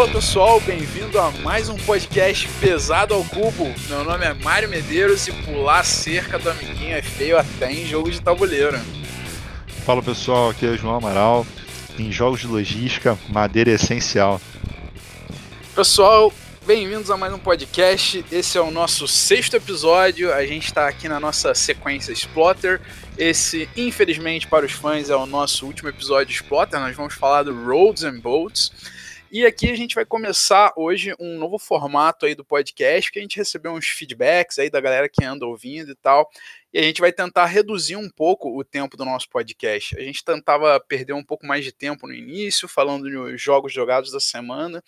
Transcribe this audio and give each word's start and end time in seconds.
Fala 0.00 0.12
pessoal, 0.12 0.60
bem-vindo 0.62 1.20
a 1.20 1.30
mais 1.30 1.68
um 1.68 1.76
podcast 1.76 2.48
Pesado 2.58 3.12
ao 3.12 3.22
Cubo. 3.22 3.70
Meu 3.86 4.02
nome 4.02 4.24
é 4.24 4.32
Mário 4.32 4.66
Medeiros 4.66 5.28
e 5.28 5.32
pular 5.44 5.84
cerca 5.84 6.38
do 6.38 6.48
amiguinho 6.48 6.96
é 6.96 7.02
feio 7.02 7.38
até 7.38 7.70
em 7.70 7.84
jogo 7.84 8.10
de 8.10 8.18
tabuleiro. 8.18 8.80
Fala 9.84 10.02
pessoal, 10.02 10.48
aqui 10.48 10.64
é 10.64 10.74
João 10.74 10.96
Amaral. 10.96 11.46
Em 11.98 12.10
jogos 12.10 12.40
de 12.40 12.46
logística, 12.46 13.18
madeira 13.28 13.72
é 13.72 13.74
essencial. 13.74 14.40
Pessoal, 15.74 16.32
bem-vindos 16.66 17.10
a 17.10 17.18
mais 17.18 17.34
um 17.34 17.38
podcast. 17.38 18.24
Esse 18.32 18.56
é 18.56 18.60
o 18.62 18.70
nosso 18.70 19.06
sexto 19.06 19.56
episódio. 19.56 20.32
A 20.32 20.46
gente 20.46 20.64
está 20.64 20.88
aqui 20.88 21.10
na 21.10 21.20
nossa 21.20 21.54
sequência 21.54 22.10
Splotter. 22.12 22.80
Esse, 23.18 23.68
infelizmente, 23.76 24.46
para 24.46 24.64
os 24.64 24.72
fãs, 24.72 25.10
é 25.10 25.14
o 25.14 25.26
nosso 25.26 25.66
último 25.66 25.90
episódio 25.90 26.32
Splotter. 26.32 26.80
Nós 26.80 26.96
vamos 26.96 27.12
falar 27.12 27.42
do 27.42 27.54
Roads 27.54 28.02
and 28.02 28.20
Boats. 28.20 28.72
E 29.32 29.46
aqui 29.46 29.70
a 29.70 29.76
gente 29.76 29.94
vai 29.94 30.04
começar 30.04 30.72
hoje 30.76 31.14
um 31.20 31.38
novo 31.38 31.56
formato 31.56 32.26
aí 32.26 32.34
do 32.34 32.44
podcast, 32.44 33.12
que 33.12 33.18
a 33.20 33.22
gente 33.22 33.36
recebeu 33.36 33.70
uns 33.70 33.86
feedbacks 33.86 34.58
aí 34.58 34.68
da 34.68 34.80
galera 34.80 35.08
que 35.08 35.24
anda 35.24 35.46
ouvindo 35.46 35.92
e 35.92 35.94
tal. 35.94 36.28
E 36.72 36.80
a 36.80 36.82
gente 36.82 37.00
vai 37.00 37.12
tentar 37.12 37.46
reduzir 37.46 37.94
um 37.94 38.10
pouco 38.10 38.58
o 38.58 38.64
tempo 38.64 38.96
do 38.96 39.04
nosso 39.04 39.30
podcast. 39.30 39.96
A 39.96 40.00
gente 40.02 40.24
tentava 40.24 40.80
perder 40.80 41.12
um 41.12 41.22
pouco 41.22 41.46
mais 41.46 41.64
de 41.64 41.70
tempo 41.70 42.08
no 42.08 42.12
início, 42.12 42.66
falando 42.66 43.08
dos 43.08 43.40
jogos 43.40 43.72
jogados 43.72 44.10
da 44.10 44.18
semana. 44.18 44.82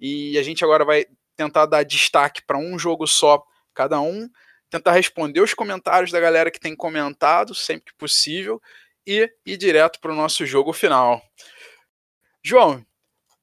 E 0.00 0.36
a 0.36 0.42
gente 0.42 0.64
agora 0.64 0.84
vai 0.84 1.06
tentar 1.36 1.66
dar 1.66 1.84
destaque 1.84 2.42
para 2.44 2.58
um 2.58 2.76
jogo 2.76 3.06
só 3.06 3.40
cada 3.72 4.00
um, 4.00 4.28
tentar 4.68 4.92
responder 4.92 5.40
os 5.40 5.54
comentários 5.54 6.10
da 6.10 6.18
galera 6.18 6.50
que 6.50 6.58
tem 6.58 6.74
comentado, 6.74 7.54
sempre 7.54 7.92
que 7.92 7.98
possível, 7.98 8.60
e 9.06 9.30
ir 9.46 9.56
direto 9.56 10.00
para 10.00 10.10
o 10.10 10.16
nosso 10.16 10.44
jogo 10.44 10.72
final. 10.72 11.22
João, 12.42 12.84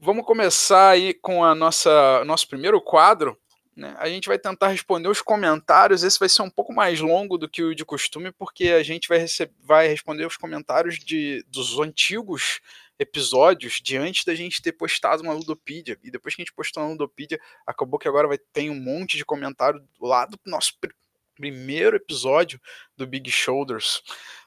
Vamos 0.05 0.25
começar 0.25 0.89
aí 0.89 1.13
com 1.13 1.45
a 1.45 1.55
nossa 1.55 2.25
nosso 2.25 2.45
primeiro 2.49 2.81
quadro. 2.81 3.39
Né? 3.73 3.95
A 3.97 4.09
gente 4.09 4.27
vai 4.27 4.37
tentar 4.37 4.67
responder 4.67 5.07
os 5.07 5.21
comentários. 5.21 6.03
Esse 6.03 6.19
vai 6.19 6.27
ser 6.27 6.41
um 6.41 6.49
pouco 6.49 6.73
mais 6.73 6.99
longo 6.99 7.37
do 7.37 7.47
que 7.47 7.63
o 7.63 7.73
de 7.73 7.85
costume, 7.85 8.29
porque 8.33 8.65
a 8.65 8.83
gente 8.83 9.07
vai, 9.07 9.25
vai 9.61 9.87
responder 9.87 10.25
os 10.25 10.35
comentários 10.35 10.99
de, 10.99 11.41
dos 11.47 11.79
antigos 11.79 12.59
episódios 12.99 13.79
de 13.81 13.95
antes 13.95 14.25
da 14.25 14.35
gente 14.35 14.61
ter 14.61 14.73
postado 14.73 15.23
uma 15.23 15.31
Ludopedia. 15.31 15.97
E 16.03 16.11
depois 16.11 16.35
que 16.35 16.41
a 16.41 16.43
gente 16.43 16.53
postou 16.53 16.83
na 16.83 16.89
Ludopedia, 16.89 17.39
acabou 17.65 17.97
que 17.97 18.07
agora 18.07 18.27
vai 18.27 18.37
ter 18.37 18.69
um 18.69 18.75
monte 18.75 19.15
de 19.15 19.23
comentário 19.23 19.81
lá 20.01 20.25
do 20.25 20.37
nosso 20.45 20.77
pr 20.81 20.89
primeiro 21.33 21.95
episódio 21.95 22.59
do 22.97 23.07
Big 23.07 23.31
Shoulders. 23.31 24.01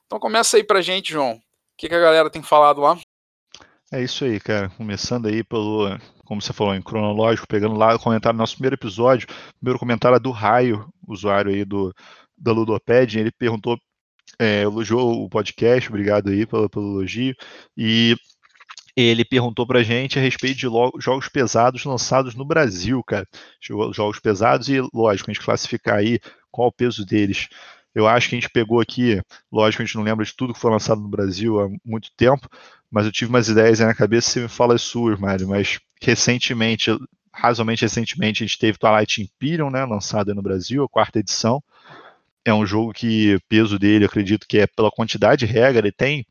Então 0.05 0.21
começa 0.21 0.59
aí 0.59 0.63
pra 0.63 0.83
gente, 0.83 1.15
João. 1.15 1.33
O 1.33 1.41
que, 1.79 1.89
que 1.89 1.95
a 1.95 2.01
galera 2.01 2.29
tem 2.29 2.43
falado 2.43 2.83
lá? 2.83 2.99
É 3.93 4.03
isso 4.03 4.25
aí, 4.25 4.41
cara. 4.41 4.69
Começando 4.71 5.27
aí 5.27 5.45
pelo, 5.45 5.97
como 6.25 6.43
você 6.43 6.53
falou, 6.53 6.75
em 6.75 6.83
cronológico, 6.83 7.47
pegando 7.47 7.77
lá 7.77 7.95
o 7.95 7.99
comentário 7.99 8.37
do 8.37 8.41
nosso 8.41 8.55
primeiro 8.55 8.75
episódio. 8.75 9.29
Primeiro 9.61 9.79
comentário 9.79 10.17
é 10.17 10.21
do 10.21 10.33
Raio, 10.33 10.93
usuário 11.07 11.53
aí 11.53 11.65
do, 11.65 11.95
da 12.37 12.53
Ludoped. 12.53 13.19
Ele 13.19 13.31
perguntou, 13.31 13.79
é, 14.39 14.63
elogiou 14.63 15.25
o 15.25 15.29
podcast, 15.29 15.89
obrigado 15.89 16.31
aí 16.31 16.45
pelo, 16.45 16.69
pelo 16.69 16.99
elogio. 16.99 17.35
E 17.77 18.17
ele 18.97 19.25
perguntou 19.25 19.67
pra 19.67 19.85
gente 19.85 20.19
a 20.19 20.23
respeito 20.23 20.57
de 20.57 20.67
jogos 20.99 21.29
pesados 21.29 21.85
lançados 21.85 22.35
no 22.35 22.45
Brasil, 22.45 23.03
cara. 23.05 23.27
Jogos 23.61 24.19
pesados 24.19 24.69
e, 24.69 24.81
lógico, 24.93 25.31
a 25.31 25.35
gente 25.35 25.45
classificar 25.45 25.99
aí 25.99 26.19
qual 26.51 26.69
o 26.69 26.73
peso 26.73 27.05
deles. 27.07 27.49
Eu 27.97 28.07
acho 28.07 28.29
que 28.29 28.35
a 28.35 28.39
gente 28.39 28.51
pegou 28.51 28.79
aqui, 28.79 29.23
lógico, 29.51 29.83
a 29.83 29.87
gente 29.87 29.97
não 29.97 30.03
lembra 30.03 30.23
de 30.23 30.37
tudo 30.37 30.53
que 30.53 30.61
foi 30.61 30.71
lançado 30.71 31.01
no 31.01 31.09
Brasil 31.09 31.59
há 31.59 31.69
muito 31.83 32.11
tempo, 32.15 32.47
mas 32.91 33.07
eu 33.07 33.11
tive 33.11 33.31
umas 33.31 33.49
ideias 33.49 33.81
aí 33.81 33.87
na 33.87 33.95
cabeça, 33.95 34.29
você 34.29 34.41
me 34.41 34.49
fala 34.49 34.75
as 34.75 34.83
suas, 34.83 35.19
Mário, 35.19 35.49
mas 35.49 35.81
recentemente, 36.03 36.91
razoavelmente 37.33 37.81
recentemente, 37.81 38.45
a 38.45 38.47
gente 38.47 38.59
teve 38.59 38.77
Twilight 38.77 39.23
Imperium, 39.23 39.71
né, 39.71 39.83
lançado 39.87 40.35
no 40.35 40.43
Brasil, 40.43 40.85
a 40.85 40.89
quarta 40.91 41.21
edição, 41.21 41.65
é 42.45 42.53
um 42.53 42.67
jogo 42.67 42.93
que 42.93 43.39
peso 43.49 43.79
dele, 43.79 44.05
acredito 44.05 44.47
que 44.47 44.59
é 44.59 44.67
pela 44.67 44.91
quantidade 44.91 45.47
de 45.47 45.51
regra, 45.51 45.79
ele 45.79 45.93
tem 45.93 46.27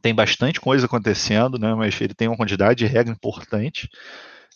tem 0.00 0.12
bastante 0.12 0.60
coisa 0.60 0.86
acontecendo, 0.86 1.60
né, 1.60 1.72
mas 1.76 2.00
ele 2.00 2.14
tem 2.14 2.26
uma 2.26 2.36
quantidade 2.36 2.78
de 2.78 2.86
regra 2.86 3.12
importante, 3.12 3.88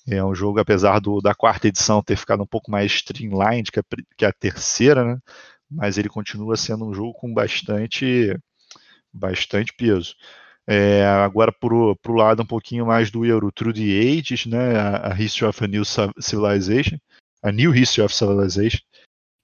é 0.08 0.24
um 0.24 0.34
jogo, 0.34 0.58
apesar 0.58 1.00
do, 1.00 1.20
da 1.20 1.36
quarta 1.36 1.68
edição 1.68 2.02
ter 2.02 2.16
ficado 2.16 2.42
um 2.42 2.46
pouco 2.46 2.68
mais 2.68 2.90
streamlined 2.92 3.70
que 3.70 3.78
a, 3.78 3.82
que 4.16 4.24
a 4.24 4.32
terceira, 4.32 5.04
né, 5.04 5.18
mas 5.70 5.98
ele 5.98 6.08
continua 6.08 6.56
sendo 6.56 6.86
um 6.86 6.94
jogo 6.94 7.14
com 7.14 7.32
bastante 7.32 8.36
bastante 9.12 9.72
peso. 9.76 10.14
É, 10.66 11.04
agora, 11.06 11.52
para 11.52 11.74
o 11.74 12.14
lado 12.14 12.42
um 12.42 12.46
pouquinho 12.46 12.86
mais 12.86 13.10
do 13.10 13.24
Euro, 13.24 13.52
Through 13.52 13.74
the 13.74 13.82
Ages, 13.82 14.46
né, 14.46 14.76
a, 14.76 15.12
a 15.12 15.20
History 15.20 15.48
of 15.48 15.64
a 15.64 15.66
New 15.68 15.84
Civilization, 15.84 16.98
a 17.42 17.52
New 17.52 17.74
History 17.74 18.04
of 18.04 18.14
Civilization, 18.14 18.80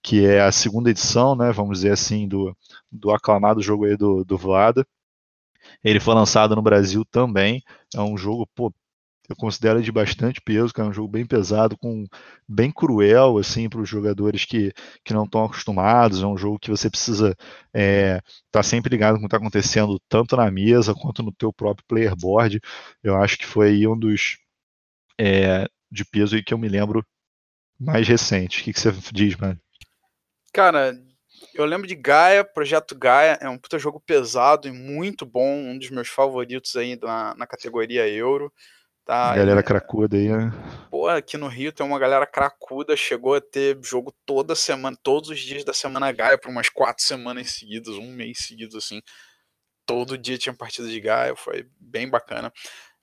que 0.03 0.27
é 0.27 0.41
a 0.41 0.51
segunda 0.51 0.91
edição, 0.91 1.37
né, 1.37 1.53
vamos 1.53 1.79
dizer 1.79 1.93
assim, 1.93 2.27
do, 2.27 2.57
do 2.91 3.13
aclamado 3.13 3.63
jogo 3.63 3.85
aí 3.85 3.97
do, 3.97 4.25
do 4.25 4.37
Vlada. 4.37 4.85
Ele 5.85 6.01
foi 6.01 6.15
lançado 6.15 6.57
no 6.57 6.63
Brasil 6.63 7.05
também. 7.05 7.63
É 7.95 8.01
um 8.01 8.17
jogo 8.17 8.49
pô, 8.55 8.73
eu 9.29 9.37
considero 9.37 9.83
de 9.83 9.93
bastante 9.93 10.41
peso, 10.41 10.73
que 10.75 10.81
é 10.81 10.85
um 10.85 10.93
jogo 10.93 11.09
bem 11.09 11.25
pesado, 11.25 11.77
com 11.77 12.05
bem 12.49 12.71
cruel 12.71 13.39
assim 13.39 13.69
para 13.69 13.81
os 13.81 13.89
jogadores 13.89 14.45
que, 14.45 14.73
que 15.05 15.15
não 15.15 15.25
estão 15.25 15.45
acostumados. 15.45 16.23
É 16.23 16.27
um 16.27 16.37
jogo 16.37 16.59
que 16.59 16.71
você 16.71 16.91
precisa 16.91 17.31
estar 17.31 17.47
é, 17.75 18.21
tá 18.51 18.63
sempre 18.63 18.91
ligado 18.91 19.15
com 19.15 19.19
o 19.19 19.21
que 19.23 19.27
está 19.27 19.37
acontecendo, 19.37 20.01
tanto 20.09 20.37
na 20.37 20.51
mesa 20.51 20.95
quanto 20.95 21.23
no 21.23 21.33
teu 21.33 21.53
próprio 21.53 21.87
player 21.87 22.17
board. 22.17 22.61
Eu 23.03 23.17
acho 23.17 23.39
que 23.39 23.47
foi 23.47 23.87
um 23.87 23.99
dos 23.99 24.39
é, 25.19 25.69
de 25.91 26.05
peso 26.05 26.35
aí 26.35 26.43
que 26.43 26.53
eu 26.53 26.59
me 26.59 26.69
lembro 26.69 27.05
mais 27.79 28.07
recente. 28.07 28.61
O 28.61 28.65
que, 28.65 28.73
que 28.73 28.81
você 28.81 28.93
diz, 29.13 29.37
mano? 29.37 29.59
Cara, 30.53 30.99
eu 31.55 31.65
lembro 31.65 31.87
de 31.87 31.95
Gaia, 31.95 32.45
Projeto 32.45 32.95
Gaia, 32.97 33.39
é 33.41 33.49
um 33.49 33.59
puta 33.59 33.79
jogo 33.79 34.01
pesado 34.01 34.69
e 34.69 34.73
muito 34.73 35.25
bom, 35.25 35.55
um 35.55 35.79
dos 35.79 35.91
meus 35.91 36.09
favoritos 36.09 36.77
aí 36.77 36.99
na, 37.01 37.35
na 37.35 37.47
categoria 37.47 38.09
Euro. 38.09 38.53
Tá, 39.05 39.35
galera 39.35 39.61
e, 39.61 39.65
cracuda 39.65 40.17
aí, 40.17 40.29
né? 40.29 40.53
Pô, 40.89 41.09
aqui 41.09 41.37
no 41.37 41.49
Rio 41.49 41.73
tem 41.73 41.85
uma 41.85 41.99
galera 41.99 42.25
cracuda, 42.25 42.97
chegou 42.97 43.35
a 43.35 43.41
ter 43.41 43.77
jogo 43.83 44.15
toda 44.25 44.55
semana, 44.55 44.97
todos 45.03 45.29
os 45.31 45.41
dias 45.41 45.65
da 45.65 45.73
semana 45.73 46.13
Gaia, 46.13 46.39
por 46.39 46.51
umas 46.51 46.69
quatro 46.69 47.03
semanas 47.05 47.51
seguidas, 47.51 47.97
um 47.97 48.13
mês 48.13 48.39
seguido, 48.39 48.79
assim. 48.79 49.03
Todo 49.85 50.17
dia 50.17 50.39
tinha 50.39 50.55
partida 50.55 50.89
de 50.89 51.01
Gaia, 51.01 51.35
foi 51.35 51.67
bem 51.81 52.09
bacana. 52.09 52.53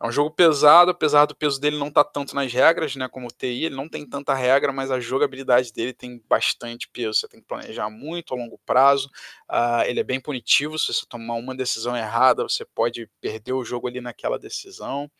É 0.02 0.08
um 0.08 0.12
jogo 0.14 0.32
pesado, 0.32 0.92
apesar 0.92 1.26
do 1.26 1.36
peso 1.36 1.60
dele 1.60 1.78
não 1.78 1.90
estar 1.90 2.06
tá 2.06 2.10
tanto 2.10 2.34
nas 2.34 2.54
regras, 2.54 2.96
né? 2.96 3.10
Como 3.10 3.28
o 3.28 3.32
TI, 3.32 3.66
ele 3.66 3.76
não 3.76 3.90
tem 3.90 4.08
tanta 4.08 4.34
regra, 4.34 4.72
mas 4.72 4.90
a 4.90 5.02
jogabilidade 5.02 5.74
dele 5.74 5.92
tem 5.92 6.24
bastante 6.30 6.88
peso. 6.88 7.20
Você 7.20 7.28
tem 7.28 7.42
que 7.42 7.46
planejar 7.46 7.90
muito 7.90 8.34
a 8.34 8.38
longo 8.38 8.58
prazo. 8.66 9.10
Uh, 9.52 9.84
ele 9.86 10.00
é 10.00 10.04
bem 10.04 10.22
punitivo. 10.22 10.80
Se 10.80 10.94
você 10.94 11.06
tomar 11.06 11.34
uma 11.34 11.54
decisão 11.54 11.98
errada, 11.98 12.44
você 12.44 12.64
pode 12.64 13.10
perder 13.20 13.52
o 13.52 13.66
jogo 13.66 13.90
ali 13.90 14.00
naquela 14.00 14.40
decisão 14.40 15.12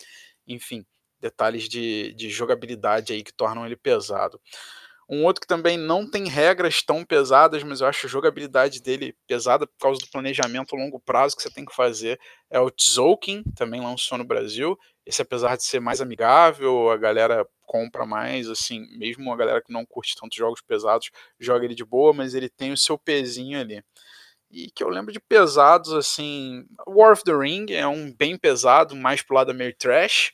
enfim, 0.50 0.86
detalhes 1.20 1.70
de, 1.70 2.14
de 2.14 2.30
jogabilidade 2.30 3.14
aí 3.14 3.24
que 3.24 3.34
tornam 3.34 3.66
ele 3.66 3.76
pesado. 3.76 4.40
Um 5.12 5.26
outro 5.26 5.42
que 5.42 5.48
também 5.48 5.76
não 5.76 6.08
tem 6.08 6.28
regras 6.28 6.84
tão 6.84 7.04
pesadas, 7.04 7.64
mas 7.64 7.82
eu 7.82 7.88
acho 7.88 8.06
a 8.06 8.10
jogabilidade 8.10 8.80
dele 8.80 9.16
pesada 9.26 9.66
por 9.66 9.78
causa 9.80 10.00
do 10.00 10.10
planejamento 10.12 10.76
a 10.76 10.80
longo 10.80 11.00
prazo 11.00 11.36
que 11.36 11.42
você 11.42 11.50
tem 11.50 11.66
que 11.66 11.76
fazer, 11.76 12.20
é 12.48 12.60
o 12.60 12.70
Tzolk'in, 12.70 13.44
também 13.56 13.82
lançou 13.82 14.20
no 14.20 14.24
Brasil. 14.24 14.78
Esse, 15.04 15.24
apesar 15.24 15.56
de 15.58 15.64
ser 15.64 15.80
mais 15.80 16.00
amigável, 16.00 16.92
a 16.92 16.98
galera 16.98 17.44
compra 17.66 18.06
mais, 18.06 18.48
assim, 18.50 18.86
mesmo 19.00 19.34
a 19.34 19.36
galera 19.36 19.64
que 19.64 19.74
não 19.74 19.84
curte 19.84 20.16
tantos 20.16 20.38
jogos 20.38 20.62
pesados, 20.62 21.10
joga 21.40 21.66
ele 21.66 21.74
de 21.74 21.84
boa, 21.84 22.14
mas 22.14 22.36
ele 22.36 22.48
tem 22.48 22.72
o 22.72 22.78
seu 22.78 22.96
pezinho 22.96 23.60
ali. 23.60 23.84
E 24.52 24.70
que 24.70 24.84
eu 24.84 24.90
lembro 24.90 25.12
de 25.12 25.20
pesados, 25.20 25.92
assim, 25.92 26.66
War 26.88 27.14
of 27.14 27.24
the 27.24 27.36
Ring 27.36 27.66
é 27.72 27.88
um 27.88 28.12
bem 28.12 28.38
pesado, 28.38 28.96
mais 28.96 29.24
pro 29.24 29.36
lado 29.36 29.56
Mary 29.56 29.74
Trash, 29.74 30.34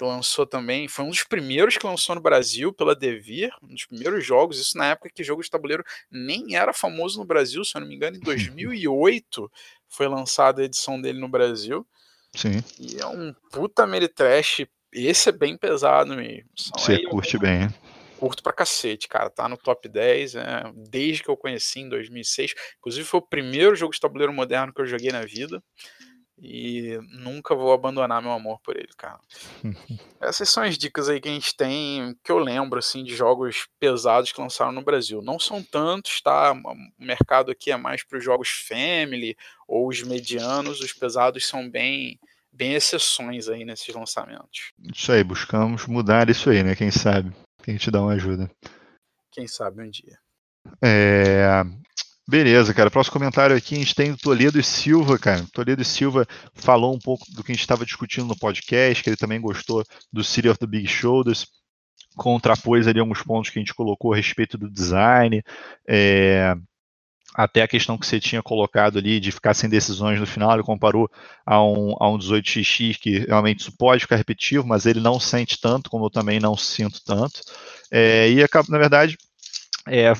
que 0.00 0.04
lançou 0.04 0.46
também, 0.46 0.88
foi 0.88 1.04
um 1.04 1.10
dos 1.10 1.22
primeiros 1.22 1.76
que 1.76 1.86
lançou 1.86 2.14
no 2.14 2.22
Brasil 2.22 2.72
pela 2.72 2.96
Devir, 2.96 3.52
um 3.62 3.74
dos 3.74 3.84
primeiros 3.84 4.24
jogos, 4.24 4.58
isso 4.58 4.78
na 4.78 4.86
época 4.86 5.10
que 5.14 5.22
jogo 5.22 5.42
de 5.42 5.50
tabuleiro 5.50 5.84
nem 6.10 6.56
era 6.56 6.72
famoso 6.72 7.18
no 7.18 7.26
Brasil, 7.26 7.62
se 7.64 7.76
eu 7.76 7.82
não 7.82 7.88
me 7.88 7.94
engano, 7.94 8.16
em 8.16 8.20
2008 8.20 9.52
foi 9.88 10.08
lançada 10.08 10.62
a 10.62 10.64
edição 10.64 10.98
dele 10.98 11.20
no 11.20 11.28
Brasil. 11.28 11.86
Sim. 12.34 12.64
E 12.78 12.98
é 12.98 13.06
um 13.06 13.34
puta 13.52 13.86
Meritrash, 13.86 14.66
esse 14.90 15.28
é 15.28 15.32
bem 15.32 15.54
pesado 15.56 16.16
mesmo. 16.16 16.48
Você 16.56 17.02
curte 17.02 17.34
eu, 17.34 17.40
bem, 17.40 17.62
hein? 17.64 17.74
Curto 18.18 18.42
pra 18.42 18.54
cacete, 18.54 19.06
cara, 19.06 19.28
tá 19.28 19.48
no 19.48 19.58
top 19.58 19.86
10, 19.86 20.34
é, 20.36 20.72
desde 20.76 21.22
que 21.22 21.28
eu 21.28 21.36
conheci 21.36 21.80
em 21.80 21.88
2006, 21.90 22.54
inclusive 22.78 23.06
foi 23.06 23.20
o 23.20 23.26
primeiro 23.26 23.76
jogo 23.76 23.92
de 23.92 24.00
tabuleiro 24.00 24.32
moderno 24.32 24.72
que 24.72 24.80
eu 24.80 24.86
joguei 24.86 25.12
na 25.12 25.22
vida. 25.22 25.62
E 26.42 26.98
nunca 27.10 27.54
vou 27.54 27.70
abandonar 27.72 28.22
meu 28.22 28.32
amor 28.32 28.60
por 28.60 28.74
ele, 28.74 28.88
cara. 28.96 29.20
Essas 30.18 30.48
são 30.48 30.62
as 30.62 30.78
dicas 30.78 31.08
aí 31.08 31.20
que 31.20 31.28
a 31.28 31.32
gente 31.32 31.54
tem, 31.54 32.16
que 32.24 32.32
eu 32.32 32.38
lembro, 32.38 32.78
assim, 32.78 33.04
de 33.04 33.14
jogos 33.14 33.68
pesados 33.78 34.32
que 34.32 34.40
lançaram 34.40 34.72
no 34.72 34.82
Brasil. 34.82 35.20
Não 35.20 35.38
são 35.38 35.62
tantos, 35.62 36.20
tá? 36.22 36.52
O 36.52 37.04
mercado 37.04 37.50
aqui 37.50 37.70
é 37.70 37.76
mais 37.76 38.02
para 38.02 38.18
os 38.18 38.24
jogos 38.24 38.48
family 38.48 39.36
ou 39.68 39.88
os 39.88 40.02
medianos. 40.02 40.80
Os 40.80 40.94
pesados 40.94 41.46
são 41.46 41.68
bem, 41.68 42.18
bem 42.50 42.72
exceções 42.72 43.46
aí 43.46 43.64
nesses 43.64 43.94
lançamentos. 43.94 44.72
Isso 44.94 45.12
aí, 45.12 45.22
buscamos 45.22 45.86
mudar 45.86 46.30
isso 46.30 46.48
aí, 46.48 46.62
né? 46.62 46.74
Quem 46.74 46.90
sabe? 46.90 47.32
Quem 47.62 47.76
te 47.76 47.90
dá 47.90 48.00
uma 48.00 48.14
ajuda. 48.14 48.50
Quem 49.30 49.46
sabe 49.46 49.82
um 49.82 49.90
dia. 49.90 50.18
É... 50.82 51.62
Beleza, 52.30 52.72
cara. 52.72 52.88
Próximo 52.92 53.14
comentário 53.14 53.56
aqui, 53.56 53.74
a 53.74 53.78
gente 53.78 53.92
tem 53.92 54.12
o 54.12 54.16
Toledo 54.16 54.60
e 54.60 54.62
Silva, 54.62 55.18
cara. 55.18 55.44
Toledo 55.52 55.82
e 55.82 55.84
Silva 55.84 56.24
falou 56.54 56.94
um 56.94 56.98
pouco 56.98 57.26
do 57.32 57.42
que 57.42 57.50
a 57.50 57.54
gente 57.54 57.62
estava 57.62 57.84
discutindo 57.84 58.28
no 58.28 58.38
podcast, 58.38 59.02
que 59.02 59.10
ele 59.10 59.16
também 59.16 59.40
gostou 59.40 59.84
do 60.12 60.22
City 60.22 60.48
of 60.48 60.56
the 60.56 60.66
Big 60.66 60.86
Shoulders, 60.86 61.48
contrapôs 62.14 62.86
ali 62.86 63.00
alguns 63.00 63.20
pontos 63.20 63.50
que 63.50 63.58
a 63.58 63.62
gente 63.62 63.74
colocou 63.74 64.12
a 64.12 64.16
respeito 64.16 64.56
do 64.56 64.70
design, 64.70 65.42
é, 65.88 66.54
até 67.34 67.62
a 67.62 67.68
questão 67.68 67.98
que 67.98 68.06
você 68.06 68.20
tinha 68.20 68.40
colocado 68.44 68.98
ali 68.98 69.18
de 69.18 69.32
ficar 69.32 69.52
sem 69.52 69.68
decisões 69.68 70.20
no 70.20 70.26
final, 70.26 70.52
ele 70.52 70.62
comparou 70.62 71.10
a 71.44 71.60
um, 71.60 71.96
a 71.98 72.08
um 72.08 72.16
18xx 72.16 72.96
que 72.96 73.18
realmente 73.26 73.62
isso 73.62 73.76
pode 73.76 74.02
ficar 74.02 74.14
repetitivo, 74.14 74.64
mas 74.64 74.86
ele 74.86 75.00
não 75.00 75.18
sente 75.18 75.60
tanto, 75.60 75.90
como 75.90 76.04
eu 76.04 76.10
também 76.10 76.38
não 76.38 76.56
sinto 76.56 77.02
tanto. 77.04 77.40
É, 77.90 78.30
e, 78.30 78.36
na 78.68 78.78
verdade, 78.78 79.18
é, 79.88 80.12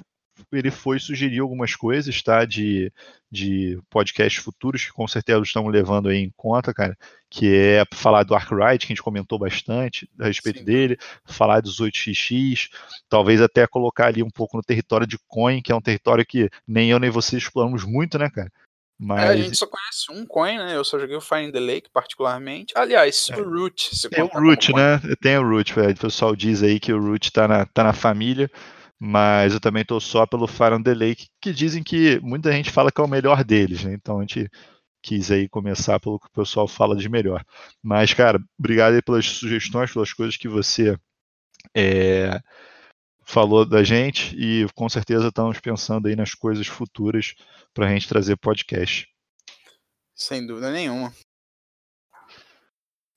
ele 0.52 0.70
foi 0.70 0.98
sugerir 0.98 1.40
algumas 1.40 1.75
coisas, 1.75 2.22
tá? 2.22 2.44
De, 2.44 2.92
de 3.31 3.78
podcasts 3.88 4.42
futuros 4.42 4.84
que 4.84 4.92
com 4.92 5.06
certeza 5.06 5.40
estamos 5.42 5.72
levando 5.72 6.08
aí 6.08 6.19
em 6.19 6.32
conta, 6.37 6.72
cara. 6.75 6.96
Que 7.28 7.54
é 7.54 7.84
falar 7.94 8.22
do 8.25 8.34
Arkwright, 8.34 8.87
que 8.87 8.92
a 8.92 8.94
gente 8.94 9.02
comentou 9.02 9.38
bastante 9.38 10.08
a 10.19 10.26
respeito 10.26 10.60
Sim. 10.60 10.64
dele, 10.64 10.98
falar 11.25 11.60
dos 11.60 11.81
8xx, 11.81 12.69
talvez 13.08 13.40
até 13.40 13.66
colocar 13.66 14.06
ali 14.06 14.22
um 14.22 14.31
pouco 14.31 14.56
no 14.56 14.62
território 14.62 15.06
de 15.06 15.19
Coin, 15.28 15.62
que 15.62 15.72
é 15.72 15.76
um 15.76 15.81
território 15.81 16.26
que 16.26 16.50
nem 16.66 16.90
eu 16.90 16.98
nem 16.98 17.10
você 17.10 17.37
exploramos 17.37 17.84
muito, 17.84 18.19
né, 18.19 18.28
cara? 18.31 18.50
Mas... 19.02 19.22
É, 19.22 19.28
a 19.28 19.37
gente 19.37 19.56
só 19.56 19.66
conhece 19.66 20.12
um 20.12 20.26
coin, 20.26 20.58
né? 20.58 20.76
Eu 20.76 20.84
só 20.84 20.98
joguei 20.98 21.16
o 21.16 21.22
Fire 21.22 21.44
in 21.44 21.50
the 21.50 21.58
Lake, 21.58 21.88
particularmente. 21.90 22.75
Aliás, 22.76 23.28
é. 23.31 23.37
o 23.37 23.48
Root. 23.48 23.90
Tem 24.10 24.22
o 24.22 24.26
Root, 24.26 24.75
né? 24.75 25.00
Tem 25.22 25.38
o 25.38 25.48
Root, 25.48 25.72
velho. 25.72 25.92
O 25.92 25.96
pessoal 25.96 26.37
diz 26.37 26.62
aí 26.62 26.78
que 26.78 26.92
o 26.92 27.00
Root 27.00 27.32
tá 27.32 27.48
na, 27.48 27.64
tá 27.64 27.82
na 27.82 27.94
família 27.94 28.50
mas 29.02 29.55
eu 29.55 29.61
também 29.61 29.81
estou 29.81 29.99
só 29.99 30.26
pelo 30.26 30.47
Fire 30.47 30.75
on 30.75 30.82
the 30.82 30.93
Lake, 30.93 31.29
que 31.41 31.55
dizem 31.55 31.82
que 31.82 32.20
muita 32.20 32.52
gente 32.52 32.70
fala 32.70 32.93
que 32.93 33.00
é 33.00 33.05
o 33.05 33.08
melhor 33.08 33.43
deles, 33.43 33.82
né? 33.82 33.94
Então 33.94 34.19
a 34.19 34.20
gente 34.20 34.47
quis 35.02 35.31
aí 35.31 35.49
começar 35.49 35.99
pelo 35.99 36.20
que 36.20 36.26
o 36.26 36.31
pessoal 36.32 36.69
fala 36.69 36.94
de 36.94 37.08
melhor. 37.08 37.43
Mas, 37.82 38.12
cara, 38.12 38.38
obrigado 38.58 38.93
aí 38.93 39.00
pelas 39.00 39.25
sugestões, 39.25 39.91
pelas 39.91 40.12
coisas 40.12 40.37
que 40.37 40.47
você 40.47 40.99
é, 41.75 42.38
falou 43.25 43.64
da 43.64 43.82
gente 43.82 44.37
e 44.37 44.67
com 44.75 44.87
certeza 44.87 45.29
estamos 45.29 45.58
pensando 45.61 46.06
aí 46.06 46.14
nas 46.14 46.35
coisas 46.35 46.67
futuras 46.67 47.35
para 47.73 47.87
a 47.87 47.88
gente 47.88 48.06
trazer 48.06 48.37
podcast. 48.37 49.08
Sem 50.14 50.47
dúvida 50.47 50.70
nenhuma. 50.70 51.11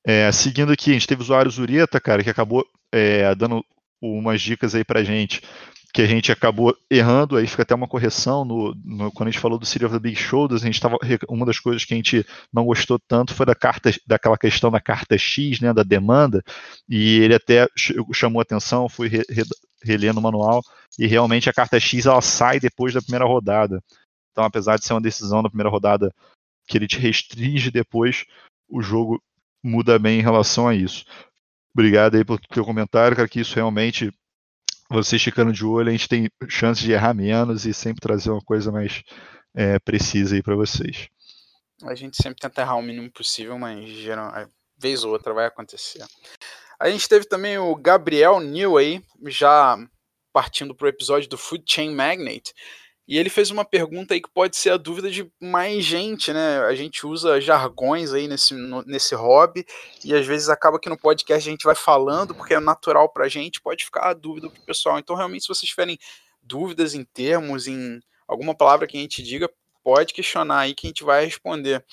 É, 0.05 0.31
seguindo 0.31 0.71
aqui, 0.71 0.91
a 0.91 0.93
gente 0.93 1.07
teve 1.07 1.21
o 1.21 1.23
usuário 1.23 1.51
Zureta, 1.51 1.99
cara, 1.99 2.23
que 2.23 2.29
acabou 2.29 2.65
é, 2.89 3.35
dando 3.35 3.65
umas 4.11 4.41
dicas 4.41 4.75
aí 4.75 4.83
pra 4.83 5.03
gente 5.03 5.41
que 5.93 6.01
a 6.01 6.07
gente 6.07 6.31
acabou 6.31 6.75
errando, 6.89 7.37
aí 7.37 7.45
fica 7.45 7.61
até 7.61 7.75
uma 7.75 7.87
correção 7.87 8.43
no, 8.43 8.73
no, 8.83 9.11
quando 9.11 9.27
a 9.27 9.31
gente 9.31 9.39
falou 9.39 9.59
do 9.59 9.65
City 9.65 9.85
of 9.85 9.93
the 9.93 9.99
Big 9.99 10.15
Shoulders, 10.15 10.63
a 10.63 10.65
gente 10.65 10.81
tava, 10.81 10.97
uma 11.29 11.45
das 11.45 11.59
coisas 11.59 11.85
que 11.85 11.93
a 11.93 11.97
gente 11.97 12.25
não 12.51 12.65
gostou 12.65 12.97
tanto 12.97 13.31
foi 13.31 13.45
da 13.45 13.53
carta, 13.53 13.91
daquela 14.07 14.35
questão 14.35 14.71
da 14.71 14.81
carta 14.81 15.15
X, 15.15 15.59
né, 15.59 15.71
da 15.71 15.83
demanda, 15.83 16.43
e 16.89 17.19
ele 17.19 17.35
até 17.35 17.67
chamou 18.11 18.41
atenção, 18.41 18.89
fui 18.89 19.07
re, 19.07 19.21
re, 19.29 19.43
relendo 19.83 20.17
o 20.17 20.23
manual, 20.23 20.63
e 20.97 21.05
realmente 21.05 21.47
a 21.47 21.53
carta 21.53 21.79
X 21.79 22.07
ela 22.07 22.21
sai 22.21 22.59
depois 22.59 22.95
da 22.95 23.01
primeira 23.01 23.25
rodada. 23.25 23.79
Então, 24.31 24.43
apesar 24.43 24.79
de 24.79 24.85
ser 24.85 24.93
uma 24.93 25.01
decisão 25.01 25.43
da 25.43 25.49
primeira 25.49 25.69
rodada 25.69 26.11
que 26.67 26.75
ele 26.75 26.87
te 26.87 26.97
restringe 26.97 27.69
depois, 27.69 28.25
o 28.67 28.81
jogo 28.81 29.21
muda 29.63 29.99
bem 29.99 30.19
em 30.19 30.23
relação 30.23 30.67
a 30.67 30.73
isso. 30.73 31.05
Obrigado 31.73 32.15
aí 32.15 32.23
pelo 32.23 32.39
teu 32.39 32.63
comentário, 32.63 33.15
cara, 33.15 33.27
que 33.27 33.39
isso 33.39 33.55
realmente, 33.55 34.11
você 34.89 35.15
esticando 35.15 35.51
de 35.51 35.65
olho, 35.65 35.89
a 35.89 35.91
gente 35.91 36.07
tem 36.07 36.29
chance 36.47 36.81
de 36.81 36.91
errar 36.91 37.13
menos 37.13 37.65
e 37.65 37.73
sempre 37.73 38.01
trazer 38.01 38.29
uma 38.29 38.41
coisa 38.41 38.71
mais 38.71 39.03
é, 39.55 39.79
precisa 39.79 40.35
aí 40.35 40.43
para 40.43 40.55
vocês. 40.55 41.07
A 41.83 41.95
gente 41.95 42.15
sempre 42.21 42.39
tenta 42.39 42.61
errar 42.61 42.75
o 42.75 42.81
mínimo 42.81 43.11
possível, 43.11 43.57
mas 43.57 43.89
geral, 43.89 44.31
vez 44.77 45.03
ou 45.03 45.11
outra 45.11 45.33
vai 45.33 45.45
acontecer. 45.45 46.05
A 46.79 46.89
gente 46.89 47.07
teve 47.09 47.25
também 47.25 47.57
o 47.57 47.75
Gabriel 47.75 48.39
New 48.39 48.77
aí, 48.77 49.03
já 49.27 49.77
partindo 50.31 50.75
para 50.75 50.85
o 50.85 50.89
episódio 50.89 51.29
do 51.29 51.37
Food 51.37 51.63
Chain 51.65 51.93
Magnate, 51.93 52.53
e 53.13 53.17
ele 53.19 53.29
fez 53.29 53.51
uma 53.51 53.63
pergunta 53.63 54.15
aí 54.15 54.19
que 54.19 54.33
pode 54.33 54.57
ser 54.57 54.71
a 54.71 54.77
dúvida 54.77 55.11
de 55.11 55.31
mais 55.39 55.85
gente, 55.85 56.33
né? 56.33 56.61
A 56.61 56.73
gente 56.73 57.05
usa 57.05 57.39
jargões 57.39 58.11
aí 58.11 58.27
nesse, 58.27 58.55
no, 58.55 58.81
nesse 58.87 59.13
hobby 59.13 59.63
e 60.03 60.15
às 60.15 60.25
vezes 60.25 60.49
acaba 60.49 60.79
que 60.79 60.89
no 60.89 60.97
podcast 60.97 61.47
a 61.47 61.51
gente 61.51 61.63
vai 61.63 61.75
falando 61.75 62.33
porque 62.33 62.55
é 62.55 62.59
natural 62.59 63.07
pra 63.07 63.27
gente, 63.27 63.61
pode 63.61 63.85
ficar 63.85 64.09
a 64.09 64.13
dúvida 64.15 64.49
pro 64.49 64.65
pessoal. 64.65 64.97
Então, 64.97 65.15
realmente, 65.15 65.43
se 65.43 65.47
vocês 65.47 65.69
tiverem 65.69 65.99
dúvidas 66.41 66.95
em 66.95 67.03
termos, 67.03 67.67
em 67.67 67.99
alguma 68.27 68.55
palavra 68.55 68.87
que 68.87 68.97
a 68.97 69.01
gente 69.01 69.21
diga, 69.21 69.47
pode 69.83 70.11
questionar 70.11 70.61
aí 70.61 70.73
que 70.73 70.87
a 70.87 70.89
gente 70.89 71.03
vai 71.03 71.23
responder. 71.23 71.85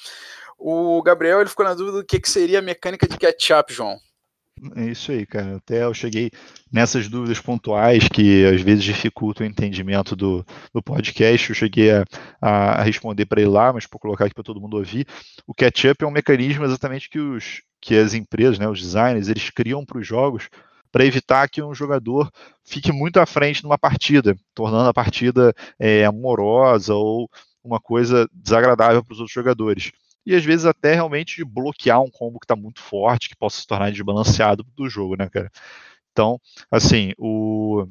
O 0.57 1.03
Gabriel 1.03 1.43
ele 1.43 1.51
ficou 1.51 1.67
na 1.67 1.75
dúvida 1.75 1.99
do 1.99 2.07
que, 2.07 2.19
que 2.19 2.31
seria 2.31 2.61
a 2.61 2.63
mecânica 2.63 3.07
de 3.07 3.19
catch-up, 3.19 3.71
João. 3.71 3.99
É 4.77 4.91
isso 4.91 5.11
aí, 5.11 5.25
cara. 5.25 5.57
Até 5.57 5.85
eu 5.85 5.95
cheguei 5.95 6.31
nessas 6.71 7.09
dúvidas 7.09 7.41
pontuais 7.41 8.07
que 8.09 8.45
às 8.45 8.61
vezes 8.61 8.85
dificultam 8.85 9.47
o 9.47 9.49
entendimento 9.51 10.15
do, 10.15 10.45
do 10.73 10.83
podcast. 10.83 11.49
Eu 11.49 11.57
cheguei 11.57 11.91
a, 11.93 12.05
a 12.41 12.83
responder 12.83 13.25
para 13.25 13.41
ele 13.41 13.51
lá, 13.51 13.73
mas 13.73 13.87
para 13.87 13.99
colocar 13.99 14.27
aqui 14.27 14.35
para 14.35 14.45
todo 14.45 14.61
mundo 14.61 14.77
ouvir. 14.77 15.07
O 15.47 15.55
catch-up 15.55 16.05
é 16.05 16.07
um 16.07 16.11
mecanismo 16.11 16.65
exatamente 16.65 17.09
que, 17.09 17.19
os, 17.19 17.63
que 17.81 17.97
as 17.97 18.13
empresas, 18.13 18.59
né, 18.59 18.69
os 18.69 18.83
designers, 18.83 19.29
eles 19.29 19.49
criam 19.51 19.85
para 19.85 19.99
os 19.99 20.07
jogos 20.07 20.49
para 20.93 21.05
evitar 21.07 21.49
que 21.49 21.63
um 21.63 21.75
jogador 21.75 22.31
fique 22.65 22.93
muito 22.93 23.19
à 23.19 23.25
frente 23.25 23.63
numa 23.63 23.79
partida, 23.79 24.37
tornando 24.55 24.89
a 24.89 24.95
partida 24.95 25.55
é, 25.79 26.05
amorosa 26.05 26.95
ou 26.95 27.31
uma 27.63 27.81
coisa 27.81 28.29
desagradável 28.33 29.05
para 29.05 29.13
os 29.13 29.21
outros 29.21 29.35
jogadores 29.35 29.93
e 30.25 30.35
às 30.35 30.45
vezes 30.45 30.67
até 30.67 30.95
realmente 30.95 31.45
bloquear 31.45 32.01
um 32.03 32.11
combo 32.11 32.39
que 32.39 32.45
está 32.45 32.57
muito 32.57 32.81
forte, 32.81 33.29
que 33.29 33.37
possa 33.37 33.61
se 33.61 33.67
tornar 33.67 33.91
desbalanceado 33.91 34.65
do 34.77 34.89
jogo, 34.89 35.17
né, 35.17 35.29
cara? 35.29 35.51
Então, 36.13 36.41
assim, 36.71 37.13
o, 37.19 37.87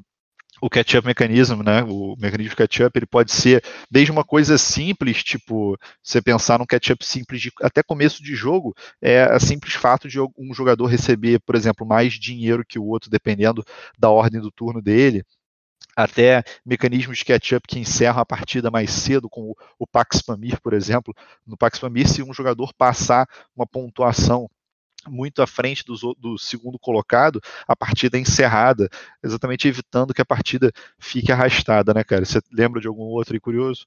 o 0.62 0.70
catch-up 0.70 1.06
mecanismo, 1.08 1.64
né? 1.64 1.84
O 1.84 2.16
mecanismo 2.18 2.56
catch-up, 2.56 2.98
ele 2.98 3.06
pode 3.06 3.32
ser 3.32 3.64
desde 3.90 4.12
uma 4.12 4.24
coisa 4.24 4.58
simples, 4.58 5.24
tipo, 5.24 5.78
você 6.04 6.22
pensar 6.22 6.60
num 6.60 6.66
catch-up 6.66 7.06
simples 7.06 7.42
de, 7.42 7.52
até 7.62 7.82
começo 7.82 8.22
de 8.22 8.36
jogo, 8.36 8.76
é 9.02 9.24
a 9.24 9.40
simples 9.40 9.74
fato 9.74 10.08
de 10.08 10.20
um 10.20 10.54
jogador 10.54 10.86
receber, 10.86 11.40
por 11.40 11.56
exemplo, 11.56 11.88
mais 11.88 12.14
dinheiro 12.14 12.66
que 12.66 12.80
o 12.80 12.86
outro, 12.86 13.10
dependendo 13.10 13.64
da 13.98 14.10
ordem 14.10 14.42
do 14.42 14.52
turno 14.52 14.82
dele 14.82 15.24
até 16.04 16.44
mecanismos 16.66 17.18
de 17.18 17.26
catch-up 17.26 17.68
que 17.68 17.78
encerram 17.78 18.20
a 18.20 18.26
partida 18.26 18.72
mais 18.72 18.90
cedo, 18.90 19.30
como 19.30 19.56
o 19.78 19.86
Pax 19.86 20.22
Pamir, 20.22 20.60
por 20.62 20.74
exemplo. 20.74 21.14
No 21.46 21.58
Pax 21.58 21.78
Pamir, 21.78 22.08
se 22.08 22.24
um 22.24 22.34
jogador 22.34 22.74
passar 22.74 23.28
uma 23.54 23.68
pontuação 23.68 24.50
muito 25.08 25.42
à 25.42 25.48
frente 25.48 25.84
do, 25.84 25.96
do, 26.18 26.38
segundo 26.38 26.80
colocado, 26.80 27.42
a 27.68 27.76
partida 27.76 28.18
é 28.18 28.22
encerrada, 28.22 28.90
exatamente 29.24 29.68
evitando 29.68 30.14
que 30.14 30.22
a 30.22 30.26
partida 30.26 30.72
fique 30.98 31.32
arrastada, 31.32 31.94
né, 31.94 32.04
cara? 32.04 32.24
Você 32.24 32.40
lembra 32.52 32.80
de 32.80 32.88
algum 32.88 33.04
outro 33.04 33.34
aí 33.34 33.40
curioso? 33.40 33.86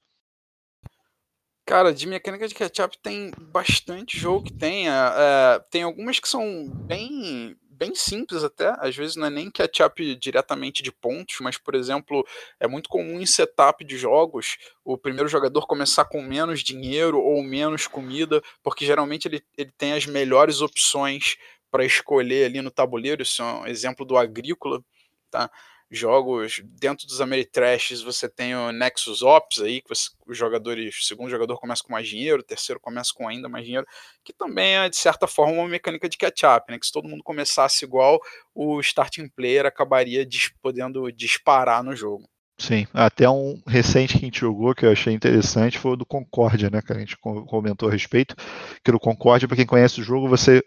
Cara, 1.65 1.93
de 1.93 2.05
mecânica 2.05 2.47
de 2.47 2.53
catch-up 2.53 2.97
tem 3.01 3.31
bastante 3.39 4.19
jogo 4.19 4.45
que 4.45 4.53
tem. 4.53 4.87
É, 4.87 5.59
tem 5.71 5.83
algumas 5.83 6.19
que 6.19 6.27
são 6.27 6.69
bem 6.69 7.55
bem 7.73 7.95
simples 7.95 8.43
até, 8.43 8.75
às 8.79 8.95
vezes 8.95 9.15
não 9.15 9.27
é 9.27 9.29
nem 9.29 9.49
catch-up 9.49 10.15
diretamente 10.15 10.83
de 10.83 10.91
pontos, 10.91 11.37
mas, 11.41 11.57
por 11.57 11.75
exemplo, 11.75 12.25
é 12.59 12.67
muito 12.67 12.89
comum 12.89 13.19
em 13.19 13.25
setup 13.25 13.83
de 13.83 13.97
jogos 13.97 14.57
o 14.83 14.97
primeiro 14.97 15.27
jogador 15.27 15.65
começar 15.65 16.05
com 16.05 16.21
menos 16.21 16.61
dinheiro 16.61 17.19
ou 17.19 17.43
menos 17.43 17.87
comida, 17.87 18.41
porque 18.61 18.85
geralmente 18.85 19.27
ele, 19.27 19.43
ele 19.57 19.71
tem 19.77 19.93
as 19.93 20.05
melhores 20.05 20.61
opções 20.61 21.35
para 21.71 21.83
escolher 21.83 22.45
ali 22.45 22.61
no 22.61 22.69
tabuleiro, 22.69 23.23
isso 23.23 23.41
é 23.41 23.45
um 23.45 23.67
exemplo 23.67 24.05
do 24.05 24.15
agrícola, 24.15 24.83
tá? 25.31 25.49
Jogos 25.95 26.61
dentro 26.79 27.05
dos 27.07 27.21
Ameritrashes 27.21 28.01
você 28.01 28.27
tem 28.27 28.55
o 28.55 28.71
Nexus 28.71 29.21
Ops 29.21 29.61
aí, 29.61 29.81
que 29.81 29.89
você, 29.89 30.09
os 30.25 30.37
jogadores, 30.37 30.97
o 30.97 31.03
segundo 31.03 31.29
jogador 31.29 31.57
começa 31.59 31.83
com 31.83 31.93
mais 31.93 32.07
dinheiro, 32.07 32.41
o 32.41 32.45
terceiro 32.45 32.79
começa 32.79 33.11
com 33.13 33.27
ainda 33.27 33.47
mais 33.47 33.65
dinheiro, 33.65 33.85
que 34.23 34.33
também 34.33 34.75
é 34.77 34.89
de 34.89 34.97
certa 34.97 35.27
forma 35.27 35.53
uma 35.53 35.67
mecânica 35.67 36.09
de 36.09 36.17
catch-up, 36.17 36.71
né? 36.71 36.79
Que 36.79 36.85
se 36.85 36.91
todo 36.91 37.07
mundo 37.07 37.23
começasse 37.23 37.85
igual, 37.85 38.19
o 38.53 38.79
starting 38.79 39.29
player 39.29 39.65
acabaria 39.65 40.25
dis 40.25 40.51
podendo 40.61 41.11
disparar 41.11 41.83
no 41.83 41.95
jogo. 41.95 42.27
Sim, 42.57 42.87
até 42.93 43.27
um 43.29 43.59
recente 43.67 44.13
que 44.13 44.19
a 44.19 44.27
gente 44.27 44.39
jogou 44.39 44.75
que 44.75 44.85
eu 44.85 44.91
achei 44.91 45.11
interessante 45.11 45.79
foi 45.79 45.91
o 45.91 45.95
do 45.95 46.05
Concórdia, 46.05 46.69
né, 46.69 46.81
que 46.81 46.93
a 46.93 46.99
gente 46.99 47.17
comentou 47.17 47.89
a 47.89 47.91
respeito, 47.91 48.35
que 48.83 48.91
no 48.91 48.99
Concórdia, 48.99 49.47
para 49.47 49.57
quem 49.57 49.65
conhece 49.65 49.99
o 49.99 50.03
jogo, 50.03 50.29
você 50.29 50.61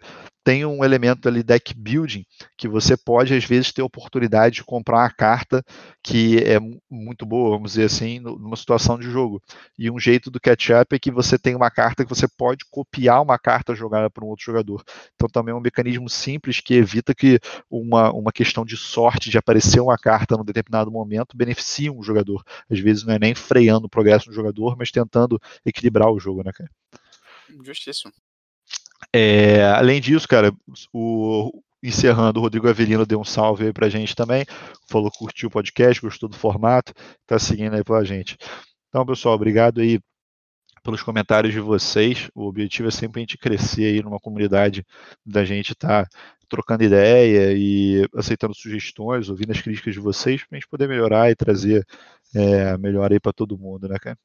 tem 0.47 0.65
um 0.65 0.81
elemento 0.81 1.27
ali 1.27 1.43
deck 1.43 1.73
building 1.73 2.25
que 2.57 2.69
você 2.69 2.95
pode 2.95 3.33
às 3.33 3.43
vezes 3.43 3.73
ter 3.73 3.81
oportunidade 3.81 4.55
de 4.55 4.63
comprar 4.63 4.99
uma 4.99 5.11
carta 5.11 5.61
que 6.01 6.37
é 6.37 6.57
muito 6.89 7.25
boa, 7.25 7.49
vamos 7.49 7.71
dizer 7.71 7.83
assim, 7.83 8.21
numa 8.21 8.55
situação 8.55 8.97
de 8.97 9.11
jogo. 9.11 9.43
E 9.77 9.91
um 9.91 9.99
jeito 9.99 10.31
do 10.31 10.39
catch-up 10.39 10.95
é 10.95 10.99
que 10.99 11.11
você 11.11 11.37
tem 11.37 11.53
uma 11.53 11.69
carta 11.69 12.05
que 12.05 12.09
você 12.09 12.29
pode 12.29 12.63
copiar 12.71 13.21
uma 13.21 13.37
carta 13.37 13.75
jogada 13.75 14.09
por 14.09 14.23
um 14.23 14.27
outro 14.27 14.45
jogador. 14.45 14.85
Então 15.15 15.27
também 15.27 15.51
é 15.51 15.57
um 15.57 15.59
mecanismo 15.59 16.09
simples 16.09 16.61
que 16.61 16.75
evita 16.75 17.13
que 17.13 17.41
uma, 17.69 18.13
uma 18.13 18.31
questão 18.31 18.63
de 18.63 18.77
sorte 18.77 19.29
de 19.29 19.37
aparecer 19.37 19.81
uma 19.81 19.97
carta 19.97 20.37
num 20.37 20.45
determinado 20.45 20.89
momento 20.89 21.35
beneficie 21.35 21.89
um 21.89 22.01
jogador. 22.01 22.41
Às 22.71 22.79
vezes 22.79 23.03
não 23.03 23.13
é 23.13 23.19
nem 23.19 23.35
freando 23.35 23.87
o 23.87 23.89
progresso 23.89 24.29
do 24.29 24.33
jogador, 24.33 24.77
mas 24.77 24.91
tentando 24.91 25.37
equilibrar 25.65 26.09
o 26.09 26.17
jogo, 26.17 26.41
né, 26.41 26.53
cara? 26.53 26.71
Justíssimo. 27.65 28.13
É, 29.13 29.63
além 29.65 30.01
disso, 30.01 30.27
cara, 30.27 30.51
o, 30.93 31.61
encerrando, 31.81 32.39
o 32.39 32.43
Rodrigo 32.43 32.67
Avelino 32.67 33.05
deu 33.05 33.19
um 33.19 33.23
salve 33.23 33.65
aí 33.65 33.73
pra 33.73 33.89
gente 33.89 34.15
também, 34.15 34.45
falou 34.89 35.11
curtiu 35.11 35.47
o 35.49 35.51
podcast, 35.51 36.01
gostou 36.01 36.27
do 36.27 36.37
formato, 36.37 36.93
tá 37.25 37.37
seguindo 37.39 37.75
aí 37.75 37.83
pra 37.83 38.03
gente. 38.03 38.37
Então, 38.89 39.05
pessoal, 39.05 39.35
obrigado 39.35 39.81
aí 39.81 39.99
pelos 40.83 41.03
comentários 41.03 41.53
de 41.53 41.59
vocês. 41.59 42.29
O 42.33 42.47
objetivo 42.47 42.87
é 42.87 42.91
sempre 42.91 43.19
a 43.19 43.21
gente 43.21 43.37
crescer 43.37 43.85
aí 43.85 44.01
numa 44.01 44.19
comunidade 44.19 44.85
da 45.25 45.43
gente 45.43 45.73
estar 45.73 46.05
tá 46.05 46.09
trocando 46.49 46.83
ideia 46.83 47.53
e 47.53 48.07
aceitando 48.15 48.55
sugestões, 48.55 49.29
ouvindo 49.29 49.51
as 49.51 49.61
críticas 49.61 49.93
de 49.93 49.99
vocês, 49.99 50.45
para 50.45 50.55
a 50.55 50.59
gente 50.59 50.69
poder 50.69 50.87
melhorar 50.87 51.29
e 51.29 51.35
trazer 51.35 51.85
é, 52.33 52.77
melhor 52.77 53.11
aí 53.11 53.19
para 53.19 53.33
todo 53.33 53.57
mundo, 53.57 53.87
né, 53.87 53.97
cara? 53.99 54.17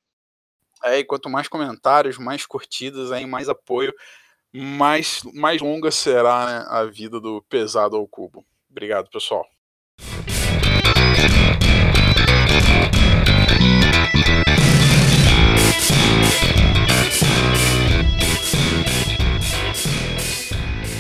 É, 0.85 0.99
e 0.99 1.05
quanto 1.05 1.29
mais 1.29 1.49
comentários, 1.49 2.19
mais 2.19 2.47
curtidas, 2.47 3.13
aí 3.13 3.27
mais 3.27 3.49
apoio, 3.49 3.93
mais, 4.53 5.23
mais 5.33 5.61
longa 5.61 5.91
será 5.91 6.47
né, 6.47 6.67
a 6.69 6.85
vida 6.85 7.19
do 7.19 7.43
pesado 7.43 7.97
ao 7.97 8.07
cubo. 8.07 8.45
Obrigado, 8.71 9.09
pessoal. 9.09 9.47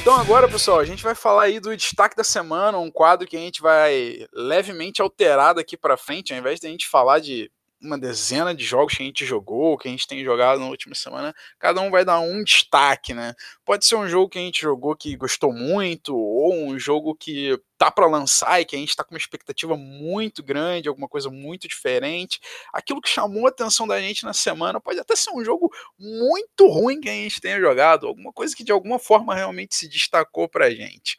Então 0.01 0.17
agora, 0.17 0.49
pessoal, 0.49 0.81
a 0.81 0.85
gente 0.85 1.03
vai 1.03 1.15
falar 1.15 1.45
aí 1.45 1.61
do 1.61 1.77
destaque 1.77 2.17
da 2.17 2.25
semana, 2.25 2.77
um 2.77 2.91
quadro 2.91 3.27
que 3.27 3.37
a 3.37 3.41
gente 3.41 3.63
vai 3.63 4.27
levemente 4.33 5.01
alterar 5.01 5.55
daqui 5.55 5.77
para 5.77 5.97
frente, 5.97 6.33
ao 6.33 6.39
invés 6.41 6.59
de 6.59 6.67
a 6.67 6.71
gente 6.71 6.89
falar 6.89 7.21
de 7.21 7.51
uma 7.83 7.99
dezena 7.99 8.55
de 8.55 8.65
jogos 8.65 8.95
que 8.95 9.03
a 9.03 9.07
gente 9.07 9.25
jogou, 9.25 9.77
que 9.77 9.89
a 9.89 9.91
gente 9.91 10.07
tem 10.07 10.25
jogado 10.25 10.61
na 10.61 10.69
última 10.69 10.95
semana, 10.95 11.35
cada 11.59 11.81
um 11.81 11.91
vai 11.91 12.05
dar 12.05 12.21
um 12.21 12.43
destaque, 12.45 13.13
né? 13.13 13.35
Pode 13.65 13.85
ser 13.85 13.97
um 13.97 14.09
jogo 14.09 14.29
que 14.29 14.39
a 14.39 14.43
gente 14.43 14.61
jogou 14.61 14.95
que 14.97 15.17
gostou 15.17 15.53
muito, 15.53 16.17
ou 16.17 16.55
um 16.55 16.79
jogo 16.79 17.15
que 17.15 17.59
tá 17.77 17.91
para 17.91 18.07
lançar 18.07 18.61
e 18.61 18.65
que 18.65 18.77
a 18.77 18.79
gente 18.79 18.95
tá 18.95 19.03
com 19.03 19.15
uma 19.15 19.19
expectativa 19.19 19.77
muito 19.77 20.43
grande, 20.43 20.89
alguma 20.89 21.09
coisa 21.09 21.29
muito 21.31 21.67
diferente. 21.67 22.41
Aquilo 22.73 23.01
que 23.01 23.09
chamou 23.09 23.47
a 23.47 23.49
atenção 23.49 23.87
da 23.87 24.01
gente 24.01 24.25
na 24.25 24.33
semana 24.33 24.81
pode 24.81 25.01
até 25.01 25.17
ser 25.17 25.31
um 25.31 25.45
jogo 25.45 25.69
muito 25.99 26.69
ruim 26.69 27.01
que 27.01 27.09
a 27.09 27.13
gente 27.13 27.41
tenha 27.41 27.61
jogado, 27.61 28.07
alguma 28.07 28.33
coisa 28.33 28.55
que 28.55 28.63
de 28.63 28.71
alguma 28.71 28.99
forma 28.99 29.35
realmente 29.35 29.75
se 29.75 29.89
destacou 29.89 30.49
pra 30.49 30.71
gente. 30.71 31.17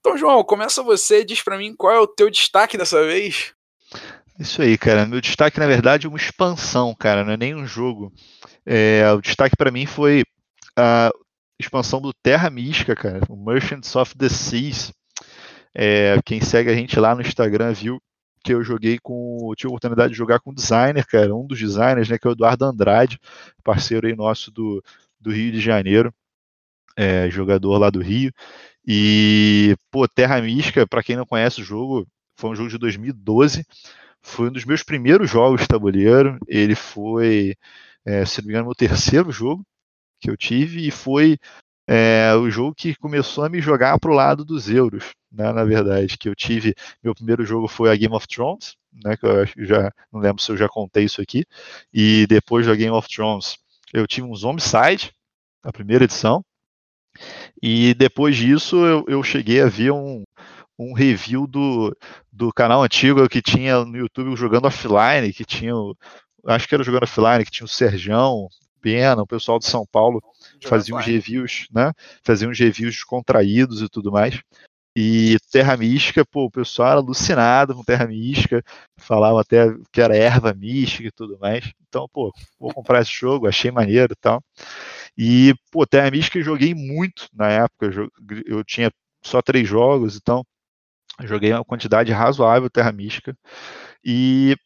Então, 0.00 0.16
João, 0.16 0.44
começa 0.44 0.82
você, 0.82 1.24
diz 1.24 1.42
para 1.42 1.58
mim 1.58 1.74
qual 1.74 1.92
é 1.94 1.98
o 1.98 2.06
teu 2.06 2.30
destaque 2.30 2.76
dessa 2.76 3.04
vez. 3.04 3.54
Isso 4.38 4.62
aí, 4.62 4.78
cara. 4.78 5.04
Meu 5.04 5.20
destaque, 5.20 5.58
na 5.58 5.66
verdade, 5.66 6.06
é 6.06 6.08
uma 6.08 6.16
expansão, 6.16 6.94
cara, 6.94 7.24
não 7.24 7.32
é 7.32 7.36
nem 7.36 7.56
um 7.56 7.66
jogo. 7.66 8.12
É, 8.64 9.10
o 9.12 9.20
destaque 9.20 9.56
para 9.56 9.72
mim 9.72 9.84
foi 9.84 10.22
a 10.76 11.10
expansão 11.58 12.00
do 12.00 12.12
Terra 12.12 12.48
Mística, 12.48 12.94
cara, 12.94 13.20
o 13.28 13.36
Merchants 13.36 13.96
of 13.96 14.16
the 14.16 14.28
Seas. 14.28 14.92
É, 15.74 16.18
quem 16.24 16.40
segue 16.40 16.70
a 16.70 16.74
gente 16.74 16.98
lá 17.00 17.14
no 17.14 17.20
Instagram 17.20 17.72
viu 17.72 18.00
que 18.44 18.54
eu 18.54 18.62
joguei 18.62 18.98
com. 19.02 19.52
tive 19.56 19.68
a 19.68 19.70
oportunidade 19.70 20.12
de 20.12 20.18
jogar 20.18 20.38
com 20.38 20.50
um 20.52 20.54
designer, 20.54 21.04
cara, 21.04 21.34
um 21.34 21.46
dos 21.46 21.58
designers, 21.58 22.08
né, 22.08 22.16
que 22.16 22.26
é 22.26 22.30
o 22.30 22.32
Eduardo 22.34 22.64
Andrade, 22.64 23.18
parceiro 23.64 24.06
aí 24.06 24.14
nosso 24.14 24.52
do, 24.52 24.82
do 25.20 25.32
Rio 25.32 25.50
de 25.50 25.60
Janeiro, 25.60 26.14
é, 26.96 27.28
jogador 27.28 27.76
lá 27.78 27.90
do 27.90 28.00
Rio. 28.00 28.32
E, 28.86 29.76
pô, 29.90 30.06
Terra 30.06 30.40
Mística, 30.40 30.86
para 30.86 31.02
quem 31.02 31.16
não 31.16 31.26
conhece 31.26 31.60
o 31.60 31.64
jogo, 31.64 32.06
foi 32.36 32.50
um 32.50 32.54
jogo 32.54 32.70
de 32.70 32.78
2012 32.78 33.66
foi 34.22 34.48
um 34.48 34.52
dos 34.52 34.64
meus 34.64 34.82
primeiros 34.82 35.30
jogos 35.30 35.62
de 35.62 35.68
tabuleiro. 35.68 36.38
Ele 36.46 36.74
foi, 36.74 37.54
é, 38.04 38.24
se 38.24 38.40
não 38.40 38.46
me 38.46 38.52
engano, 38.52 38.66
meu 38.66 38.74
terceiro 38.74 39.30
jogo 39.30 39.64
que 40.20 40.30
eu 40.30 40.36
tive 40.36 40.86
e 40.86 40.90
foi 40.90 41.38
é, 41.88 42.34
o 42.34 42.50
jogo 42.50 42.74
que 42.74 42.94
começou 42.96 43.44
a 43.44 43.48
me 43.48 43.60
jogar 43.60 43.98
para 43.98 44.10
o 44.10 44.14
lado 44.14 44.44
dos 44.44 44.68
euros, 44.68 45.12
né, 45.32 45.52
na 45.52 45.64
verdade. 45.64 46.18
Que 46.18 46.28
eu 46.28 46.34
tive, 46.34 46.74
meu 47.02 47.14
primeiro 47.14 47.44
jogo 47.44 47.66
foi 47.66 47.90
a 47.90 47.96
Game 47.96 48.14
of 48.14 48.26
Thrones, 48.28 48.76
né, 49.04 49.16
que 49.16 49.24
eu 49.24 49.46
já 49.64 49.90
não 50.12 50.20
lembro 50.20 50.42
se 50.42 50.50
eu 50.52 50.56
já 50.56 50.68
contei 50.68 51.04
isso 51.04 51.22
aqui. 51.22 51.44
E 51.92 52.26
depois 52.26 52.66
da 52.66 52.74
Game 52.74 52.94
of 52.94 53.08
Thrones, 53.08 53.56
eu 53.92 54.06
tive 54.06 54.26
um 54.26 54.34
Zombicide, 54.34 55.12
a 55.62 55.72
primeira 55.72 56.04
edição. 56.04 56.44
E 57.62 57.94
depois 57.94 58.36
disso 58.36 58.76
eu, 58.84 59.04
eu 59.08 59.22
cheguei 59.22 59.60
a 59.60 59.66
ver 59.66 59.90
um, 59.90 60.22
um 60.78 60.92
review 60.92 61.46
do, 61.46 61.96
do 62.32 62.52
canal 62.52 62.82
antigo 62.82 63.28
que 63.28 63.42
tinha 63.42 63.84
no 63.84 63.96
YouTube 63.96 64.36
jogando 64.36 64.66
offline, 64.66 65.32
que 65.32 65.44
tinha, 65.44 65.72
acho 66.46 66.68
que 66.68 66.74
era 66.74 66.84
jogando 66.84 67.02
offline, 67.02 67.44
que 67.44 67.50
tinha 67.50 67.64
o 67.64 67.68
Serjão, 67.68 68.48
Pena, 68.80 69.22
o 69.22 69.26
pessoal 69.26 69.58
de 69.58 69.66
São 69.66 69.84
Paulo 69.84 70.22
fazia 70.64 70.94
uns 70.94 71.04
reviews, 71.04 71.66
né? 71.72 71.92
Fazia 72.22 72.48
uns 72.48 72.58
reviews 72.58 72.94
descontraídos 72.94 73.82
e 73.82 73.88
tudo 73.88 74.12
mais. 74.12 74.40
E 74.96 75.36
Terra 75.52 75.76
Mística, 75.76 76.24
pô, 76.24 76.46
o 76.46 76.50
pessoal 76.50 76.90
era 76.90 77.00
alucinado 77.00 77.74
com 77.74 77.84
Terra 77.84 78.06
Mística, 78.06 78.62
falava 78.96 79.40
até 79.40 79.66
que 79.92 80.00
era 80.00 80.16
erva 80.16 80.52
mística 80.52 81.08
e 81.08 81.12
tudo 81.12 81.38
mais. 81.38 81.72
Então, 81.88 82.08
pô, 82.12 82.32
vou 82.58 82.72
comprar 82.72 83.02
esse 83.02 83.12
jogo, 83.12 83.46
achei 83.46 83.70
maneiro 83.70 84.12
e 84.12 84.16
tal. 84.16 84.42
E, 85.16 85.54
pô, 85.70 85.86
Terra 85.86 86.10
Mística 86.10 86.38
eu 86.38 86.44
joguei 86.44 86.74
muito 86.74 87.28
na 87.32 87.48
época, 87.48 87.86
eu, 87.86 88.10
eu 88.46 88.64
tinha 88.64 88.90
só 89.22 89.42
três 89.42 89.68
jogos, 89.68 90.16
então 90.16 90.44
Joguei 91.22 91.52
uma 91.52 91.64
quantidade 91.64 92.12
razoável 92.12 92.70
Terra 92.70 92.92
Mística. 92.92 93.36
E 94.04 94.56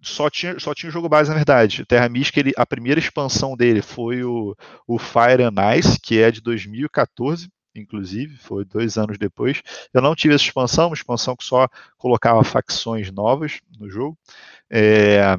só 0.00 0.30
tinha, 0.30 0.58
só 0.58 0.74
tinha 0.74 0.90
jogo 0.90 1.08
base, 1.08 1.28
na 1.30 1.36
verdade. 1.36 1.84
Terra 1.84 2.08
Mística, 2.08 2.40
ele, 2.40 2.52
a 2.56 2.66
primeira 2.66 3.00
expansão 3.00 3.56
dele 3.56 3.82
foi 3.82 4.24
o, 4.24 4.56
o 4.86 4.98
Fire 4.98 5.42
and 5.42 5.76
Ice, 5.76 5.98
que 6.00 6.20
é 6.20 6.30
de 6.30 6.40
2014, 6.40 7.48
inclusive, 7.74 8.36
foi 8.38 8.64
dois 8.64 8.96
anos 8.96 9.18
depois. 9.18 9.62
Eu 9.92 10.02
não 10.02 10.14
tive 10.14 10.34
essa 10.34 10.44
expansão, 10.44 10.88
uma 10.88 10.94
expansão 10.94 11.36
que 11.36 11.44
só 11.44 11.68
colocava 11.98 12.42
facções 12.42 13.10
novas 13.12 13.60
no 13.78 13.88
jogo. 13.90 14.18
É, 14.70 15.36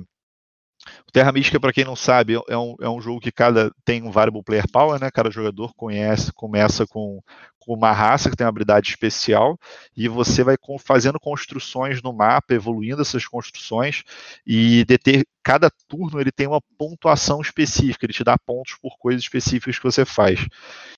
Terra 1.13 1.31
Mística, 1.31 1.59
para 1.59 1.71
quem 1.71 1.85
não 1.85 1.95
sabe, 1.95 2.33
é 2.49 2.57
um, 2.57 2.75
é 2.81 2.89
um 2.89 2.99
jogo 2.99 3.21
que 3.21 3.31
cada 3.31 3.71
tem 3.85 4.01
um 4.01 4.09
variable 4.09 4.43
player 4.43 4.65
power, 4.71 4.99
né? 4.99 5.11
Cada 5.11 5.29
jogador 5.29 5.71
conhece, 5.75 6.33
começa 6.33 6.87
com, 6.87 7.21
com 7.59 7.75
uma 7.75 7.91
raça 7.91 8.31
que 8.31 8.35
tem 8.35 8.43
uma 8.43 8.49
habilidade 8.49 8.89
especial 8.89 9.55
e 9.95 10.07
você 10.07 10.43
vai 10.43 10.55
fazendo 10.79 11.19
construções 11.19 12.01
no 12.01 12.11
mapa, 12.11 12.55
evoluindo 12.55 13.03
essas 13.03 13.27
construções 13.27 14.01
e 14.43 14.83
deter, 14.85 15.23
cada 15.43 15.69
turno 15.87 16.19
ele 16.19 16.31
tem 16.31 16.47
uma 16.47 16.61
pontuação 16.79 17.41
específica, 17.41 18.07
ele 18.07 18.13
te 18.13 18.23
dá 18.23 18.35
pontos 18.35 18.75
por 18.81 18.97
coisas 18.97 19.21
específicas 19.21 19.77
que 19.77 19.83
você 19.83 20.03
faz. 20.05 20.47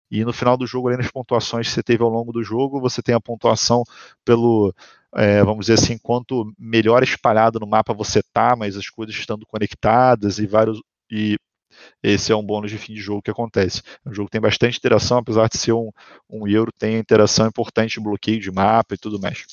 E 0.10 0.24
no 0.24 0.32
final 0.32 0.56
do 0.56 0.66
jogo, 0.66 0.88
além 0.88 1.00
das 1.00 1.12
pontuações 1.12 1.68
que 1.68 1.74
você 1.74 1.84
teve 1.84 2.04
ao 2.04 2.10
longo 2.10 2.32
do 2.32 2.42
jogo, 2.42 2.80
você 2.80 3.02
tem 3.02 3.14
a 3.14 3.20
pontuação 3.20 3.84
pelo 4.24 4.74
é, 5.16 5.44
vamos 5.44 5.68
dizer 5.68 5.82
assim, 5.82 5.98
quanto 5.98 6.54
melhor 6.58 7.04
espalhado 7.04 7.60
no 7.60 7.68
mapa 7.68 7.94
você 7.94 8.22
tá, 8.34 8.56
mas 8.56 8.76
as 8.76 8.90
coisas 8.90 9.16
estando 9.16 9.46
conectadas 9.46 10.40
e 10.40 10.46
vários 10.46 10.80
e 11.12 11.38
esse 12.02 12.32
é 12.32 12.36
um 12.36 12.46
bônus 12.46 12.72
de 12.72 12.78
fim 12.78 12.94
de 12.94 13.02
jogo 13.02 13.22
que 13.22 13.32
acontece. 13.32 13.82
O 14.06 14.14
jogo 14.14 14.30
tem 14.30 14.40
bastante 14.40 14.78
interação, 14.78 15.18
apesar 15.18 15.48
de 15.50 15.58
ser 15.58 15.74
um, 15.74 15.92
um 16.30 16.48
euro, 16.48 16.72
tem 16.78 16.98
interação 16.98 17.48
importante, 17.48 18.00
bloqueio 18.00 18.40
de 18.40 18.52
mapa 18.52 18.96
e 18.96 18.98
tudo 18.98 19.20
mais. 19.20 19.46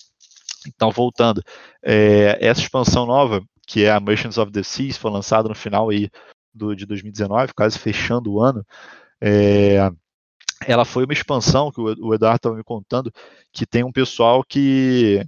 Então, 0.67 0.91
voltando, 0.91 1.43
é, 1.83 2.39
essa 2.41 2.61
expansão 2.61 3.07
nova, 3.07 3.43
que 3.67 3.85
é 3.85 3.91
a 3.91 4.01
Merchants 4.01 4.39
of 4.39 4.53
the 4.53 4.63
Seas, 4.63 4.97
foi 4.97 5.11
lançada 5.11 5.49
no 5.49 5.55
final 5.55 5.91
aí 5.91 6.09
do, 6.55 6.75
de 6.75 6.87
2019, 6.87 7.55
quase 7.55 7.79
fechando 7.79 8.33
o 8.33 8.41
ano. 8.41 8.65
É, 9.21 9.91
ela 10.67 10.85
foi 10.85 11.05
uma 11.05 11.13
expansão 11.13 11.71
que 11.73 11.81
o, 11.81 12.15
Eduardo 12.15 12.37
estava 12.37 12.57
me 12.57 12.65
contando, 12.65 13.13
que 13.53 13.67
tem 13.67 13.83
um 13.85 13.93
pessoal 13.93 14.45
que 14.45 15.25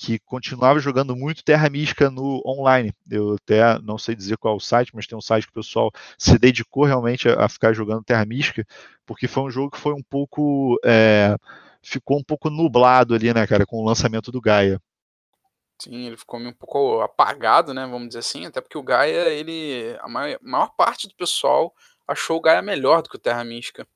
que 0.00 0.18
continuava 0.20 0.80
jogando 0.80 1.14
muito 1.14 1.44
Terra 1.44 1.68
Mística 1.68 2.10
no 2.10 2.40
online. 2.46 2.90
Eu 3.08 3.34
até 3.34 3.78
não 3.80 3.98
sei 3.98 4.14
dizer 4.14 4.38
qual 4.38 4.54
é 4.54 4.56
o 4.56 4.60
site, 4.60 4.92
mas 4.94 5.06
tem 5.06 5.16
um 5.16 5.20
site 5.20 5.44
que 5.44 5.50
o 5.50 5.60
pessoal 5.60 5.90
se 6.16 6.38
dedicou 6.38 6.84
realmente 6.84 7.28
a, 7.28 7.44
a 7.44 7.48
ficar 7.50 7.74
jogando 7.74 8.02
Terra 8.02 8.24
Mística, 8.24 8.66
porque 9.04 9.28
foi 9.28 9.42
um 9.42 9.50
jogo 9.50 9.72
que 9.72 9.78
foi 9.78 9.92
um 9.92 10.02
pouco. 10.02 10.78
É, 10.82 11.36
ficou 11.82 12.18
um 12.18 12.24
pouco 12.24 12.48
nublado 12.48 13.14
ali, 13.14 13.32
né, 13.34 13.46
cara, 13.46 13.66
com 13.66 13.76
o 13.76 13.84
lançamento 13.84 14.32
do 14.32 14.40
Gaia. 14.40 14.80
Sim, 15.78 16.06
ele 16.06 16.16
ficou 16.16 16.40
um 16.40 16.52
pouco 16.54 17.02
apagado, 17.02 17.74
né, 17.74 17.86
vamos 17.86 18.08
dizer 18.08 18.20
assim, 18.20 18.46
até 18.46 18.62
porque 18.62 18.78
o 18.78 18.82
Gaia, 18.82 19.28
ele. 19.28 19.98
A 20.00 20.08
maior, 20.08 20.38
maior 20.40 20.70
parte 20.78 21.08
do 21.08 21.14
pessoal 21.14 21.74
achou 22.08 22.38
o 22.38 22.40
Gaia 22.40 22.62
melhor 22.62 23.02
do 23.02 23.10
que 23.10 23.16
o 23.16 23.20
Terra 23.20 23.44
Mística. 23.44 23.86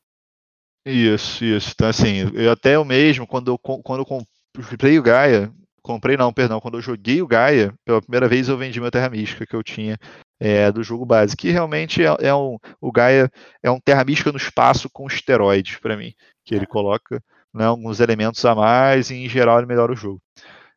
Isso, 0.84 1.42
isso. 1.46 1.72
Então, 1.74 1.88
assim, 1.88 2.30
eu 2.34 2.52
até 2.52 2.76
eu 2.76 2.84
mesmo, 2.84 3.26
quando 3.26 3.50
eu, 3.50 3.58
quando 3.58 4.00
eu 4.00 4.04
comprei 4.04 4.98
o 4.98 5.02
Gaia, 5.02 5.50
comprei 5.84 6.16
não, 6.16 6.32
perdão, 6.32 6.60
quando 6.60 6.78
eu 6.78 6.82
joguei 6.82 7.20
o 7.20 7.26
Gaia, 7.26 7.74
pela 7.84 8.00
primeira 8.00 8.26
vez 8.26 8.48
eu 8.48 8.56
vendi 8.56 8.80
meu 8.80 8.90
Terra 8.90 9.10
Mística 9.10 9.46
que 9.46 9.54
eu 9.54 9.62
tinha 9.62 9.98
é, 10.40 10.72
do 10.72 10.82
jogo 10.82 11.04
base, 11.04 11.36
que 11.36 11.50
realmente 11.50 12.02
é, 12.02 12.16
é, 12.20 12.34
um, 12.34 12.56
o 12.80 12.90
Gaia 12.90 13.30
é 13.62 13.70
um 13.70 13.78
Terra 13.78 14.02
Mística 14.02 14.32
no 14.32 14.38
espaço 14.38 14.88
com 14.90 15.06
esteroides 15.06 15.76
para 15.76 15.96
mim, 15.96 16.14
que 16.42 16.54
ele 16.54 16.66
coloca 16.66 17.22
né, 17.52 17.66
alguns 17.66 18.00
elementos 18.00 18.42
a 18.46 18.54
mais 18.54 19.10
e 19.10 19.14
em 19.14 19.28
geral 19.28 19.58
ele 19.58 19.66
melhora 19.66 19.92
o 19.92 19.96
jogo. 19.96 20.22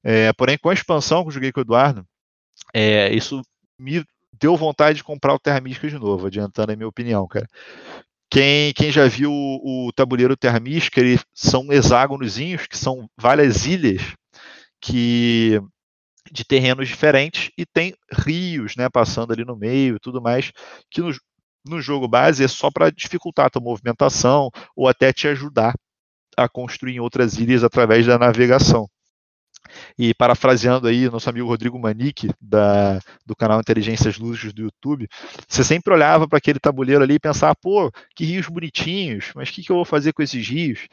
É, 0.04 0.32
porém, 0.34 0.58
com 0.58 0.70
a 0.70 0.74
expansão 0.74 1.24
que 1.24 1.30
eu 1.30 1.34
joguei 1.34 1.52
com 1.54 1.62
o 1.62 1.64
Eduardo, 1.64 2.06
é, 2.74 3.12
isso 3.14 3.42
me 3.80 4.04
deu 4.38 4.58
vontade 4.58 4.98
de 4.98 5.04
comprar 5.06 5.34
o 5.34 5.40
Terra 5.40 5.62
Mística 5.62 5.88
de 5.88 5.98
novo, 5.98 6.28
adiantando 6.28 6.74
a 6.74 6.76
minha 6.76 6.88
opinião, 6.88 7.26
cara. 7.28 7.48
Quem, 8.30 8.74
quem 8.74 8.92
já 8.92 9.08
viu 9.08 9.32
o, 9.32 9.88
o 9.88 9.94
tabuleiro 9.94 10.36
Terra 10.36 10.60
Mística, 10.60 11.00
eles 11.00 11.24
são 11.34 11.72
hexágonozinhos, 11.72 12.68
que 12.68 12.78
são 12.78 13.10
várias 13.18 13.66
ilhas 13.66 14.02
que 14.82 15.62
de 16.32 16.44
terrenos 16.44 16.88
diferentes 16.88 17.52
e 17.58 17.66
tem 17.66 17.94
rios, 18.12 18.76
né, 18.76 18.90
passando 18.90 19.32
ali 19.32 19.46
no 19.46 19.56
meio 19.56 19.96
e 19.96 20.00
tudo 20.00 20.22
mais, 20.22 20.52
que 20.90 21.02
no, 21.02 21.12
no 21.66 21.82
jogo 21.82 22.08
base 22.08 22.44
é 22.44 22.48
só 22.48 22.70
para 22.70 22.92
dificultar 22.92 23.46
a 23.46 23.50
tua 23.50 23.62
movimentação 23.62 24.50
ou 24.76 24.88
até 24.88 25.14
te 25.14 25.28
ajudar 25.28 25.74
a 26.36 26.48
construir 26.48 26.96
em 26.96 27.00
outras 27.00 27.38
ilhas 27.38 27.64
através 27.64 28.06
da 28.06 28.18
navegação. 28.18 28.88
E 29.98 30.14
parafraseando 30.14 30.88
aí 30.88 31.10
nosso 31.10 31.30
amigo 31.30 31.48
Rodrigo 31.48 31.78
Manique, 31.80 32.30
da, 32.40 33.00
do 33.26 33.36
canal 33.36 33.60
Inteligências 33.60 34.18
Lúdicas 34.18 34.54
do 34.54 34.62
YouTube, 34.62 35.08
você 35.48 35.64
sempre 35.64 35.94
olhava 35.94 36.28
para 36.28 36.38
aquele 36.38 36.60
tabuleiro 36.60 37.04
ali 37.04 37.16
e 37.16 37.20
pensava, 37.20 37.56
pô, 37.56 37.92
que 38.16 38.24
rios 38.24 38.48
bonitinhos, 38.48 39.32
mas 39.36 39.50
o 39.50 39.52
que, 39.52 39.64
que 39.64 39.72
eu 39.72 39.76
vou 39.76 39.86
fazer 39.86 40.14
com 40.14 40.22
esses 40.22 40.48
rios? 40.48 40.88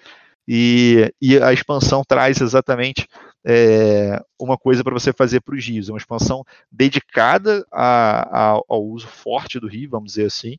E, 0.47 1.13
e 1.21 1.39
a 1.39 1.53
expansão 1.53 2.03
traz 2.07 2.41
exatamente 2.41 3.07
é, 3.45 4.23
uma 4.41 4.57
coisa 4.57 4.83
para 4.83 4.95
você 4.95 5.13
fazer 5.13 5.41
para 5.41 5.55
os 5.55 5.65
rios, 5.65 5.89
é 5.89 5.93
uma 5.93 5.99
expansão 5.99 6.45
dedicada 6.71 7.67
a, 7.71 8.55
a, 8.55 8.61
ao 8.69 8.85
uso 8.85 9.07
forte 9.07 9.61
do 9.61 9.69
rio, 9.69 9.91
vamos 9.91 10.13
dizer 10.13 10.27
assim. 10.27 10.57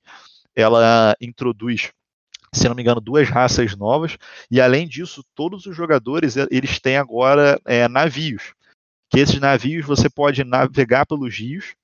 Ela 0.55 1.15
introduz 1.19 1.91
se 2.55 2.67
não 2.69 2.75
me 2.75 2.81
engano, 2.81 3.01
duas 3.01 3.29
raças 3.29 3.75
novas, 3.75 4.17
e 4.49 4.61
além 4.61 4.87
disso, 4.87 5.23
todos 5.35 5.65
os 5.65 5.75
jogadores 5.75 6.35
eles 6.49 6.79
têm 6.79 6.97
agora 6.97 7.59
é, 7.65 7.87
navios. 7.87 8.53
Que 9.09 9.19
esses 9.19 9.39
navios 9.39 9.85
você 9.85 10.09
pode 10.09 10.43
navegar 10.43 11.05
pelos 11.05 11.37
rios 11.37 11.75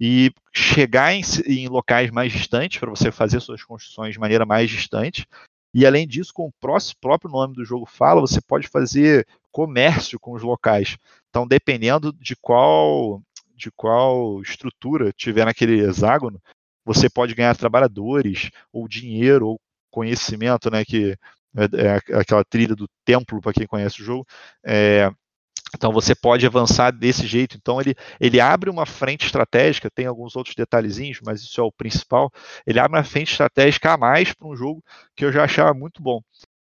e 0.00 0.32
chegar 0.52 1.14
em, 1.14 1.22
em 1.46 1.68
locais 1.68 2.10
mais 2.10 2.32
distantes 2.32 2.78
para 2.78 2.90
você 2.90 3.12
fazer 3.12 3.40
suas 3.40 3.62
construções 3.62 4.14
de 4.14 4.18
maneira 4.18 4.46
mais 4.46 4.70
distante. 4.70 5.26
E 5.72 5.84
além 5.84 6.06
disso, 6.06 6.32
com 6.32 6.46
o 6.48 6.52
próprio 7.00 7.30
nome 7.30 7.54
do 7.54 7.64
jogo 7.64 7.84
fala, 7.84 8.20
você 8.20 8.40
pode 8.40 8.68
fazer 8.68 9.26
comércio 9.54 10.18
com 10.18 10.32
os 10.32 10.42
locais. 10.42 10.98
Então, 11.30 11.46
dependendo 11.46 12.12
de 12.12 12.34
qual 12.34 13.22
de 13.56 13.70
qual 13.70 14.42
estrutura 14.42 15.12
tiver 15.12 15.44
naquele 15.44 15.78
hexágono, 15.78 16.42
você 16.84 17.08
pode 17.08 17.36
ganhar 17.36 17.56
trabalhadores, 17.56 18.50
ou 18.72 18.88
dinheiro, 18.88 19.46
ou 19.46 19.60
conhecimento, 19.92 20.68
né, 20.72 20.84
que 20.84 21.16
é, 21.56 22.08
é 22.10 22.18
aquela 22.18 22.44
trilha 22.44 22.74
do 22.74 22.88
templo 23.04 23.40
para 23.40 23.52
quem 23.52 23.64
conhece 23.64 24.02
o 24.02 24.04
jogo. 24.04 24.26
É, 24.66 25.08
então 25.72 25.92
você 25.92 26.16
pode 26.16 26.44
avançar 26.44 26.90
desse 26.90 27.24
jeito. 27.28 27.56
Então 27.56 27.80
ele, 27.80 27.94
ele 28.18 28.40
abre 28.40 28.68
uma 28.68 28.84
frente 28.84 29.24
estratégica, 29.24 29.88
tem 29.88 30.06
alguns 30.06 30.34
outros 30.34 30.56
detalhezinhos, 30.56 31.20
mas 31.24 31.42
isso 31.42 31.60
é 31.60 31.64
o 31.64 31.70
principal. 31.70 32.28
Ele 32.66 32.80
abre 32.80 32.98
uma 32.98 33.04
frente 33.04 33.30
estratégica 33.30 33.92
a 33.92 33.96
mais 33.96 34.32
para 34.32 34.48
um 34.48 34.56
jogo 34.56 34.82
que 35.14 35.24
eu 35.24 35.30
já 35.30 35.44
achava 35.44 35.72
muito 35.72 36.02
bom. 36.02 36.20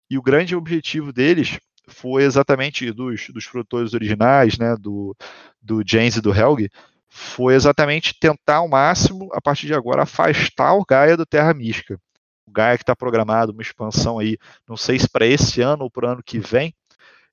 E 0.10 0.17
o 0.17 0.22
grande 0.22 0.56
objetivo 0.56 1.12
deles 1.12 1.60
foi 1.88 2.24
exatamente 2.24 2.91
dos, 2.91 3.29
dos 3.29 3.48
produtores 3.48 3.94
originais, 3.94 4.58
né, 4.58 4.75
do, 4.77 5.15
do 5.62 5.82
James 5.86 6.15
e 6.15 6.22
do 6.22 6.34
Helg, 6.34 6.70
foi 7.10 7.56
exatamente 7.56 8.13
tentar 8.20 8.58
ao 8.58 8.67
máximo, 8.67 9.29
a 9.34 9.41
partir 9.41 9.67
de 9.67 9.74
agora, 9.74 10.03
afastar 10.03 10.74
o 10.74 10.86
Gaia 10.86 11.15
do 11.15 11.25
Terra 11.25 11.53
Mística 11.53 12.00
o 12.48 12.51
Gaia 12.51 12.77
que 12.77 12.84
está 12.84 12.96
programado 12.96 13.51
uma 13.51 13.62
expansão 13.62 14.17
aí, 14.17 14.38
não 14.67 14.77
sei 14.77 14.98
se 14.98 15.10
para 15.10 15.25
esse 15.25 15.62
ano 15.62 15.84
ou 15.84 15.91
para 15.91 16.08
o 16.08 16.12
ano 16.13 16.24
que 16.24 16.39
vem, 16.39 16.74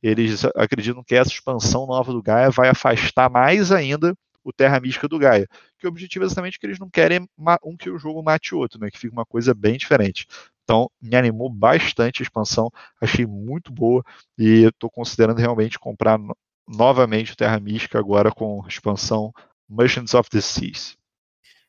eles 0.02 0.44
acreditam 0.56 1.04
que 1.04 1.14
essa 1.14 1.30
expansão 1.30 1.86
nova 1.86 2.12
do 2.12 2.22
Gaia 2.22 2.50
vai 2.50 2.68
afastar 2.68 3.30
mais 3.30 3.72
ainda 3.72 4.14
o 4.42 4.52
Terra 4.52 4.78
Mística 4.78 5.08
do 5.08 5.18
Gaia. 5.18 5.48
Que 5.78 5.86
o 5.86 5.88
objetivo 5.88 6.24
é 6.24 6.26
exatamente 6.26 6.58
que 6.58 6.66
eles 6.66 6.78
não 6.78 6.90
querem 6.90 7.26
um 7.64 7.76
que 7.76 7.88
o 7.88 7.98
jogo 7.98 8.22
mate 8.22 8.54
o 8.54 8.58
outro, 8.58 8.78
né? 8.78 8.90
Que 8.90 8.98
fica 8.98 9.14
uma 9.14 9.24
coisa 9.24 9.54
bem 9.54 9.78
diferente. 9.78 10.26
Então, 10.64 10.90
me 11.00 11.14
animou 11.14 11.50
bastante 11.50 12.22
a 12.22 12.24
expansão, 12.24 12.70
achei 13.00 13.26
muito 13.26 13.70
boa 13.70 14.02
e 14.38 14.64
estou 14.64 14.90
considerando 14.90 15.38
realmente 15.38 15.78
comprar 15.78 16.18
no 16.18 16.36
novamente 16.66 17.32
o 17.32 17.36
Terra 17.36 17.60
Mística 17.60 17.98
agora 17.98 18.30
com 18.30 18.62
a 18.64 18.68
expansão 18.68 19.32
Merchants 19.68 20.14
of 20.14 20.28
the 20.30 20.40
Seas. 20.40 20.96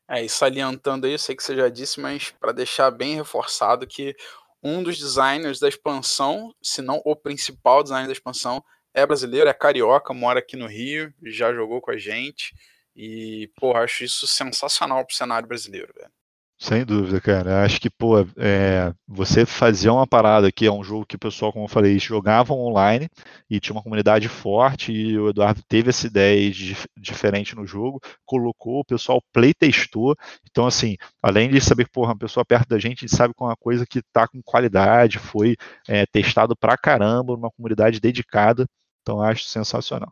É, 0.09 0.23
e 0.23 0.29
salientando 0.29 1.05
aí, 1.05 1.13
eu 1.13 1.19
sei 1.19 1.35
que 1.35 1.43
você 1.43 1.55
já 1.55 1.67
disse, 1.67 1.99
mas 1.99 2.31
para 2.31 2.51
deixar 2.51 2.91
bem 2.91 3.15
reforçado 3.15 3.87
que 3.87 4.15
um 4.61 4.83
dos 4.83 4.97
designers 4.97 5.59
da 5.59 5.67
expansão, 5.67 6.53
se 6.61 6.81
não 6.81 7.01
o 7.03 7.15
principal 7.15 7.83
designer 7.83 8.07
da 8.07 8.13
expansão, 8.13 8.63
é 8.93 9.05
brasileiro, 9.05 9.49
é 9.49 9.53
carioca, 9.53 10.13
mora 10.13 10.39
aqui 10.39 10.55
no 10.55 10.67
Rio, 10.67 11.13
já 11.23 11.53
jogou 11.53 11.81
com 11.81 11.91
a 11.91 11.97
gente. 11.97 12.53
E, 12.95 13.51
pô, 13.59 13.75
acho 13.75 14.03
isso 14.03 14.25
sensacional 14.25 15.05
pro 15.05 15.15
cenário 15.15 15.47
brasileiro, 15.47 15.93
velho. 15.93 16.11
Sem 16.57 16.85
dúvida, 16.85 17.19
cara. 17.19 17.63
Acho 17.65 17.81
que, 17.81 17.89
pô, 17.89 18.21
é, 18.37 18.93
você 19.05 19.45
fazer 19.45 19.89
uma 19.89 20.07
parada 20.07 20.49
que 20.51 20.65
é 20.65 20.71
um 20.71 20.83
jogo 20.83 21.05
que 21.05 21.17
o 21.17 21.19
pessoal, 21.19 21.51
como 21.51 21.65
eu 21.65 21.69
falei, 21.69 21.99
jogavam 21.99 22.57
online 22.57 23.09
e 23.49 23.59
tinha 23.59 23.75
uma 23.75 23.83
comunidade 23.83 24.29
forte 24.29 24.91
e 24.91 25.19
o 25.19 25.29
Eduardo 25.29 25.61
teve 25.67 25.89
essa 25.89 26.07
ideia 26.07 26.49
de, 26.49 26.77
diferente 26.97 27.55
no 27.55 27.67
jogo, 27.67 27.99
colocou, 28.25 28.79
o 28.79 28.85
pessoal 28.85 29.21
playtestou. 29.33 30.15
Então, 30.49 30.65
assim, 30.65 30.95
além 31.21 31.49
de 31.49 31.59
saber 31.59 31.89
porra, 31.89 32.13
uma 32.13 32.17
pessoa 32.17 32.45
perto 32.45 32.69
da 32.69 32.79
gente, 32.79 33.03
a 33.03 33.07
gente 33.07 33.17
sabe 33.17 33.33
que 33.33 33.43
é 33.43 33.45
uma 33.45 33.57
coisa 33.57 33.85
que 33.85 34.01
tá 34.13 34.25
com 34.25 34.41
qualidade, 34.41 35.19
foi 35.19 35.57
é, 35.89 36.05
testado 36.05 36.55
pra 36.55 36.77
caramba, 36.77 37.33
numa 37.33 37.51
comunidade 37.51 37.99
dedicada. 37.99 38.65
Então, 39.01 39.21
acho 39.21 39.43
sensacional. 39.43 40.11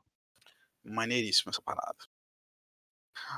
Maneiríssimo 0.83 1.51
essa 1.51 1.61
parada. 1.61 2.12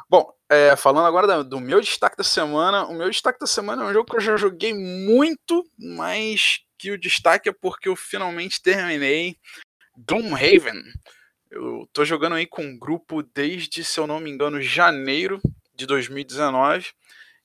Bom, 0.10 0.32
é, 0.50 0.76
falando 0.76 1.08
agora 1.08 1.44
do 1.44 1.60
meu 1.60 1.82
destaque 1.82 2.18
da 2.18 2.24
semana, 2.24 2.86
o 2.86 2.94
meu 2.94 3.10
destaque 3.10 3.40
da 3.40 3.48
semana 3.48 3.84
é 3.84 3.86
um 3.88 3.94
jogo 3.94 4.10
que 4.10 4.18
eu 4.18 4.22
já 4.22 4.38
joguei 4.38 4.74
muito, 4.74 5.66
mas 5.78 6.60
que 6.78 6.92
o 6.92 6.98
destaque 6.98 7.50
é 7.50 7.54
porque 7.54 7.90
eu 7.90 7.96
finalmente 7.96 8.62
terminei 8.62 9.38
Gloomhaven. 9.98 10.82
Eu 11.50 11.88
tô 11.94 12.04
jogando 12.04 12.36
aí 12.36 12.46
com 12.46 12.64
um 12.64 12.78
grupo 12.78 13.24
desde, 13.24 13.84
se 13.84 14.00
eu 14.00 14.06
não 14.06 14.20
me 14.20 14.30
engano, 14.30 14.62
janeiro 14.62 15.42
de 15.74 15.86
2019 15.86 16.92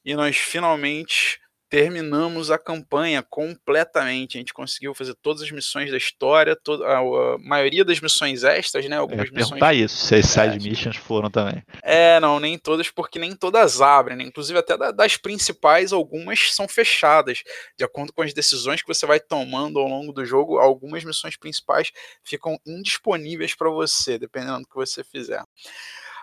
e 0.05 0.15
nós 0.15 0.37
finalmente 0.37 1.41
terminamos 1.71 2.51
a 2.51 2.59
campanha 2.59 3.23
completamente. 3.23 4.37
A 4.37 4.41
gente 4.41 4.53
conseguiu 4.53 4.93
fazer 4.93 5.15
todas 5.23 5.41
as 5.41 5.51
missões 5.53 5.89
da 5.91 5.97
história, 5.97 6.57
toda, 6.57 6.85
a, 6.85 6.99
a 6.99 7.39
maioria 7.39 7.85
das 7.85 8.01
missões 8.01 8.43
extras, 8.43 8.87
né? 8.87 8.97
Algumas 8.97 9.29
Eu 9.29 9.33
missões. 9.33 9.51
Perguntar 9.51 9.75
isso, 9.75 9.97
se 9.97 10.17
as 10.17 10.27
side 10.27 10.57
é, 10.57 10.71
missions 10.71 10.97
foram 10.97 11.31
também. 11.31 11.63
É, 11.83 12.19
não, 12.19 12.41
nem 12.41 12.59
todas, 12.59 12.91
porque 12.91 13.21
nem 13.21 13.37
todas 13.37 13.81
abrem, 13.81 14.17
né? 14.17 14.25
Inclusive, 14.25 14.59
até 14.59 14.77
das 14.93 15.17
principais, 15.17 15.93
algumas 15.93 16.53
são 16.53 16.67
fechadas. 16.67 17.45
De 17.79 17.85
acordo 17.85 18.13
com 18.13 18.23
as 18.23 18.35
decisões 18.35 18.83
que 18.83 18.89
você 18.89 19.07
vai 19.07 19.21
tomando 19.21 19.79
ao 19.79 19.87
longo 19.87 20.13
do 20.13 20.25
jogo, 20.25 20.59
algumas 20.59 21.05
missões 21.05 21.37
principais 21.37 21.93
ficam 22.25 22.59
indisponíveis 22.67 23.55
para 23.55 23.71
você, 23.71 24.19
dependendo 24.19 24.63
do 24.63 24.67
que 24.67 24.75
você 24.75 25.05
fizer. 25.05 25.45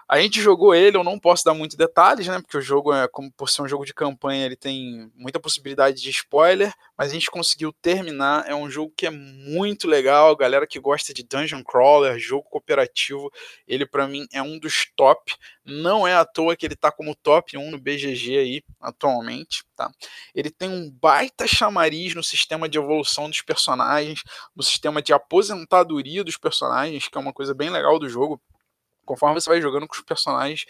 A 0.10 0.22
gente 0.22 0.40
jogou 0.40 0.74
ele, 0.74 0.96
eu 0.96 1.04
não 1.04 1.20
posso 1.20 1.44
dar 1.44 1.54
muitos 1.54 1.76
detalhes, 1.76 2.28
né? 2.28 2.40
Porque 2.40 2.58
o 2.58 2.62
jogo 2.62 2.94
é, 2.94 3.10
como 3.10 3.30
por 3.30 3.50
ser 3.50 3.62
um 3.62 3.68
jogo 3.68 3.86
de 3.86 3.94
campanha, 3.94 4.46
ele 4.46 4.56
tem 4.56 5.12
muita 5.14 5.38
possibilidade 5.38 6.02
de 6.02 6.10
spoiler, 6.10 6.74
mas 6.98 7.10
a 7.12 7.14
gente 7.14 7.30
conseguiu 7.30 7.74
terminar. 7.74 8.50
É 8.50 8.56
um 8.56 8.70
jogo 8.70 8.94
que 8.96 9.06
é 9.06 9.10
muito 9.10 9.86
legal, 9.86 10.34
galera 10.38 10.66
que 10.66 10.80
gosta 10.80 11.14
de 11.14 11.24
dungeon 11.24 11.62
crawler, 11.62 12.18
jogo 12.18 12.48
cooperativo, 12.50 13.30
ele 13.68 13.86
para 13.86 14.08
mim 14.08 14.26
é 14.32 14.42
um 14.42 14.58
dos 14.58 14.86
top. 14.96 15.36
Não 15.66 16.08
é 16.08 16.16
à 16.16 16.24
toa 16.24 16.56
que 16.56 16.66
ele 16.66 16.78
tá 16.78 16.90
como 16.90 17.14
top 17.14 17.58
1 17.58 17.70
no 17.70 17.78
BGG 17.78 18.38
aí 18.38 18.64
atualmente, 18.80 19.66
tá? 19.76 19.92
Ele 20.34 20.50
tem 20.50 20.70
um 20.70 20.90
baita 20.90 21.46
chamariz 21.46 22.16
no 22.16 22.24
sistema 22.24 22.70
de 22.70 22.78
evolução 22.78 23.30
dos 23.30 23.42
personagens, 23.42 24.24
no 24.56 24.64
sistema 24.64 25.02
de 25.02 25.12
aposentadoria 25.12 26.24
dos 26.24 26.38
personagens, 26.38 27.10
que 27.10 27.18
é 27.18 27.22
uma 27.22 27.34
coisa 27.34 27.54
bem 27.54 27.70
legal 27.70 28.00
do 28.00 28.08
jogo 28.08 28.42
conforme 29.08 29.42
você 29.42 29.50
vai 29.50 29.62
jogando 29.62 29.88
com 29.88 29.96
os 29.96 30.04
personagens, 30.04 30.66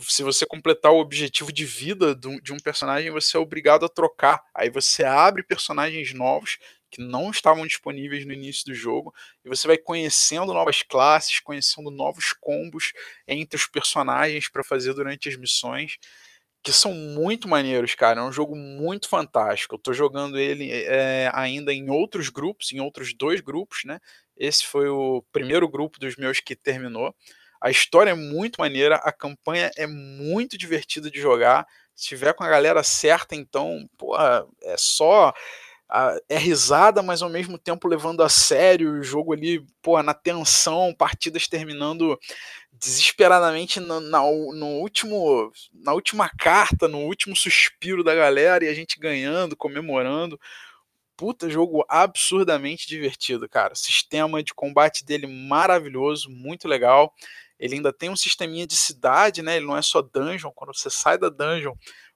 se 0.00 0.22
você 0.24 0.44
completar 0.44 0.92
o 0.92 0.98
objetivo 0.98 1.52
de 1.52 1.64
vida 1.64 2.14
de 2.16 2.52
um 2.52 2.56
personagem, 2.58 3.10
você 3.12 3.36
é 3.36 3.40
obrigado 3.40 3.84
a 3.86 3.88
trocar. 3.88 4.42
Aí 4.54 4.68
você 4.68 5.04
abre 5.04 5.42
personagens 5.44 6.12
novos 6.12 6.58
que 6.90 7.00
não 7.00 7.30
estavam 7.30 7.66
disponíveis 7.66 8.26
no 8.26 8.32
início 8.32 8.64
do 8.66 8.74
jogo 8.74 9.14
e 9.44 9.48
você 9.48 9.66
vai 9.68 9.78
conhecendo 9.78 10.52
novas 10.52 10.82
classes, 10.82 11.40
conhecendo 11.40 11.90
novos 11.90 12.32
combos 12.32 12.92
entre 13.26 13.56
os 13.56 13.66
personagens 13.66 14.48
para 14.48 14.64
fazer 14.64 14.94
durante 14.94 15.28
as 15.28 15.36
missões. 15.36 15.96
que 16.62 16.72
são 16.72 16.94
muito 16.94 17.46
maneiros, 17.48 17.94
cara. 17.94 18.20
É 18.20 18.24
um 18.24 18.32
jogo 18.32 18.56
muito 18.56 19.08
fantástico. 19.08 19.74
Eu 19.74 19.78
tô 19.78 19.92
jogando 19.92 20.38
ele 20.38 20.70
é, 20.72 21.30
ainda 21.34 21.72
em 21.74 21.90
outros 21.90 22.30
grupos, 22.30 22.72
em 22.72 22.80
outros 22.80 23.12
dois 23.14 23.40
grupos, 23.42 23.80
né? 23.84 24.00
Esse 24.36 24.66
foi 24.66 24.88
o 24.88 25.22
primeiro 25.30 25.68
grupo 25.68 25.98
dos 26.00 26.16
meus 26.16 26.40
que 26.40 26.56
terminou. 26.56 27.14
A 27.64 27.70
história 27.70 28.10
é 28.10 28.14
muito 28.14 28.60
maneira, 28.60 28.96
a 28.96 29.10
campanha 29.10 29.70
é 29.74 29.86
muito 29.86 30.58
divertida 30.58 31.10
de 31.10 31.18
jogar. 31.18 31.66
Se 31.96 32.08
tiver 32.08 32.34
com 32.34 32.44
a 32.44 32.48
galera 32.48 32.82
certa, 32.82 33.34
então, 33.34 33.88
pô, 33.96 34.14
é 34.62 34.76
só 34.76 35.32
é 36.28 36.36
risada, 36.36 37.02
mas 37.02 37.22
ao 37.22 37.30
mesmo 37.30 37.56
tempo 37.56 37.88
levando 37.88 38.22
a 38.22 38.28
sério 38.28 38.98
o 38.98 39.02
jogo 39.02 39.32
ali, 39.32 39.64
pô, 39.80 40.02
na 40.02 40.12
tensão, 40.12 40.94
partidas 40.94 41.48
terminando 41.48 42.18
desesperadamente 42.70 43.80
na, 43.80 43.98
no 44.00 44.66
último, 44.80 45.50
na 45.72 45.94
última 45.94 46.28
carta, 46.28 46.86
no 46.86 46.98
último 46.98 47.34
suspiro 47.34 48.04
da 48.04 48.14
galera 48.14 48.62
e 48.62 48.68
a 48.68 48.74
gente 48.74 48.98
ganhando, 48.98 49.56
comemorando. 49.56 50.38
Puta 51.16 51.48
jogo 51.48 51.82
absurdamente 51.88 52.88
divertido, 52.88 53.48
cara. 53.48 53.74
Sistema 53.74 54.42
de 54.42 54.52
combate 54.52 55.02
dele 55.02 55.26
maravilhoso, 55.26 56.28
muito 56.28 56.68
legal. 56.68 57.14
Ele 57.58 57.76
ainda 57.76 57.92
tem 57.92 58.10
um 58.10 58.16
sisteminha 58.16 58.66
de 58.66 58.76
cidade, 58.76 59.42
né? 59.42 59.56
Ele 59.56 59.66
não 59.66 59.76
é 59.76 59.82
só 59.82 60.02
dungeon. 60.02 60.50
Quando 60.54 60.74
você 60.74 60.90
sai 60.90 61.16
da 61.18 61.28
dungeon, 61.28 61.74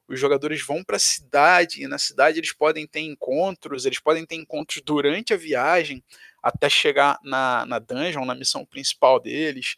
os 0.09 0.19
jogadores 0.19 0.65
vão 0.65 0.83
para 0.83 0.97
a 0.97 1.01
cidade 1.01 1.83
e 1.83 1.87
na 1.87 1.99
cidade 1.99 2.39
eles 2.39 2.53
podem 2.53 2.87
ter 2.87 3.01
encontros, 3.01 3.85
eles 3.85 4.01
podem 4.01 4.25
ter 4.25 4.37
encontros 4.37 4.83
durante 4.83 5.35
a 5.35 5.37
viagem 5.37 6.03
até 6.43 6.69
chegar 6.69 7.19
na, 7.23 7.67
na 7.67 7.79
dungeon, 7.79 8.25
na 8.25 8.35
missão 8.35 8.65
principal 8.65 9.21
deles. 9.21 9.77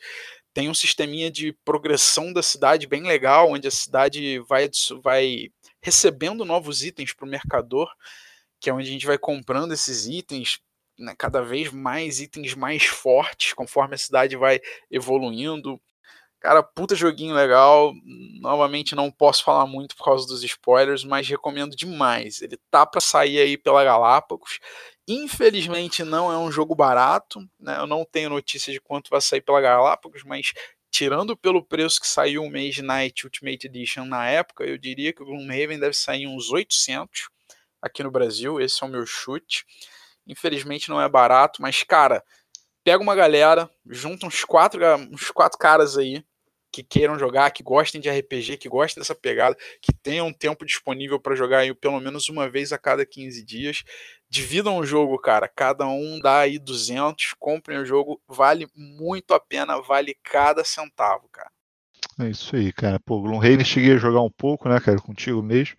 Tem 0.54 0.68
um 0.68 0.74
sisteminha 0.74 1.30
de 1.30 1.52
progressão 1.64 2.32
da 2.32 2.42
cidade 2.42 2.86
bem 2.86 3.02
legal, 3.02 3.50
onde 3.50 3.66
a 3.66 3.72
cidade 3.72 4.38
vai, 4.40 4.70
vai 5.02 5.48
recebendo 5.82 6.44
novos 6.44 6.84
itens 6.84 7.12
para 7.12 7.26
o 7.26 7.30
mercador, 7.30 7.90
que 8.60 8.70
é 8.70 8.72
onde 8.72 8.88
a 8.88 8.92
gente 8.92 9.06
vai 9.06 9.18
comprando 9.18 9.72
esses 9.72 10.06
itens, 10.06 10.60
né, 11.00 11.14
cada 11.18 11.42
vez 11.42 11.72
mais 11.72 12.20
itens 12.20 12.54
mais 12.54 12.84
fortes, 12.84 13.52
conforme 13.54 13.94
a 13.94 13.98
cidade 13.98 14.36
vai 14.36 14.60
evoluindo. 14.90 15.80
Cara, 16.40 16.62
puta 16.62 16.94
joguinho 16.94 17.34
legal. 17.34 17.92
Novamente 18.40 18.94
não 18.94 19.10
posso 19.10 19.44
falar 19.44 19.66
muito 19.66 19.94
por 19.96 20.04
causa 20.04 20.26
dos 20.26 20.42
spoilers, 20.42 21.04
mas 21.04 21.28
recomendo 21.28 21.76
demais. 21.76 22.40
Ele 22.40 22.58
tá 22.70 22.86
para 22.86 23.00
sair 23.00 23.40
aí 23.40 23.58
pela 23.58 23.84
Galápagos. 23.84 24.58
Infelizmente 25.06 26.04
não 26.04 26.32
é 26.32 26.38
um 26.38 26.50
jogo 26.50 26.74
barato, 26.74 27.40
né? 27.58 27.78
Eu 27.78 27.86
não 27.86 28.04
tenho 28.04 28.30
notícia 28.30 28.72
de 28.72 28.80
quanto 28.80 29.10
vai 29.10 29.20
sair 29.20 29.40
pela 29.42 29.60
Galápagos, 29.60 30.22
mas 30.24 30.52
tirando 30.90 31.36
pelo 31.36 31.64
preço 31.64 32.00
que 32.00 32.06
saiu 32.06 32.42
o 32.42 32.50
Mage 32.50 32.82
Knight 32.82 33.26
Ultimate 33.26 33.66
Edition 33.66 34.04
na 34.04 34.28
época, 34.28 34.64
eu 34.64 34.78
diria 34.78 35.12
que 35.12 35.22
o 35.22 35.26
Gloomhaven 35.26 35.78
deve 35.78 35.94
sair 35.94 36.26
uns 36.26 36.50
800 36.50 37.28
aqui 37.82 38.02
no 38.02 38.10
Brasil. 38.10 38.60
Esse 38.60 38.82
é 38.82 38.86
o 38.86 38.90
meu 38.90 39.06
chute. 39.06 39.64
Infelizmente 40.30 40.88
não 40.88 41.00
é 41.00 41.08
barato, 41.08 41.60
mas 41.60 41.82
cara, 41.82 42.22
pega 42.84 43.02
uma 43.02 43.16
galera, 43.16 43.68
junta 43.86 44.26
uns 44.26 44.44
quatro, 44.44 44.80
uns 45.12 45.30
quatro 45.30 45.58
caras 45.58 45.98
aí 45.98 46.24
que 46.72 46.84
queiram 46.84 47.18
jogar, 47.18 47.50
que 47.50 47.64
gostem 47.64 48.00
de 48.00 48.08
RPG, 48.08 48.56
que 48.56 48.68
gostem 48.68 49.00
dessa 49.00 49.14
pegada, 49.14 49.56
que 49.82 49.92
tenham 49.92 50.28
um 50.28 50.32
tempo 50.32 50.64
disponível 50.64 51.18
para 51.18 51.34
jogar 51.34 51.58
aí 51.58 51.74
pelo 51.74 52.00
menos 52.00 52.28
uma 52.28 52.48
vez 52.48 52.72
a 52.72 52.78
cada 52.78 53.04
15 53.04 53.44
dias. 53.44 53.82
Dividam 54.28 54.78
o 54.78 54.86
jogo, 54.86 55.18
cara. 55.18 55.48
Cada 55.48 55.84
um 55.88 56.20
dá 56.20 56.38
aí 56.38 56.60
200, 56.60 57.34
comprem 57.40 57.78
o 57.78 57.84
jogo, 57.84 58.22
vale 58.28 58.68
muito 58.76 59.34
a 59.34 59.40
pena, 59.40 59.80
vale 59.80 60.16
cada 60.22 60.62
centavo, 60.62 61.28
cara. 61.32 61.50
É 62.20 62.30
isso 62.30 62.54
aí, 62.54 62.72
cara. 62.72 63.00
Pô, 63.00 63.20
Gloomhaven 63.20 63.64
cheguei 63.64 63.94
a 63.94 63.98
jogar 63.98 64.20
um 64.20 64.30
pouco, 64.30 64.68
né, 64.68 64.78
cara, 64.78 65.00
contigo 65.00 65.42
mesmo. 65.42 65.76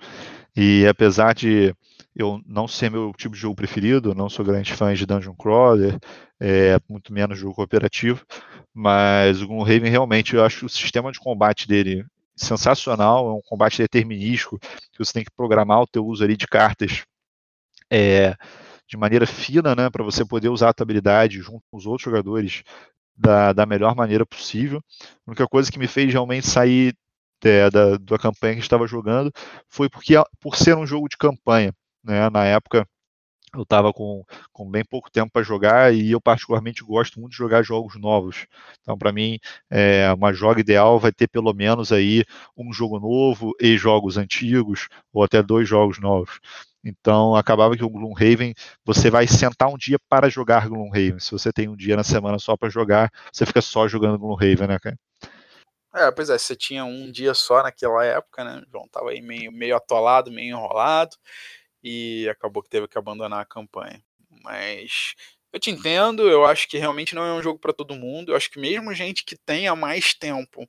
E 0.56 0.86
apesar 0.88 1.34
de 1.34 1.74
eu 2.16 2.42
não 2.46 2.68
ser 2.68 2.90
meu 2.92 3.14
tipo 3.18 3.36
de 3.36 3.42
jogo 3.42 3.56
preferido, 3.56 4.14
não 4.14 4.30
sou 4.30 4.46
grande 4.46 4.74
fã 4.74 4.94
de 4.94 5.06
Dungeon 5.06 5.36
Crawler, 5.36 5.98
é, 6.40 6.78
muito 6.90 7.14
menos 7.14 7.40
jogo 7.40 7.56
cooperativo, 7.56 8.26
mas 8.74 9.42
o 9.42 9.48
Gloomhaven 9.48 9.90
realmente, 9.90 10.36
eu 10.36 10.44
acho 10.44 10.66
o 10.66 10.70
sistema 10.70 11.12
de 11.12 11.20
combate 11.20 11.68
dele 11.68 12.06
sensacional, 12.36 13.30
é 13.30 13.34
um 13.34 13.42
combate 13.42 13.78
determinístico, 13.78 14.60
que 14.60 15.00
você 15.00 15.14
tem 15.14 15.24
que 15.24 15.32
programar 15.32 15.82
o 15.82 15.88
teu 15.88 16.06
uso 16.06 16.24
ali 16.24 16.36
de 16.36 16.48
cartas 16.48 17.04
é, 17.90 18.36
de 18.88 18.98
maneira 18.98 19.26
fina, 19.26 19.76
né, 19.76 19.90
para 19.90 20.04
você 20.04 20.26
poder 20.26 20.50
usar 20.50 20.70
a 20.70 20.74
tua 20.74 20.84
habilidade 20.84 21.40
junto 21.40 21.64
com 21.72 21.78
os 21.78 21.86
outros 21.86 22.04
jogadores 22.04 22.64
da, 23.16 23.54
da 23.54 23.66
melhor 23.66 23.96
maneira 23.96 24.26
possível. 24.26 24.82
A 25.26 25.32
única 25.32 25.48
coisa 25.48 25.72
que 25.72 25.80
me 25.80 25.88
fez 25.88 26.12
realmente 26.12 26.48
sair 26.48 26.96
é, 27.44 27.70
da, 27.70 27.98
da 27.98 28.18
campanha 28.18 28.56
que 28.56 28.62
estava 28.62 28.88
jogando 28.88 29.32
foi 29.70 29.90
porque 29.90 30.16
por 30.40 30.56
ser 30.56 30.76
um 30.76 30.86
jogo 30.86 31.08
de 31.08 31.18
campanha, 31.18 31.74
né, 32.04 32.30
na 32.30 32.46
época 32.46 32.88
eu 33.54 33.64
estava 33.64 33.92
com, 33.92 34.24
com 34.54 34.70
bem 34.70 34.84
pouco 34.84 35.12
tempo 35.12 35.32
para 35.32 35.44
jogar 35.44 35.94
e 35.94 36.12
eu 36.12 36.22
particularmente 36.22 36.84
gosto 36.84 37.20
muito 37.20 37.32
de 37.32 37.38
jogar 37.38 37.64
jogos 37.64 38.00
novos. 38.00 38.48
Então, 38.82 38.98
para 38.98 39.12
mim, 39.12 39.38
é, 39.70 40.12
uma 40.14 40.32
joga 40.32 40.62
ideal 40.62 40.98
vai 40.98 41.12
ter 41.12 41.28
pelo 41.28 41.54
menos 41.54 41.92
aí 41.92 42.24
um 42.56 42.72
jogo 42.72 43.00
novo 43.00 43.54
e 43.60 43.78
jogos 43.78 44.18
antigos 44.18 44.88
ou 45.14 45.24
até 45.24 45.44
dois 45.44 45.68
jogos 45.68 46.00
novos. 46.00 46.40
Então, 46.84 47.36
acabava 47.36 47.76
que 47.76 47.84
o 47.84 47.90
Gloomhaven, 47.90 48.54
você 48.86 49.10
vai 49.10 49.28
sentar 49.28 49.70
um 49.70 49.78
dia 49.78 49.98
para 50.10 50.30
jogar 50.30 50.68
Gloomhaven. 50.68 51.20
Se 51.20 51.32
você 51.32 51.52
tem 51.52 51.68
um 51.68 51.76
dia 51.76 51.96
na 51.96 52.04
semana 52.04 52.40
só 52.40 52.56
para 52.56 52.70
jogar, 52.70 53.12
você 53.32 53.46
fica 53.46 53.62
só 53.62 53.88
jogando 53.88 54.18
Gloomhaven, 54.18 54.68
né, 54.68 54.80
cara? 54.80 54.98
É, 55.94 56.10
pois 56.10 56.30
é, 56.30 56.38
você 56.38 56.56
tinha 56.56 56.86
um 56.86 57.12
dia 57.12 57.34
só 57.34 57.62
naquela 57.62 58.04
época, 58.06 58.46
né? 58.46 58.64
João 58.72 58.88
tava 58.90 59.10
aí 59.10 59.22
meio, 59.22 59.52
meio 59.52 59.76
atolado, 59.76 60.32
meio 60.32 60.56
enrolado 60.56 61.18
e 61.84 62.28
acabou 62.30 62.64
que 62.64 62.70
teve 62.70 62.88
que 62.88 62.98
abandonar 62.98 63.42
a 63.42 63.46
campanha. 63.46 64.04
Mas 64.44 65.16
eu 65.54 65.60
te 65.60 65.70
entendo, 65.70 66.30
eu 66.30 66.46
acho 66.46 66.68
que 66.68 66.78
realmente 66.78 67.14
não 67.14 67.24
é 67.24 67.34
um 67.34 67.42
jogo 67.42 67.60
para 67.60 67.74
todo 67.74 67.96
mundo. 67.96 68.32
Eu 68.32 68.36
acho 68.36 68.50
que 68.50 68.60
mesmo 68.60 68.94
gente 68.94 69.26
que 69.26 69.36
tenha 69.36 69.76
mais 69.76 70.14
tempo 70.14 70.68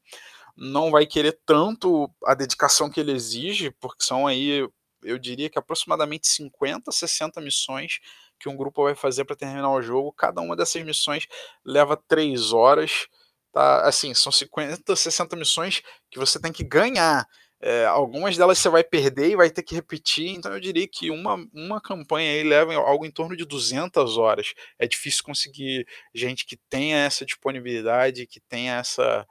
não 0.57 0.91
vai 0.91 1.07
querer 1.07 1.39
tanto 1.47 2.11
a 2.25 2.35
dedicação 2.35 2.91
que 2.91 3.01
ele 3.01 3.13
exige, 3.13 3.71
porque 3.81 4.05
são 4.05 4.27
aí, 4.27 4.69
eu 5.03 5.19
diria 5.19 5.49
que 5.49 5.59
aproximadamente 5.59 6.29
50, 6.29 6.93
60 6.93 7.41
missões 7.41 8.01
que 8.39 8.49
um 8.49 8.57
grupo 8.57 8.83
vai 8.85 8.95
fazer 8.95 9.25
para 9.25 9.37
terminar 9.37 9.71
o 9.71 9.83
jogo. 9.83 10.13
Cada 10.13 10.41
uma 10.41 10.57
dessas 10.57 10.83
missões 10.85 11.27
leva 11.65 11.97
3 11.97 12.53
horas. 12.53 13.07
Tá? 13.53 13.87
Assim, 13.87 14.15
são 14.15 14.33
50, 14.33 14.97
60 14.97 15.37
missões 15.37 15.83
que 16.11 16.19
você 16.19 16.41
tem 16.41 16.53
que 16.53 16.65
ganhar. 16.65 17.27
É, 17.65 17.85
algumas 17.87 18.37
delas 18.37 18.59
você 18.59 18.69
vai 18.69 18.83
perder 18.83 19.31
e 19.31 19.37
vai 19.37 19.49
ter 19.49 19.63
que 19.63 19.75
repetir, 19.75 20.31
então 20.31 20.53
eu 20.53 20.59
diria 20.59 20.87
que 20.89 21.13
uma, 21.13 21.37
uma 21.55 21.81
campanha 21.81 22.33
aí 22.33 22.43
leva 22.43 22.75
algo 22.75 23.07
em 23.07 23.11
torno 23.11 23.37
de 23.37 23.45
200 23.45 24.19
horas. 24.19 24.53
É 24.81 24.87
difícil 24.89 25.23
conseguir 25.23 25.87
gente 26.13 26.45
que 26.45 26.57
tenha 26.69 26.97
essa 26.97 27.25
disponibilidade, 27.25 28.27
que 28.27 28.41
tenha 28.41 28.79
essa 28.79 29.25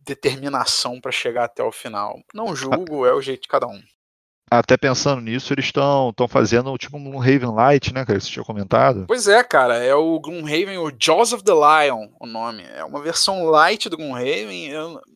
determinação 0.00 1.00
para 1.00 1.12
chegar 1.12 1.44
até 1.44 1.62
o 1.62 1.70
final. 1.70 2.20
Não 2.34 2.56
julgo, 2.56 3.06
é 3.06 3.14
o 3.14 3.22
jeito 3.22 3.42
de 3.42 3.48
cada 3.48 3.68
um. 3.68 3.80
Até 4.58 4.76
pensando 4.76 5.22
nisso, 5.22 5.54
eles 5.54 5.64
estão 5.64 6.12
fazendo 6.28 6.76
tipo 6.76 6.98
um 6.98 7.16
Raven 7.16 7.54
Light, 7.54 7.94
né, 7.94 8.04
cara? 8.04 8.20
Você 8.20 8.28
tinha 8.28 8.44
comentado. 8.44 9.06
Pois 9.06 9.26
é, 9.26 9.42
cara. 9.42 9.82
É 9.82 9.94
o 9.94 10.20
Gloomhaven, 10.20 10.76
o 10.76 10.92
Jaws 10.98 11.32
of 11.32 11.42
the 11.42 11.54
Lion, 11.54 12.08
o 12.20 12.26
nome. 12.26 12.62
É 12.64 12.84
uma 12.84 13.00
versão 13.00 13.46
light 13.46 13.88
do 13.88 13.96
Gloomhaven. 13.96 14.70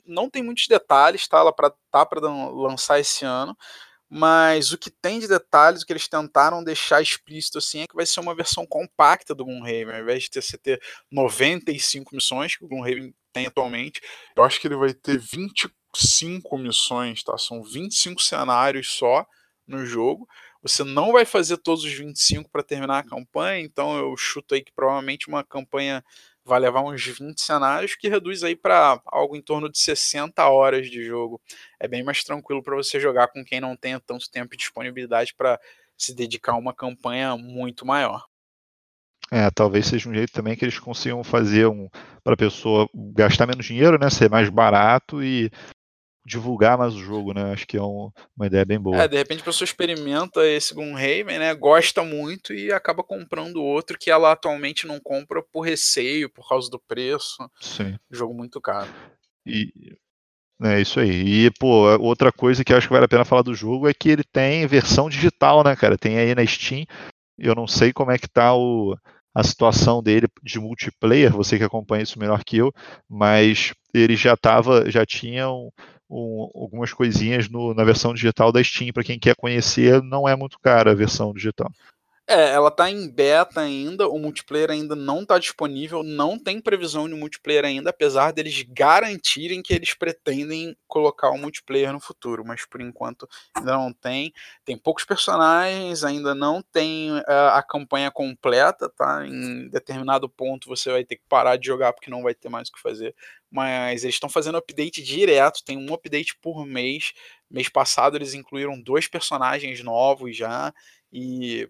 Não 0.07 0.31
tem 0.31 0.42
muitos 0.42 0.66
detalhes, 0.66 1.29
tá? 1.29 1.40
Ela 1.40 1.53
pra, 1.53 1.70
tá 1.90 2.07
para 2.07 2.20
lançar 2.20 2.99
esse 2.99 3.27
ano. 3.27 3.55
Mas 4.09 4.72
o 4.72 4.79
que 4.79 4.90
tem 4.90 5.18
de 5.18 5.29
detalhes, 5.29 5.83
o 5.83 5.87
que 5.87 5.92
eles 5.92 6.09
tentaram 6.09 6.64
deixar 6.64 7.03
explícito 7.03 7.59
assim, 7.59 7.83
é 7.83 7.87
que 7.87 7.94
vai 7.94 8.07
ser 8.07 8.20
uma 8.20 8.35
versão 8.35 8.64
compacta 8.66 9.35
do 9.35 9.44
Gloomhaven. 9.44 9.96
Ao 9.96 10.01
invés 10.01 10.22
de 10.22 10.31
ter, 10.31 10.59
ter 10.59 10.81
95 11.12 12.14
missões, 12.14 12.57
que 12.57 12.64
o 12.64 12.68
Gloomhaven 12.68 13.12
tem 13.37 13.46
atualmente, 13.46 14.01
eu 14.35 14.42
acho 14.42 14.59
que 14.59 14.66
ele 14.66 14.77
vai 14.77 14.94
ter 14.94 15.18
20 15.18 15.68
cinco 15.94 16.57
missões, 16.59 17.22
tá? 17.22 17.37
São 17.38 17.62
25 17.62 18.20
cenários 18.22 18.88
só 18.88 19.27
no 19.66 19.85
jogo. 19.85 20.27
Você 20.62 20.85
não 20.85 21.12
vai 21.12 21.25
fazer 21.25 21.59
todos 21.59 21.85
os 21.85 21.92
25 21.92 22.51
para 22.51 22.62
terminar 22.62 22.99
a 22.99 23.03
campanha, 23.03 23.61
então 23.61 23.96
eu 23.99 24.16
chuto 24.16 24.55
aí 24.55 24.62
que 24.62 24.72
provavelmente 24.72 25.29
uma 25.29 25.44
campanha 25.44 26.05
vai 26.44 26.61
levar 26.61 26.83
uns 26.83 27.05
20 27.05 27.40
cenários, 27.40 27.94
que 27.94 28.09
reduz 28.09 28.42
aí 28.42 28.57
para 28.57 29.01
algo 29.07 29.37
em 29.37 29.42
torno 29.42 29.70
de 29.70 29.79
60 29.79 30.49
horas 30.49 30.90
de 30.90 31.03
jogo. 31.03 31.40
É 31.79 31.87
bem 31.87 32.03
mais 32.03 32.22
tranquilo 32.25 32.62
para 32.62 32.77
você 32.77 32.99
jogar 33.01 33.29
com 33.29 33.44
quem 33.44 33.61
não 33.61 33.77
tenha 33.77 34.01
tanto 34.01 34.31
tempo 34.31 34.55
e 34.55 34.57
disponibilidade 34.57 35.35
para 35.35 35.61
se 35.96 36.14
dedicar 36.14 36.53
a 36.53 36.57
uma 36.57 36.75
campanha 36.75 37.37
muito 37.37 37.85
maior. 37.87 38.25
É, 39.31 39.51
talvez 39.51 39.87
seja 39.87 40.09
um 40.09 40.15
jeito 40.15 40.33
também 40.33 40.55
que 40.55 40.65
eles 40.65 40.79
consigam 40.79 41.23
fazer 41.25 41.67
um 41.67 41.89
para 42.23 42.35
a 42.35 42.37
pessoa 42.37 42.89
gastar 42.95 43.47
menos 43.47 43.67
dinheiro, 43.67 43.99
né, 43.99 44.09
ser 44.09 44.31
mais 44.31 44.49
barato 44.49 45.23
e 45.23 45.51
divulgar 46.27 46.77
mais 46.77 46.95
o 46.95 46.99
jogo, 46.99 47.33
né? 47.33 47.53
Acho 47.53 47.67
que 47.67 47.77
é 47.77 47.83
um, 47.83 48.11
uma 48.37 48.47
ideia 48.47 48.65
bem 48.65 48.81
boa. 48.81 48.97
É, 48.97 49.07
de 49.07 49.17
repente 49.17 49.43
a 49.43 49.45
pessoa 49.45 49.65
experimenta 49.65 50.45
esse 50.45 50.75
Gloomhaven, 50.75 51.39
né? 51.39 51.55
Gosta 51.55 52.03
muito 52.03 52.53
e 52.53 52.73
acaba 52.73 53.05
comprando 53.05 53.62
outro 53.62 53.97
que 53.97 54.11
ela 54.11 54.33
atualmente 54.33 54.87
não 54.89 54.99
compra 54.99 55.41
por 55.41 55.61
receio, 55.61 56.29
por 56.29 56.49
causa 56.49 56.69
do 56.69 56.81
preço. 56.81 57.49
Sim. 57.61 57.97
Jogo 58.11 58.35
muito 58.35 58.61
caro. 58.61 58.89
E, 59.47 59.97
É 60.61 60.81
isso 60.81 60.99
aí. 60.99 61.47
E, 61.47 61.51
pô, 61.53 61.97
outra 61.99 62.33
coisa 62.33 62.65
que 62.65 62.73
eu 62.73 62.77
acho 62.77 62.89
que 62.89 62.93
vale 62.93 63.05
a 63.05 63.09
pena 63.09 63.25
falar 63.25 63.43
do 63.43 63.55
jogo 63.55 63.89
é 63.89 63.95
que 63.95 64.09
ele 64.09 64.25
tem 64.25 64.67
versão 64.67 65.09
digital, 65.09 65.62
né, 65.62 65.77
cara? 65.77 65.97
Tem 65.97 66.19
aí 66.19 66.35
na 66.35 66.45
Steam. 66.45 66.85
Eu 67.39 67.55
não 67.55 67.69
sei 67.69 67.93
como 67.93 68.11
é 68.11 68.19
que 68.19 68.29
tá 68.29 68.55
o, 68.55 68.97
a 69.37 69.42
situação 69.42 70.03
dele 70.03 70.27
de 70.42 70.59
multiplayer, 70.59 71.31
você 71.31 71.59
que 71.59 71.64
acompanha 71.64 72.03
isso 72.03 72.18
melhor 72.18 72.42
que 72.42 72.57
eu, 72.57 72.72
mas 73.07 73.75
ele 73.92 74.16
já 74.16 74.35
tava, 74.35 74.90
já 74.90 75.05
tinha 75.05 75.51
um, 75.51 75.70
um, 76.09 76.49
algumas 76.55 76.90
coisinhas 76.94 77.46
no, 77.46 77.75
na 77.75 77.85
versão 77.85 78.14
digital 78.14 78.51
da 78.51 78.64
Steam, 78.64 78.94
para 78.94 79.05
quem 79.05 79.18
quer 79.18 79.37
conhecer, 79.37 80.03
não 80.03 80.27
é 80.27 80.35
muito 80.35 80.59
cara 80.59 80.92
a 80.92 80.94
versão 80.94 81.35
digital. 81.35 81.70
É, 82.29 82.51
ela 82.51 82.73
tá 82.73 82.91
em 82.91 83.09
beta 83.09 83.61
ainda, 83.61 84.09
o 84.09 84.19
multiplayer 84.19 84.73
ainda 84.73 84.97
não 84.97 85.25
tá 85.25 85.39
disponível, 85.39 86.03
não 86.03 86.37
tem 86.37 86.61
previsão 86.61 87.09
de 87.09 87.15
multiplayer 87.15 87.65
ainda, 87.65 87.91
apesar 87.91 88.33
deles 88.33 88.65
garantirem 88.69 89.62
que 89.62 89.73
eles 89.73 89.95
pretendem 89.95 90.77
colocar 90.89 91.31
o 91.31 91.39
multiplayer 91.39 91.93
no 91.93 92.01
futuro, 92.01 92.45
mas 92.45 92.67
por 92.67 92.81
enquanto 92.81 93.29
ainda 93.55 93.75
não 93.75 93.93
tem. 93.93 94.33
Tem 94.65 94.77
poucos 94.77 95.05
personagens, 95.05 96.03
ainda 96.03 96.35
não 96.35 96.61
tem 96.61 97.12
uh, 97.12 97.25
a 97.53 97.62
campanha 97.62 98.11
completa, 98.11 98.89
tá? 98.89 99.25
Em 99.25 99.69
determinado 99.69 100.29
ponto 100.29 100.69
você 100.69 100.91
vai 100.91 101.05
ter 101.05 101.17
que 101.17 101.25
parar 101.29 101.57
de 101.57 101.67
jogar 101.69 101.93
porque 101.93 102.11
não 102.11 102.25
vai 102.25 102.35
ter 102.35 102.49
mais 102.49 102.69
o 102.69 102.73
que 102.73 102.81
fazer. 102.81 103.15
Mas 103.49 104.03
eles 104.03 104.17
estão 104.17 104.29
fazendo 104.29 104.59
update 104.59 105.01
direto, 105.01 105.62
tem 105.65 105.79
um 105.79 105.95
update 105.95 106.37
por 106.43 106.67
mês. 106.67 107.12
Mês 107.49 107.69
passado 107.69 108.17
eles 108.17 108.35
incluíram 108.35 108.81
dois 108.81 109.07
personagens 109.07 109.81
novos 109.81 110.37
já. 110.37 110.75
E 111.12 111.69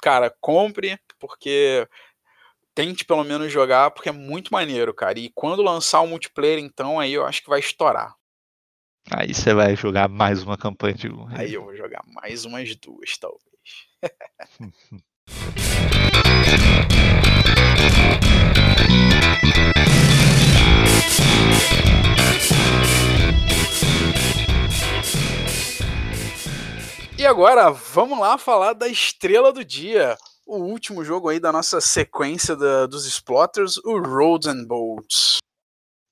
cara, 0.00 0.34
compre, 0.40 0.98
porque 1.18 1.86
tente 2.74 3.04
pelo 3.04 3.24
menos 3.24 3.52
jogar, 3.52 3.90
porque 3.90 4.08
é 4.08 4.12
muito 4.12 4.52
maneiro, 4.52 4.94
cara. 4.94 5.18
E 5.18 5.30
quando 5.34 5.62
lançar 5.62 6.00
o 6.00 6.06
multiplayer, 6.06 6.58
então, 6.58 7.00
aí 7.00 7.12
eu 7.12 7.26
acho 7.26 7.42
que 7.42 7.48
vai 7.48 7.60
estourar. 7.60 8.14
Aí 9.10 9.32
você 9.32 9.54
vai 9.54 9.74
jogar 9.74 10.08
mais 10.08 10.42
uma 10.42 10.56
campanha 10.58 10.94
de 10.94 11.08
Gloom. 11.08 11.28
Aí 11.30 11.54
eu 11.54 11.64
vou 11.64 11.74
jogar 11.74 12.02
mais 12.06 12.44
umas 12.44 12.76
duas, 12.76 13.16
talvez. 13.18 13.42
E 27.18 27.26
agora, 27.26 27.72
vamos 27.72 28.16
lá 28.16 28.38
falar 28.38 28.74
da 28.74 28.86
estrela 28.86 29.52
do 29.52 29.64
dia. 29.64 30.16
O 30.46 30.58
último 30.58 31.04
jogo 31.04 31.28
aí 31.28 31.40
da 31.40 31.50
nossa 31.50 31.80
sequência 31.80 32.54
da, 32.54 32.86
dos 32.86 33.06
Splotters, 33.06 33.76
o 33.78 33.98
Roads 33.98 34.46
and 34.46 34.64
Bolts. 34.64 35.38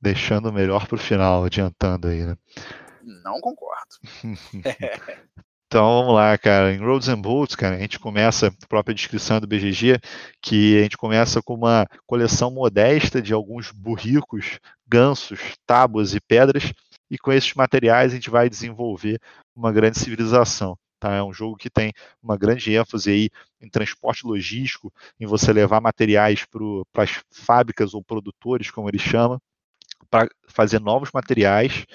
Deixando 0.02 0.48
o 0.48 0.52
melhor 0.52 0.88
pro 0.88 0.98
final, 0.98 1.44
adiantando 1.44 2.08
aí, 2.08 2.24
né? 2.24 2.36
Não 3.22 3.40
concordo. 3.40 3.94
Então 5.68 6.00
vamos 6.00 6.14
lá, 6.14 6.38
cara. 6.38 6.72
Em 6.72 6.78
Roads 6.78 7.08
and 7.08 7.20
Bolts, 7.20 7.56
cara, 7.56 7.74
a 7.74 7.78
gente 7.80 7.98
começa, 7.98 8.46
a 8.46 8.66
própria 8.68 8.94
descrição 8.94 9.40
do 9.40 9.48
BGG, 9.48 9.98
que 10.40 10.78
a 10.78 10.82
gente 10.84 10.96
começa 10.96 11.42
com 11.42 11.54
uma 11.54 11.84
coleção 12.06 12.52
modesta 12.52 13.20
de 13.20 13.32
alguns 13.32 13.72
burricos, 13.72 14.60
gansos, 14.86 15.40
tábuas 15.66 16.14
e 16.14 16.20
pedras, 16.20 16.72
e 17.10 17.18
com 17.18 17.32
esses 17.32 17.52
materiais 17.52 18.12
a 18.12 18.14
gente 18.14 18.30
vai 18.30 18.48
desenvolver 18.48 19.20
uma 19.56 19.72
grande 19.72 19.98
civilização. 19.98 20.78
Tá? 21.06 21.14
É 21.14 21.22
um 21.22 21.32
jogo 21.32 21.56
que 21.56 21.70
tem 21.70 21.92
uma 22.20 22.36
grande 22.36 22.74
ênfase 22.74 23.10
aí 23.10 23.30
em 23.60 23.68
transporte 23.68 24.26
logístico, 24.26 24.92
em 25.20 25.26
você 25.26 25.52
levar 25.52 25.80
materiais 25.80 26.44
para 26.44 27.04
as 27.04 27.22
fábricas 27.30 27.94
ou 27.94 28.02
produtores, 28.02 28.70
como 28.70 28.88
eles 28.88 29.02
chamam, 29.02 29.40
para 30.10 30.28
fazer 30.48 30.80
novos 30.80 31.10
materiais 31.12 31.86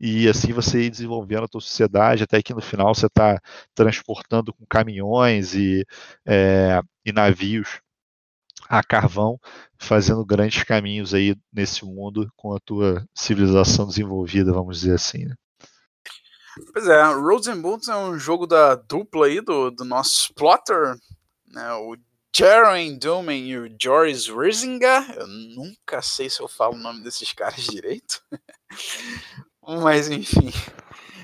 e 0.00 0.28
assim 0.28 0.52
você 0.52 0.82
ir 0.82 0.90
desenvolvendo 0.90 1.44
a 1.44 1.48
sua 1.50 1.60
sociedade 1.60 2.24
até 2.24 2.42
que 2.42 2.52
no 2.52 2.60
final 2.60 2.94
você 2.94 3.06
está 3.06 3.40
transportando 3.74 4.52
com 4.52 4.66
caminhões 4.66 5.54
e, 5.54 5.86
é, 6.26 6.80
e 7.04 7.12
navios 7.12 7.80
a 8.68 8.82
carvão, 8.82 9.38
fazendo 9.78 10.24
grandes 10.24 10.64
caminhos 10.64 11.14
aí 11.14 11.36
nesse 11.52 11.84
mundo 11.84 12.28
com 12.36 12.52
a 12.52 12.58
tua 12.60 13.06
civilização 13.14 13.86
desenvolvida, 13.86 14.52
vamos 14.52 14.80
dizer 14.80 14.94
assim. 14.94 15.26
Né? 15.26 15.34
Pois 16.72 16.88
é, 16.88 17.02
Roads 17.02 17.48
and 17.48 17.60
Boots 17.60 17.88
é 17.88 17.96
um 17.96 18.18
jogo 18.18 18.46
da 18.46 18.74
dupla 18.74 19.26
aí 19.26 19.40
do, 19.40 19.70
do 19.70 19.84
nosso 19.84 20.32
plotter, 20.34 20.96
né, 21.46 21.72
o 21.74 21.96
Jaren 22.34 22.98
Duman 22.98 23.46
e 23.46 23.58
o 23.58 23.76
Joris 23.80 24.26
Rizinga. 24.28 25.06
Eu 25.16 25.26
nunca 25.26 26.02
sei 26.02 26.28
se 26.28 26.40
eu 26.40 26.48
falo 26.48 26.74
o 26.74 26.78
nome 26.78 27.02
desses 27.02 27.32
caras 27.32 27.64
direito. 27.64 28.22
Mas 29.62 30.10
enfim. 30.10 30.52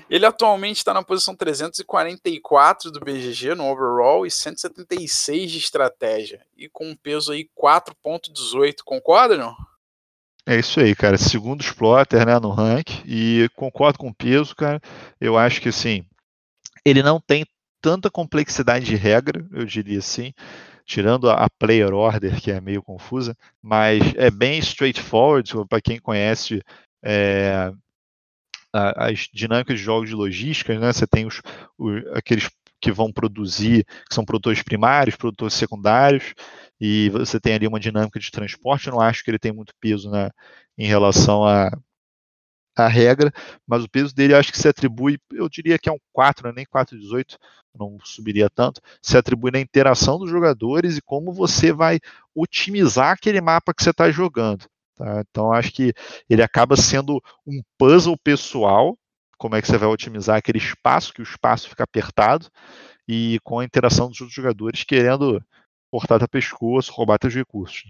Ele 0.09 0.25
atualmente 0.25 0.77
está 0.77 0.93
na 0.93 1.03
posição 1.03 1.35
344 1.35 2.91
do 2.91 2.99
BGG 2.99 3.55
no 3.55 3.67
overall 3.67 4.25
e 4.25 4.31
176 4.31 5.51
de 5.51 5.57
estratégia. 5.57 6.45
E 6.57 6.67
com 6.67 6.89
um 6.89 6.95
peso 6.95 7.31
aí 7.31 7.49
4.18. 7.59 8.77
Concorda, 8.83 9.37
não? 9.37 9.55
É 10.45 10.59
isso 10.59 10.79
aí, 10.79 10.93
cara. 10.95 11.17
Segundo 11.17 11.61
exploiter, 11.61 12.25
né, 12.25 12.39
no 12.39 12.49
rank. 12.49 12.89
E 13.05 13.49
concordo 13.55 13.97
com 13.97 14.09
o 14.09 14.13
peso, 14.13 14.55
cara. 14.55 14.81
Eu 15.19 15.37
acho 15.37 15.61
que, 15.61 15.69
assim, 15.69 16.05
ele 16.85 17.01
não 17.01 17.19
tem 17.19 17.45
tanta 17.81 18.09
complexidade 18.09 18.85
de 18.85 18.95
regra, 18.95 19.45
eu 19.51 19.65
diria 19.65 19.99
assim, 19.99 20.33
tirando 20.85 21.29
a, 21.29 21.49
player 21.49 21.93
order, 21.93 22.41
que 22.41 22.49
é 22.49 22.61
meio 22.61 22.81
confusa, 22.81 23.35
mas 23.61 24.01
é 24.15 24.31
bem 24.31 24.57
straightforward 24.59 25.53
para 25.67 25.81
quem 25.81 25.99
conhece 25.99 26.61
é, 27.03 27.73
as 28.71 29.27
dinâmicas 29.33 29.77
de 29.77 29.83
jogos 29.83 30.09
de 30.09 30.15
logística, 30.15 30.77
né? 30.79 30.93
Você 30.93 31.05
tem 31.05 31.25
os, 31.25 31.41
os, 31.77 32.05
aqueles 32.13 32.49
que 32.81 32.91
vão 32.91 33.11
produzir, 33.11 33.85
que 34.09 34.13
são 34.13 34.25
produtores 34.25 34.61
primários, 34.63 35.15
produtores 35.15 35.53
secundários, 35.53 36.33
e 36.79 37.09
você 37.09 37.39
tem 37.39 37.53
ali 37.53 37.67
uma 37.67 37.79
dinâmica 37.79 38.19
de 38.19 38.31
transporte. 38.31 38.87
Eu 38.87 38.93
não 38.93 39.01
acho 39.01 39.23
que 39.23 39.31
ele 39.31 39.39
tem 39.39 39.51
muito 39.51 39.73
peso 39.79 40.09
na, 40.09 40.31
em 40.77 40.85
relação 40.85 41.45
à 41.45 41.67
a, 42.75 42.85
a, 42.85 42.87
regra, 42.87 43.31
mas 43.67 43.83
o 43.83 43.89
peso 43.89 44.13
dele 44.13 44.35
acho 44.35 44.51
que 44.51 44.59
se 44.59 44.67
atribui, 44.67 45.19
eu 45.31 45.47
diria 45.47 45.77
que 45.77 45.89
é 45.89 45.91
um 45.91 45.99
4, 46.11 46.47
né, 46.47 46.53
nem 46.57 46.65
4,18, 46.65 47.37
não 47.77 47.97
subiria 48.03 48.49
tanto, 48.49 48.81
se 49.01 49.17
atribui 49.17 49.51
na 49.51 49.59
interação 49.59 50.19
dos 50.19 50.29
jogadores 50.29 50.97
e 50.97 51.01
como 51.01 51.31
você 51.31 51.71
vai 51.71 51.99
otimizar 52.35 53.11
aquele 53.11 53.41
mapa 53.41 53.73
que 53.73 53.83
você 53.83 53.89
está 53.91 54.11
jogando. 54.11 54.65
Tá? 54.95 55.23
Então 55.29 55.51
acho 55.51 55.71
que 55.71 55.93
ele 56.29 56.43
acaba 56.43 56.75
sendo 56.75 57.21
um 57.45 57.61
puzzle 57.77 58.17
pessoal, 58.17 58.97
como 59.37 59.55
é 59.55 59.61
que 59.61 59.67
você 59.67 59.77
vai 59.77 59.89
otimizar 59.89 60.37
aquele 60.37 60.59
espaço, 60.59 61.13
que 61.13 61.21
o 61.21 61.23
espaço 61.23 61.69
fica 61.69 61.83
apertado, 61.83 62.47
e 63.07 63.39
com 63.43 63.59
a 63.59 63.65
interação 63.65 64.09
dos 64.09 64.21
outros 64.21 64.35
jogadores 64.35 64.83
querendo 64.83 65.43
cortar 65.93 66.17
teu 66.17 66.27
pescoço, 66.27 66.91
roubar 66.91 67.19
teus 67.19 67.35
recursos. 67.35 67.83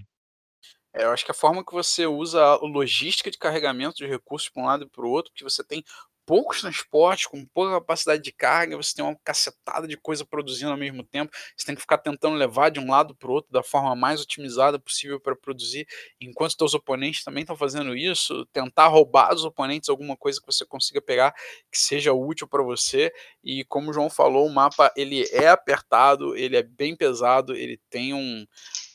É, 0.93 1.05
eu 1.05 1.11
acho 1.11 1.23
que 1.23 1.31
a 1.31 1.33
forma 1.33 1.63
que 1.63 1.71
você 1.71 2.05
usa 2.05 2.43
a 2.43 2.55
logística 2.57 3.31
de 3.31 3.37
carregamento 3.37 3.95
de 3.95 4.05
recursos 4.05 4.49
para 4.49 4.61
um 4.61 4.65
lado 4.65 4.83
e 4.83 4.89
para 4.89 5.05
o 5.05 5.09
outro, 5.09 5.31
que 5.33 5.41
você 5.41 5.63
tem 5.63 5.81
poucos 6.25 6.61
transportes, 6.61 7.27
com 7.27 7.45
pouca 7.45 7.73
capacidade 7.73 8.21
de 8.21 8.31
carga, 8.31 8.77
você 8.77 8.95
tem 8.95 9.03
uma 9.03 9.15
cacetada 9.23 9.87
de 9.87 9.97
coisa 9.97 10.25
produzindo 10.25 10.71
ao 10.71 10.77
mesmo 10.77 11.03
tempo, 11.03 11.31
você 11.55 11.65
tem 11.65 11.75
que 11.75 11.81
ficar 11.81 11.97
tentando 11.97 12.35
levar 12.35 12.69
de 12.69 12.79
um 12.79 12.89
lado 12.89 13.15
para 13.15 13.29
o 13.29 13.33
outro 13.33 13.51
da 13.51 13.63
forma 13.63 13.95
mais 13.95 14.21
otimizada 14.21 14.79
possível 14.79 15.19
para 15.19 15.35
produzir, 15.35 15.87
enquanto 16.19 16.57
seus 16.57 16.73
oponentes 16.73 17.23
também 17.23 17.41
estão 17.41 17.55
fazendo 17.55 17.95
isso, 17.95 18.45
tentar 18.47 18.87
roubar 18.87 19.33
dos 19.33 19.45
oponentes 19.45 19.89
alguma 19.89 20.15
coisa 20.15 20.39
que 20.39 20.45
você 20.45 20.65
consiga 20.65 21.01
pegar 21.01 21.33
que 21.71 21.77
seja 21.77 22.13
útil 22.13 22.47
para 22.47 22.63
você, 22.63 23.11
e 23.43 23.63
como 23.65 23.89
o 23.89 23.93
João 23.93 24.09
falou, 24.09 24.47
o 24.47 24.53
mapa 24.53 24.91
ele 24.95 25.27
é 25.31 25.47
apertado, 25.47 26.35
ele 26.35 26.55
é 26.55 26.63
bem 26.63 26.95
pesado, 26.95 27.55
ele 27.55 27.79
tem 27.89 28.13
um 28.13 28.45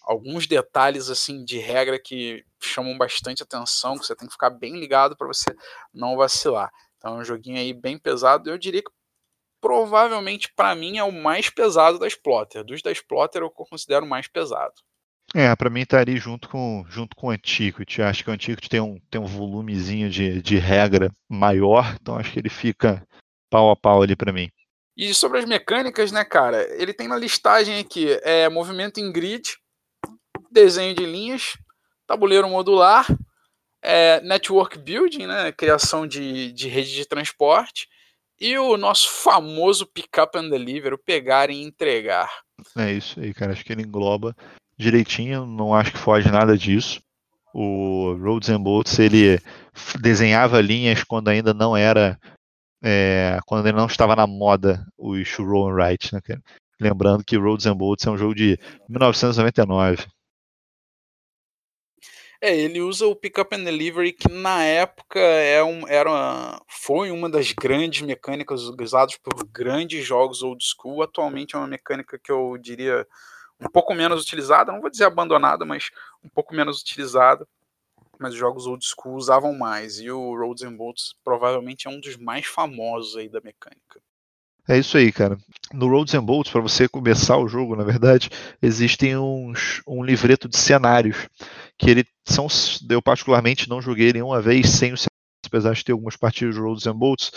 alguns 0.02 0.46
detalhes 0.46 1.10
assim 1.10 1.44
de 1.44 1.58
regra 1.58 1.98
que 1.98 2.42
chamam 2.58 2.96
bastante 2.96 3.42
atenção, 3.42 3.98
que 3.98 4.06
você 4.06 4.16
tem 4.16 4.26
que 4.26 4.32
ficar 4.32 4.48
bem 4.48 4.80
ligado 4.80 5.14
para 5.14 5.26
você 5.26 5.54
não 5.92 6.16
vacilar. 6.16 6.70
Então 6.98 7.16
é 7.16 7.20
um 7.20 7.24
joguinho 7.24 7.58
aí 7.58 7.72
bem 7.72 7.98
pesado. 7.98 8.50
Eu 8.50 8.58
diria 8.58 8.82
que 8.82 8.90
provavelmente 9.60 10.52
para 10.54 10.74
mim 10.74 10.98
é 10.98 11.04
o 11.04 11.12
mais 11.12 11.48
pesado 11.50 11.98
da 11.98 12.06
Splotter. 12.06 12.64
Dos 12.64 12.82
da 12.82 12.92
Splotter 12.92 13.42
eu 13.42 13.50
considero 13.50 14.04
o 14.04 14.08
mais 14.08 14.28
pesado. 14.28 14.74
É, 15.34 15.54
para 15.54 15.68
mim 15.68 15.80
estaria 15.80 16.14
tá 16.14 16.20
junto 16.20 16.48
com, 16.48 16.84
junto 16.88 17.14
com 17.14 17.26
o 17.26 17.30
Antiquity. 17.30 18.02
Acho 18.02 18.24
que 18.24 18.30
o 18.30 18.32
Antiquity 18.32 18.68
tem 18.68 18.80
um, 18.80 18.98
tem 19.10 19.20
um 19.20 19.26
volumezinho 19.26 20.08
de, 20.08 20.40
de 20.40 20.56
regra 20.56 21.10
maior, 21.28 21.96
então 22.00 22.16
acho 22.16 22.32
que 22.32 22.38
ele 22.38 22.48
fica 22.48 23.06
pau 23.50 23.70
a 23.70 23.76
pau 23.76 24.02
ali 24.02 24.16
para 24.16 24.32
mim. 24.32 24.50
E 24.96 25.12
sobre 25.14 25.38
as 25.38 25.44
mecânicas, 25.44 26.10
né, 26.10 26.24
cara? 26.24 26.66
Ele 26.80 26.92
tem 26.92 27.06
na 27.06 27.16
listagem 27.16 27.78
aqui 27.78 28.18
é, 28.22 28.48
movimento 28.48 28.98
em 28.98 29.12
grid, 29.12 29.56
desenho 30.50 30.94
de 30.94 31.04
linhas, 31.04 31.56
tabuleiro 32.06 32.48
modular, 32.48 33.06
é, 33.82 34.20
network 34.20 34.78
building, 34.78 35.26
né, 35.26 35.52
criação 35.52 36.06
de, 36.06 36.52
de 36.52 36.68
rede 36.68 36.94
de 36.94 37.06
transporte, 37.06 37.88
e 38.40 38.56
o 38.56 38.76
nosso 38.76 39.08
famoso 39.08 39.86
pick-up 39.86 40.36
and 40.38 40.48
deliver, 40.48 40.92
o 40.92 40.98
pegar 40.98 41.50
e 41.50 41.62
entregar. 41.62 42.30
É 42.76 42.92
isso 42.92 43.18
aí, 43.20 43.34
cara. 43.34 43.52
Acho 43.52 43.64
que 43.64 43.72
ele 43.72 43.82
engloba 43.82 44.34
direitinho, 44.76 45.44
não 45.44 45.74
acho 45.74 45.92
que 45.92 45.98
foge 45.98 46.30
nada 46.30 46.56
disso. 46.56 47.02
O 47.52 48.14
Roads 48.20 48.48
and 48.48 48.60
Bolts 48.60 48.98
ele 48.98 49.40
desenhava 50.00 50.60
linhas 50.60 51.02
quando 51.02 51.28
ainda 51.28 51.52
não 51.52 51.76
era 51.76 52.18
é, 52.82 53.38
quando 53.46 53.66
ele 53.66 53.76
não 53.76 53.86
estava 53.86 54.14
na 54.14 54.26
moda 54.26 54.86
os 54.96 55.34
roll 55.34 55.68
and 55.68 55.74
write, 55.74 56.14
né, 56.14 56.20
Lembrando 56.80 57.24
que 57.24 57.36
Roads 57.36 57.66
and 57.66 57.76
Bolts 57.76 58.06
é 58.06 58.10
um 58.10 58.16
jogo 58.16 58.36
de 58.36 58.56
1999. 58.88 60.06
É, 62.40 62.56
ele 62.56 62.80
usa 62.80 63.04
o 63.04 63.16
Pickup 63.16 63.52
and 63.54 63.64
Delivery, 63.64 64.12
que 64.12 64.28
na 64.28 64.62
época 64.62 65.18
é 65.18 65.62
um, 65.62 65.88
era 65.88 66.08
uma, 66.08 66.62
foi 66.68 67.10
uma 67.10 67.28
das 67.28 67.50
grandes 67.50 68.02
mecânicas 68.02 68.62
usadas 68.62 69.16
por 69.16 69.44
grandes 69.46 70.06
jogos 70.06 70.40
old 70.42 70.64
school. 70.64 71.02
Atualmente 71.02 71.56
é 71.56 71.58
uma 71.58 71.66
mecânica 71.66 72.16
que 72.16 72.30
eu 72.30 72.56
diria 72.56 73.04
um 73.60 73.68
pouco 73.68 73.92
menos 73.92 74.22
utilizada, 74.22 74.70
não 74.70 74.80
vou 74.80 74.88
dizer 74.88 75.04
abandonada, 75.04 75.64
mas 75.64 75.90
um 76.22 76.28
pouco 76.28 76.54
menos 76.54 76.80
utilizada. 76.80 77.46
Mas 78.20 78.34
os 78.34 78.38
jogos 78.38 78.66
old 78.66 78.84
school 78.86 79.16
usavam 79.16 79.52
mais. 79.52 79.98
E 79.98 80.08
o 80.10 80.36
Roads 80.36 80.62
and 80.62 80.76
Bolts 80.76 81.14
provavelmente 81.24 81.88
é 81.88 81.90
um 81.90 82.00
dos 82.00 82.16
mais 82.16 82.46
famosos 82.46 83.16
aí 83.16 83.28
da 83.28 83.40
mecânica. 83.40 84.00
É 84.68 84.76
isso 84.76 84.98
aí, 84.98 85.10
cara. 85.10 85.38
No 85.72 85.88
Roads 85.88 86.14
and 86.14 86.22
Bolts, 86.22 86.52
para 86.52 86.60
você 86.60 86.86
começar 86.86 87.38
o 87.38 87.48
jogo, 87.48 87.74
na 87.74 87.84
verdade, 87.84 88.28
existem 88.60 89.16
uns, 89.16 89.80
um 89.88 90.04
livreto 90.04 90.46
de 90.46 90.58
cenários 90.58 91.26
que 91.78 91.88
ele 91.88 92.04
são, 92.26 92.46
eu 92.90 93.00
particularmente 93.00 93.66
não 93.66 93.80
joguei 93.80 94.12
nenhuma 94.12 94.42
vez 94.42 94.68
sem 94.68 94.92
o 94.92 94.96
cenário, 94.96 95.08
apesar 95.46 95.72
de 95.72 95.82
ter 95.82 95.92
algumas 95.92 96.16
partidas 96.16 96.54
de 96.54 96.60
Roads 96.60 96.86
and 96.86 96.96
Bolts, 96.96 97.32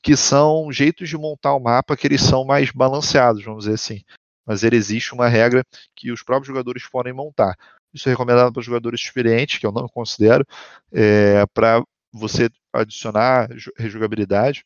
que 0.00 0.16
são 0.16 0.70
jeitos 0.70 1.08
de 1.08 1.18
montar 1.18 1.54
o 1.54 1.60
mapa 1.60 1.96
que 1.96 2.06
eles 2.06 2.20
são 2.20 2.44
mais 2.44 2.70
balanceados, 2.70 3.42
vamos 3.42 3.64
dizer 3.64 3.74
assim. 3.74 4.02
Mas 4.46 4.62
ele 4.62 4.76
existe 4.76 5.12
uma 5.12 5.26
regra 5.26 5.64
que 5.96 6.12
os 6.12 6.22
próprios 6.22 6.46
jogadores 6.46 6.86
podem 6.88 7.12
montar. 7.12 7.56
Isso 7.92 8.08
é 8.08 8.12
recomendado 8.12 8.52
para 8.52 8.62
jogadores 8.62 9.00
experientes, 9.00 9.58
que 9.58 9.66
eu 9.66 9.72
não 9.72 9.88
considero, 9.88 10.46
é, 10.92 11.44
para 11.46 11.82
você 12.12 12.48
adicionar 12.72 13.48
rejogabilidade 13.76 14.64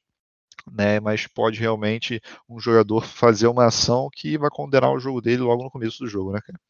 né? 0.70 1.00
Mas 1.00 1.26
pode 1.26 1.58
realmente 1.58 2.20
um 2.48 2.58
jogador 2.58 3.04
fazer 3.06 3.46
uma 3.46 3.66
ação 3.66 4.08
que 4.12 4.38
vai 4.38 4.50
condenar 4.50 4.92
o 4.92 4.98
jogo 4.98 5.20
dele 5.20 5.42
logo 5.42 5.62
no 5.62 5.70
começo 5.70 5.98
do 6.02 6.08
jogo, 6.08 6.32
né, 6.32 6.40
cara? 6.40 6.60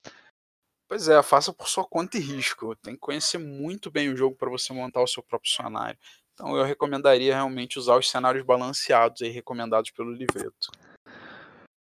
Pois 0.88 1.06
é, 1.06 1.22
faça 1.22 1.52
por 1.52 1.68
sua 1.68 1.84
conta 1.84 2.18
e 2.18 2.20
risco. 2.20 2.74
Tem 2.76 2.94
que 2.94 3.00
conhecer 3.00 3.38
muito 3.38 3.90
bem 3.92 4.12
o 4.12 4.16
jogo 4.16 4.34
para 4.34 4.50
você 4.50 4.72
montar 4.72 5.00
o 5.00 5.06
seu 5.06 5.22
próprio 5.22 5.52
cenário. 5.52 5.96
Então 6.34 6.56
eu 6.56 6.64
recomendaria 6.64 7.34
realmente 7.34 7.78
usar 7.78 7.96
os 7.96 8.10
cenários 8.10 8.44
balanceados 8.44 9.22
aí 9.22 9.28
recomendados 9.28 9.90
pelo 9.90 10.10
livreto. 10.10 10.70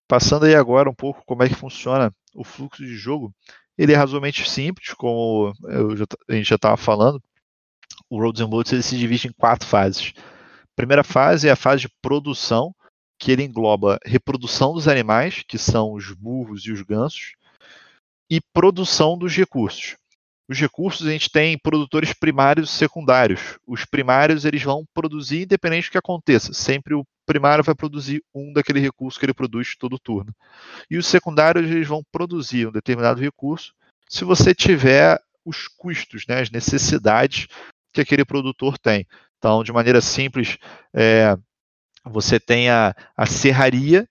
Passando 0.07 0.45
aí 0.45 0.53
agora 0.53 0.89
um 0.89 0.93
pouco 0.93 1.23
como 1.25 1.41
é 1.43 1.47
que 1.49 1.55
funciona 1.55 2.13
o 2.35 2.43
fluxo 2.43 2.83
de 2.83 2.95
jogo, 2.95 3.33
ele 3.77 3.93
é 3.93 3.95
razoavelmente 3.95 4.47
simples, 4.49 4.93
como 4.93 5.53
já, 5.95 6.05
a 6.29 6.33
gente 6.33 6.49
já 6.49 6.55
estava 6.55 6.77
falando. 6.77 7.19
O 8.09 8.21
Roads 8.21 8.41
and 8.41 8.49
Boats 8.49 8.73
ele 8.73 8.83
se 8.83 8.97
divide 8.97 9.27
em 9.27 9.31
quatro 9.31 9.67
fases 9.67 10.13
primeira 10.79 11.03
fase 11.03 11.49
é 11.49 11.51
a 11.51 11.57
fase 11.57 11.81
de 11.81 11.89
produção, 12.01 12.73
que 13.19 13.33
ele 13.33 13.43
engloba 13.43 13.99
reprodução 14.05 14.73
dos 14.73 14.87
animais, 14.87 15.43
que 15.45 15.57
são 15.57 15.91
os 15.91 16.09
burros 16.13 16.61
e 16.65 16.71
os 16.71 16.81
gansos, 16.81 17.33
e 18.31 18.39
produção 18.53 19.17
dos 19.17 19.35
recursos. 19.35 19.97
Os 20.47 20.57
recursos 20.57 21.05
a 21.05 21.11
gente 21.11 21.29
tem 21.29 21.57
produtores 21.57 22.13
primários 22.13 22.69
e 22.69 22.77
secundários. 22.77 23.59
Os 23.67 23.83
primários 23.83 24.45
eles 24.45 24.63
vão 24.63 24.85
produzir 24.93 25.43
independente 25.43 25.89
do 25.89 25.91
que 25.91 25.97
aconteça. 25.97 26.53
Sempre 26.53 26.95
o 26.95 27.03
primário 27.25 27.61
vai 27.61 27.75
produzir 27.75 28.23
um 28.33 28.53
daquele 28.53 28.79
recurso 28.79 29.19
que 29.19 29.25
ele 29.25 29.33
produz 29.33 29.75
todo 29.77 29.99
turno. 29.99 30.33
E 30.89 30.97
os 30.97 31.05
secundários 31.05 31.69
eles 31.69 31.87
vão 31.87 32.01
produzir 32.09 32.69
um 32.69 32.71
determinado 32.71 33.19
recurso 33.19 33.73
se 34.07 34.23
você 34.23 34.55
tiver 34.55 35.19
os 35.43 35.67
custos, 35.67 36.23
né, 36.25 36.39
as 36.39 36.49
necessidades 36.49 37.47
que 37.93 37.99
aquele 37.99 38.23
produtor 38.23 38.77
tem. 38.77 39.05
Então, 39.39 39.63
de 39.63 39.71
maneira 39.71 40.01
simples, 40.01 40.57
é, 40.93 41.35
você 42.05 42.39
tem 42.39 42.69
a, 42.69 42.93
a 43.17 43.25
serraria, 43.25 44.07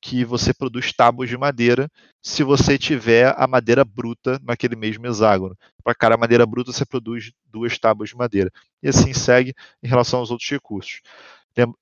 que 0.00 0.24
você 0.24 0.54
produz 0.54 0.92
tábuas 0.92 1.28
de 1.28 1.36
madeira 1.36 1.90
se 2.22 2.42
você 2.42 2.78
tiver 2.78 3.34
a 3.36 3.46
madeira 3.46 3.84
bruta 3.84 4.38
naquele 4.42 4.76
mesmo 4.76 5.06
hexágono. 5.06 5.56
Para 5.82 5.94
cada 5.94 6.16
madeira 6.16 6.46
bruta, 6.46 6.72
você 6.72 6.86
produz 6.86 7.32
duas 7.46 7.76
tábuas 7.78 8.10
de 8.10 8.16
madeira. 8.16 8.50
E 8.82 8.88
assim 8.88 9.12
segue 9.12 9.54
em 9.82 9.88
relação 9.88 10.20
aos 10.20 10.30
outros 10.30 10.48
recursos. 10.48 11.00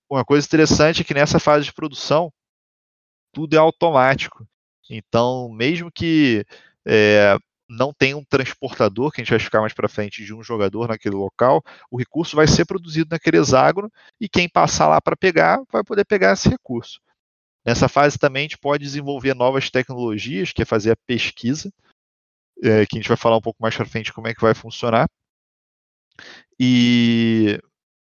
Uma 0.08 0.24
coisa 0.24 0.46
interessante 0.46 1.02
é 1.02 1.04
que 1.04 1.12
nessa 1.12 1.38
fase 1.38 1.66
de 1.66 1.72
produção, 1.72 2.32
tudo 3.32 3.54
é 3.54 3.58
automático. 3.58 4.46
Então, 4.88 5.50
mesmo 5.52 5.92
que 5.92 6.46
é, 6.86 7.36
não 7.68 7.92
tem 7.92 8.14
um 8.14 8.24
transportador, 8.24 9.10
que 9.10 9.20
a 9.20 9.24
gente 9.24 9.30
vai 9.30 9.40
ficar 9.40 9.60
mais 9.60 9.72
para 9.72 9.88
frente, 9.88 10.24
de 10.24 10.32
um 10.32 10.42
jogador 10.42 10.88
naquele 10.88 11.16
local, 11.16 11.62
o 11.90 11.98
recurso 11.98 12.36
vai 12.36 12.46
ser 12.46 12.64
produzido 12.64 13.08
naquele 13.10 13.38
hexágono 13.38 13.90
e 14.20 14.28
quem 14.28 14.48
passar 14.48 14.88
lá 14.88 15.00
para 15.00 15.16
pegar 15.16 15.60
vai 15.70 15.82
poder 15.82 16.04
pegar 16.04 16.32
esse 16.32 16.48
recurso. 16.48 17.00
Nessa 17.64 17.88
fase 17.88 18.18
também 18.18 18.42
a 18.42 18.44
gente 18.44 18.58
pode 18.58 18.84
desenvolver 18.84 19.34
novas 19.34 19.70
tecnologias, 19.70 20.52
que 20.52 20.62
é 20.62 20.64
fazer 20.64 20.92
a 20.92 20.96
pesquisa, 21.06 21.72
é, 22.62 22.86
que 22.86 22.96
a 22.96 23.00
gente 23.00 23.08
vai 23.08 23.16
falar 23.16 23.36
um 23.36 23.42
pouco 23.42 23.60
mais 23.60 23.76
para 23.76 23.84
frente 23.84 24.12
como 24.12 24.28
é 24.28 24.34
que 24.34 24.40
vai 24.40 24.54
funcionar. 24.54 25.08
E 26.58 27.60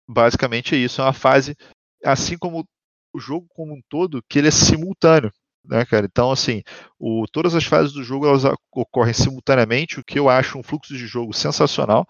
basicamente 0.07 0.75
é 0.75 0.77
isso, 0.77 1.01
é 1.01 1.05
uma 1.05 1.13
fase, 1.13 1.55
assim 2.03 2.37
como 2.37 2.67
o 3.13 3.19
jogo 3.19 3.47
como 3.49 3.73
um 3.73 3.81
todo, 3.87 4.21
que 4.27 4.39
ele 4.39 4.49
é 4.49 4.51
simultâneo 4.51 5.31
né, 5.65 5.85
cara? 5.85 6.05
Então, 6.05 6.31
assim, 6.31 6.61
o, 6.99 7.25
todas 7.31 7.55
as 7.55 7.63
fases 7.63 7.93
do 7.93 8.03
jogo 8.03 8.27
elas 8.27 8.43
ocorrem 8.71 9.13
simultaneamente, 9.13 9.99
o 9.99 10.03
que 10.03 10.19
eu 10.19 10.29
acho 10.29 10.57
um 10.57 10.63
fluxo 10.63 10.93
de 10.93 11.07
jogo 11.07 11.33
sensacional. 11.33 12.05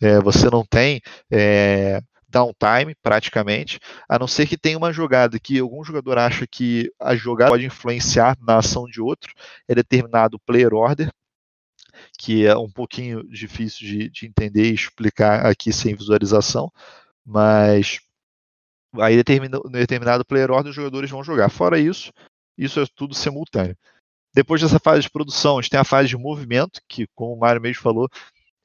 É, 0.00 0.20
você 0.20 0.48
não 0.50 0.64
tem 0.64 1.00
é, 1.30 2.00
downtime, 2.28 2.96
praticamente, 3.02 3.78
a 4.08 4.18
não 4.18 4.26
ser 4.26 4.46
que 4.46 4.56
tenha 4.56 4.76
uma 4.76 4.92
jogada 4.92 5.38
que 5.38 5.58
algum 5.58 5.84
jogador 5.84 6.18
acha 6.18 6.46
que 6.46 6.90
a 7.00 7.14
jogada 7.14 7.50
pode 7.50 7.66
influenciar 7.66 8.36
na 8.40 8.58
ação 8.58 8.86
de 8.86 9.00
outro, 9.00 9.32
é 9.68 9.74
determinado 9.74 10.38
player 10.40 10.74
order, 10.74 11.10
que 12.18 12.46
é 12.46 12.56
um 12.56 12.70
pouquinho 12.70 13.22
difícil 13.28 13.86
de, 13.86 14.10
de 14.10 14.26
entender 14.26 14.70
e 14.70 14.74
explicar 14.74 15.46
aqui 15.46 15.72
sem 15.72 15.94
visualização, 15.94 16.70
mas 17.24 18.00
aí 19.00 19.16
determina, 19.16 19.60
determinado 19.70 20.24
player 20.24 20.50
order 20.50 20.70
os 20.70 20.76
jogadores 20.76 21.10
vão 21.10 21.22
jogar. 21.22 21.48
Fora 21.48 21.78
isso, 21.78 22.12
isso 22.56 22.80
é 22.80 22.86
tudo 22.94 23.14
simultâneo. 23.14 23.76
Depois 24.34 24.60
dessa 24.60 24.80
fase 24.80 25.02
de 25.02 25.10
produção, 25.10 25.58
a 25.58 25.62
gente 25.62 25.70
tem 25.70 25.80
a 25.80 25.84
fase 25.84 26.08
de 26.08 26.16
movimento, 26.16 26.80
que, 26.88 27.06
como 27.14 27.34
o 27.34 27.38
Mário 27.38 27.60
mesmo 27.60 27.82
falou, 27.82 28.08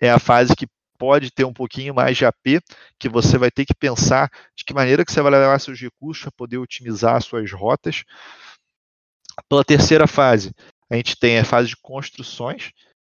é 0.01 0.09
a 0.09 0.17
fase 0.17 0.55
que 0.55 0.67
pode 0.97 1.31
ter 1.31 1.45
um 1.45 1.53
pouquinho 1.53 1.93
mais 1.93 2.17
de 2.17 2.25
AP, 2.25 2.61
que 2.99 3.07
você 3.07 3.37
vai 3.37 3.49
ter 3.49 3.65
que 3.65 3.73
pensar 3.73 4.29
de 4.55 4.65
que 4.65 4.73
maneira 4.73 5.05
que 5.05 5.11
você 5.11 5.21
vai 5.21 5.31
levar 5.31 5.59
seus 5.59 5.79
recursos 5.79 6.23
para 6.23 6.31
poder 6.31 6.57
otimizar 6.57 7.21
suas 7.21 7.51
rotas. 7.51 8.03
Pela 9.47 9.63
terceira 9.63 10.07
fase, 10.07 10.51
a 10.89 10.95
gente 10.95 11.15
tem 11.17 11.39
a 11.39 11.45
fase 11.45 11.69
de 11.69 11.77
construções, 11.77 12.71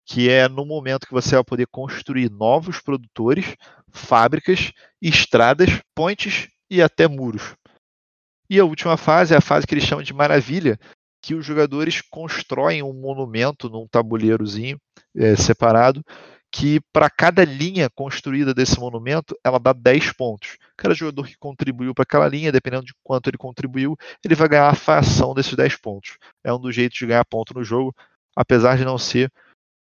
que 0.07 0.29
é 0.29 0.49
no 0.49 0.65
momento 0.65 1.07
que 1.07 1.13
você 1.13 1.35
vai 1.35 1.45
poder 1.45 1.67
construir 1.67 2.31
novos 2.31 2.81
produtores, 2.81 3.57
fábricas, 3.91 4.73
estradas, 5.01 5.71
pontes 5.95 6.49
e 6.71 6.83
até 6.83 7.09
muros. 7.09 7.55
E 8.49 8.59
a 8.59 8.65
última 8.65 8.97
fase 8.97 9.35
é 9.35 9.37
a 9.37 9.41
fase 9.41 9.67
que 9.67 9.75
eles 9.75 9.85
chamam 9.85 10.03
de 10.03 10.13
maravilha, 10.13 10.79
que 11.23 11.35
os 11.35 11.47
jogadores 11.47 12.01
constroem 12.01 12.83
um 12.83 12.93
monumento 12.93 13.71
num 13.71 13.87
tabuleirozinho 13.87 14.79
é, 15.17 15.37
separado, 15.37 16.05
que 16.51 16.81
para 16.93 17.09
cada 17.09 17.45
linha 17.45 17.89
construída 17.89 18.53
desse 18.53 18.79
monumento, 18.79 19.35
ela 19.43 19.59
dá 19.59 19.73
10 19.73 20.13
pontos. 20.13 20.59
Cada 20.77 20.95
jogador 20.95 21.27
que 21.27 21.39
contribuiu 21.39 21.95
para 21.95 22.03
aquela 22.03 22.29
linha, 22.29 22.53
dependendo 22.53 22.85
de 22.85 22.93
quanto 23.03 23.31
ele 23.31 23.39
contribuiu, 23.39 23.97
ele 24.23 24.35
vai 24.35 24.49
ganhar 24.49 24.69
a 24.69 24.75
fração 24.75 25.33
desses 25.33 25.55
10 25.55 25.77
pontos. 25.77 26.19
É 26.45 26.53
um 26.53 26.61
dos 26.61 26.75
jeitos 26.75 26.99
de 26.99 27.07
ganhar 27.07 27.25
ponto 27.25 27.55
no 27.55 27.65
jogo, 27.65 27.95
apesar 28.37 28.77
de 28.77 28.85
não 28.85 28.99
ser 28.99 29.33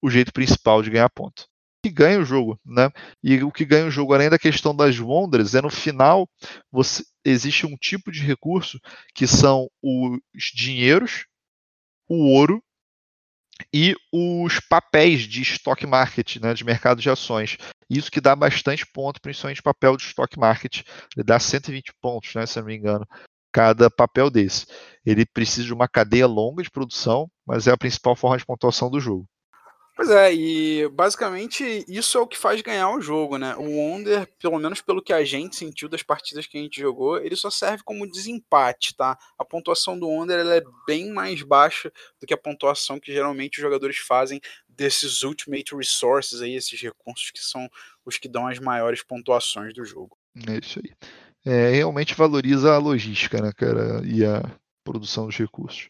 o 0.02 0.10
jeito 0.10 0.32
principal 0.32 0.82
de 0.82 0.90
ganhar 0.90 1.10
ponto 1.10 1.52
que 1.84 1.90
ganha 1.90 2.20
o 2.20 2.26
jogo, 2.26 2.60
né? 2.64 2.92
E 3.24 3.44
o 3.44 3.52
que 3.52 3.66
ganha 3.66 3.88
o 3.88 3.92
jogo, 3.92 4.14
além 4.14 4.30
da 4.30 4.38
questão 4.38 4.76
das 4.76 5.00
Wonders, 5.00 5.56
é 5.56 5.62
no 5.62 5.70
final 5.70 6.30
você 6.72 7.04
existe 7.24 7.66
um 7.66 7.76
tipo 7.78 8.12
de 8.12 8.22
recurso 8.22 8.80
que 9.14 9.28
são 9.28 9.70
os 9.82 10.52
dinheiros, 10.54 11.26
o 12.08 12.30
ouro 12.32 12.64
e 13.74 13.96
os 14.12 14.60
papéis 14.60 15.22
de 15.22 15.42
stock 15.42 15.86
market, 15.86 16.38
né, 16.38 16.54
de 16.54 16.64
mercado 16.64 17.02
de 17.02 17.10
ações. 17.10 17.58
Isso 17.90 18.12
que 18.12 18.22
dá 18.22 18.36
bastante 18.36 18.86
ponto, 18.86 19.22
principalmente 19.22 19.62
papel 19.62 19.98
de 19.98 20.04
stock 20.04 20.38
market. 20.40 20.84
Ele 21.16 21.24
dá 21.24 21.40
120 21.40 21.94
pontos, 22.02 22.34
né, 22.34 22.46
se 22.46 22.60
não 22.60 22.66
me 22.66 22.76
engano, 22.76 23.06
cada 23.52 23.90
papel 23.90 24.30
desse. 24.30 24.66
Ele 25.06 25.26
precisa 25.26 25.68
de 25.68 25.74
uma 25.74 25.88
cadeia 25.88 26.28
longa 26.28 26.64
de 26.64 26.72
produção, 26.72 27.30
mas 27.46 27.68
é 27.68 27.72
a 27.72 27.78
principal 27.78 28.16
forma 28.16 28.38
de 28.38 28.46
pontuação 28.46 28.90
do 28.90 29.00
jogo. 29.00 29.28
Pois 29.96 30.10
é, 30.10 30.34
e 30.34 30.88
basicamente 30.90 31.86
isso 31.88 32.18
é 32.18 32.22
o 32.22 32.28
que 32.28 32.38
faz 32.38 32.62
ganhar 32.62 32.90
o 32.90 33.02
jogo, 33.02 33.38
né? 33.38 33.56
O 33.56 33.64
Wonder, 33.64 34.28
pelo 34.40 34.58
menos 34.58 34.82
pelo 34.82 35.02
que 35.02 35.12
a 35.12 35.24
gente 35.24 35.56
sentiu 35.56 35.90
das 35.90 36.02
partidas 36.02 36.48
que 36.48 36.58
a 36.58 36.62
gente 36.62 36.80
jogou, 36.80 37.18
ele 37.18 37.36
só 37.36 37.50
serve 37.50 37.84
como 37.84 38.10
desempate, 38.10 38.96
tá? 38.96 39.18
A 39.38 39.44
pontuação 39.44 40.00
do 40.00 40.08
Wonder 40.08 40.40
ela 40.40 40.56
é 40.56 40.64
bem 40.88 41.12
mais 41.12 41.42
baixa 41.44 41.92
do 42.20 42.26
que 42.26 42.34
a 42.34 42.38
pontuação 42.38 43.00
que 43.00 43.12
geralmente 43.12 43.58
os 43.58 43.62
jogadores 43.62 43.98
fazem 43.98 44.40
desses 44.68 45.24
Ultimate 45.24 45.76
Resources 45.76 46.42
aí, 46.42 46.56
esses 46.56 46.82
recursos 46.82 47.30
que 47.30 47.40
são 47.40 47.70
os 48.06 48.18
que 48.18 48.30
dão 48.30 48.48
as 48.48 48.60
maiores 48.60 49.04
pontuações 49.04 49.74
do 49.74 49.84
jogo. 49.84 50.18
É 50.48 50.58
isso 50.58 50.80
aí. 50.80 50.92
É, 51.46 51.72
realmente 51.72 52.16
valoriza 52.16 52.74
a 52.74 52.78
logística, 52.78 53.42
né, 53.42 53.52
cara, 53.56 54.02
e 54.06 54.24
a 54.24 54.42
produção 54.84 55.26
dos 55.26 55.38
recursos. 55.38 55.90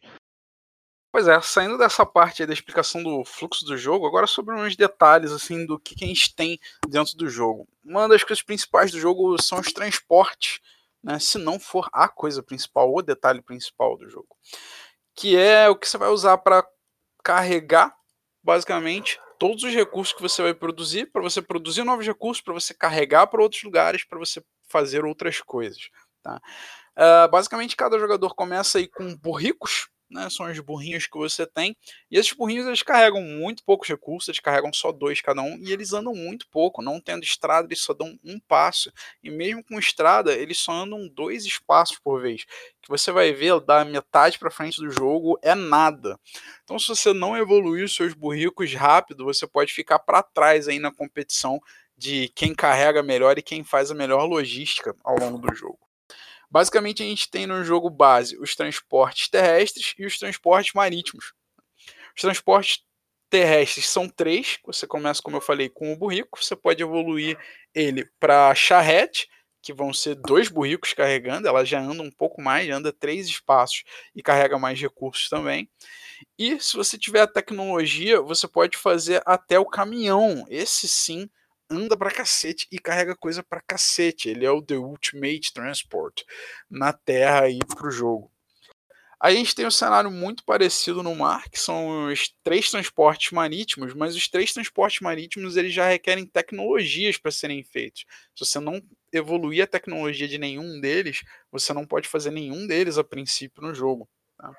Pois 1.12 1.28
é, 1.28 1.41
saindo 1.41 1.78
dessa 1.78 2.05
parte 2.05 2.45
da 2.45 2.53
explicação 2.53 3.03
do 3.03 3.26
fluxo 3.26 3.66
do 3.66 3.76
jogo, 3.76 4.07
agora 4.07 4.26
sobre 4.26 4.55
uns 4.55 4.78
detalhes 4.78 5.34
assim 5.34 5.66
do 5.66 5.78
que, 5.78 5.93
que 5.93 6.05
a 6.05 6.07
gente 6.07 6.34
tem 6.34 6.57
dentro 6.88 7.18
do 7.18 7.28
jogo. 7.28 7.68
Uma 7.84 8.07
das 8.07 8.24
coisas 8.24 8.41
principais 8.41 8.91
do 8.91 8.99
jogo 8.99 9.41
são 9.41 9.59
os 9.59 9.74
transportes, 9.74 10.62
né? 11.03 11.20
Se 11.20 11.38
não 11.38 11.59
for 11.59 11.89
a 11.91 12.07
coisa 12.07 12.41
principal, 12.41 12.93
o 12.93 13.01
detalhe 13.01 13.41
principal 13.41 13.97
do 13.97 14.09
jogo, 14.09 14.38
que 15.14 15.36
é 15.36 15.68
o 15.68 15.76
que 15.76 15.88
você 15.88 15.97
vai 15.97 16.07
usar 16.07 16.38
para 16.38 16.66
carregar, 17.22 17.93
basicamente, 18.41 19.20
todos 19.38 19.64
os 19.64 19.74
recursos 19.74 20.14
que 20.14 20.22
você 20.22 20.41
vai 20.41 20.53
produzir, 20.53 21.12
para 21.12 21.22
você 21.22 21.41
produzir 21.41 21.84
novos 21.84 22.07
recursos, 22.07 22.41
para 22.41 22.53
você 22.53 22.74
carregar 22.74 23.28
para 23.28 23.41
outros 23.41 23.64
lugares, 23.64 24.05
para 24.05 24.18
você 24.18 24.41
fazer 24.70 25.03
outras 25.03 25.41
coisas. 25.41 25.89
Tá? 26.24 26.39
Uh, 26.95 27.30
basicamente, 27.30 27.76
cada 27.76 27.99
jogador 27.99 28.34
começa 28.34 28.78
aí 28.78 28.88
com 28.88 29.14
burricos, 29.18 29.91
né, 30.12 30.30
são 30.30 30.49
os 30.49 30.59
burrinhos 30.59 31.07
que 31.07 31.18
você 31.18 31.45
tem. 31.47 31.76
E 32.09 32.18
esses 32.18 32.34
burrinhos 32.34 32.68
eles 32.68 32.84
carregam 32.84 33.22
muito 33.22 33.64
poucos 33.64 33.88
recursos, 33.88 34.28
eles 34.30 34.39
carregam 34.39 34.72
só 34.74 34.91
dois 34.91 35.22
cada 35.22 35.41
um, 35.41 35.57
e 35.57 35.72
eles 35.72 35.93
andam 35.93 36.14
muito 36.14 36.47
pouco. 36.49 36.82
Não 36.82 36.99
tendo 36.99 37.24
estrada, 37.24 37.68
eles 37.68 37.82
só 37.82 37.93
dão 37.93 38.20
um 38.24 38.39
passo. 38.39 38.91
E 39.24 39.30
mesmo 39.30 39.64
com 39.64 39.80
estrada, 39.80 40.34
eles 40.34 40.59
só 40.59 40.72
andam 40.74 41.07
dois 41.07 41.45
espaços 41.45 41.97
por 41.97 42.22
vez. 42.22 42.45
Que 42.82 42.89
você 42.89 43.12
vai 43.12 43.32
ver 43.32 43.59
da 43.62 43.86
metade 43.86 44.38
para 44.38 44.51
frente 44.51 44.82
do 44.82 44.91
jogo 44.91 45.39
é 45.41 45.55
nada. 45.55 46.20
Então, 46.64 46.78
se 46.78 46.88
você 46.88 47.14
não 47.14 47.38
evoluir 47.38 47.86
os 47.86 47.95
seus 47.95 48.14
burricos 48.14 48.74
rápido, 48.74 49.26
você 49.26 49.47
pode 49.47 49.74
ficar 49.74 49.99
para 49.99 50.22
trás 50.22 50.68
aí 50.68 50.80
na 50.80 50.91
competição 50.91 51.59
de 51.97 52.30
quem 52.30 52.55
carrega 52.55 53.03
melhor 53.03 53.38
e 53.38 53.43
quem 53.43 53.64
faz 53.64 53.91
a 53.91 53.95
melhor 53.95 54.26
logística 54.26 54.95
ao 55.03 55.20
longo 55.20 55.38
do 55.38 55.53
jogo. 55.53 55.91
Basicamente, 56.52 57.02
a 57.02 57.06
gente 57.06 57.32
tem 57.32 57.47
no 57.47 57.64
jogo 57.64 57.89
base 57.89 58.38
os 58.38 58.56
transportes 58.56 59.30
terrestres 59.30 59.95
e 59.97 60.06
os 60.06 60.20
transportes 60.20 60.74
marítimos. 60.74 61.34
Os 62.16 62.22
transportes 62.22 62.84
terrestres 63.30 63.88
são 63.88 64.10
três. 64.10 64.60
Você 64.66 64.86
começa, 64.86 65.22
como 65.22 65.38
eu 65.38 65.41
falei, 65.41 65.70
com 65.70 65.93
o 65.93 65.97
burrico. 65.97 66.43
Você 66.43 66.56
pode 66.56 66.84
evoluir 66.84 67.38
ele 67.74 68.06
para 68.20 68.54
charrete, 68.54 69.30
que 69.62 69.74
vão 69.74 69.93
ser 69.93 70.16
dois 70.16 70.49
burricos 70.49 70.93
carregando. 70.93 71.47
Ela 71.47 71.64
já 71.64 71.80
anda 71.80 72.04
um 72.04 72.12
pouco 72.12 72.41
mais, 72.41 72.70
anda 72.70 72.91
três 72.91 73.28
espaços 73.28 73.84
e 74.16 74.22
carrega 74.22 74.60
mais 74.60 74.80
recursos 74.80 75.30
também. 75.30 75.70
E 76.38 76.60
se 76.60 76.76
você 76.78 76.97
tiver 76.97 77.22
a 77.22 77.28
tecnologia, 77.28 78.22
você 78.22 78.47
pode 78.47 78.78
fazer 78.78 79.22
até 79.26 79.60
o 79.60 79.66
caminhão. 79.66 80.45
Esse 80.49 80.88
sim 80.88 81.30
anda 81.72 81.97
pra 81.97 82.11
cacete 82.11 82.67
e 82.72 82.78
carrega 82.78 83.15
coisa 83.15 83.41
pra 83.41 83.61
cacete. 83.61 84.30
Ele 84.30 84.45
é 84.45 84.51
o 84.51 84.61
The 84.61 84.76
Ultimate 84.76 85.53
Transport 85.53 86.24
na 86.69 86.91
Terra 86.91 87.43
aí 87.43 87.59
pro 87.59 87.89
jogo. 87.89 88.32
A 89.19 89.32
gente 89.32 89.53
tem 89.53 89.67
um 89.67 89.72
cenário 89.72 90.09
muito 90.09 90.43
parecido 90.43 91.03
no 91.03 91.13
mar, 91.13 91.47
que 91.47 91.59
são 91.59 92.11
os 92.11 92.34
três 92.43 92.72
transportes 92.72 93.32
marítimos, 93.32 93.93
mas 93.93 94.15
os 94.15 94.28
três 94.28 94.51
transportes 94.51 94.99
marítimos 94.99 95.57
eles 95.57 95.72
já 95.72 95.88
requerem 95.88 96.26
tecnologias 96.26 97.19
para 97.19 97.30
serem 97.30 97.63
feitos. 97.63 98.03
Se 98.36 98.43
você 98.43 98.59
não 98.59 98.82
evoluir 99.13 99.63
a 99.63 99.67
tecnologia 99.67 100.28
de 100.28 100.39
nenhum 100.39 100.82
deles, 100.82 101.22
você 101.51 101.72
não 101.72 101.86
pode 101.86 102.07
fazer 102.07 102.32
nenhum 102.32 102.65
deles 102.65 102.97
a 102.97 103.03
princípio 103.03 103.61
no 103.61 103.76
jogo. 103.76 104.09
Tá? 104.36 104.51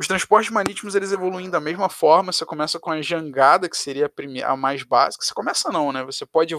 Os 0.00 0.06
transportes 0.06 0.50
marítimos 0.50 0.94
eles 0.94 1.12
evoluem 1.12 1.50
da 1.50 1.60
mesma 1.60 1.90
forma. 1.90 2.32
Você 2.32 2.46
começa 2.46 2.80
com 2.80 2.90
a 2.90 3.02
jangada, 3.02 3.68
que 3.68 3.76
seria 3.76 4.06
a, 4.06 4.08
primeira, 4.08 4.48
a 4.48 4.56
mais 4.56 4.82
básica. 4.82 5.22
Você 5.22 5.34
começa 5.34 5.70
não, 5.70 5.92
né? 5.92 6.02
Você 6.04 6.24
pode 6.24 6.54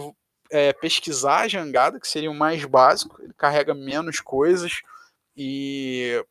é, 0.48 0.72
pesquisar 0.72 1.40
a 1.40 1.48
jangada, 1.48 1.98
que 1.98 2.06
seria 2.06 2.30
o 2.30 2.34
mais 2.34 2.64
básico. 2.64 3.20
Ele 3.20 3.34
carrega 3.34 3.74
menos 3.74 4.20
coisas 4.20 4.80
e 5.36 6.24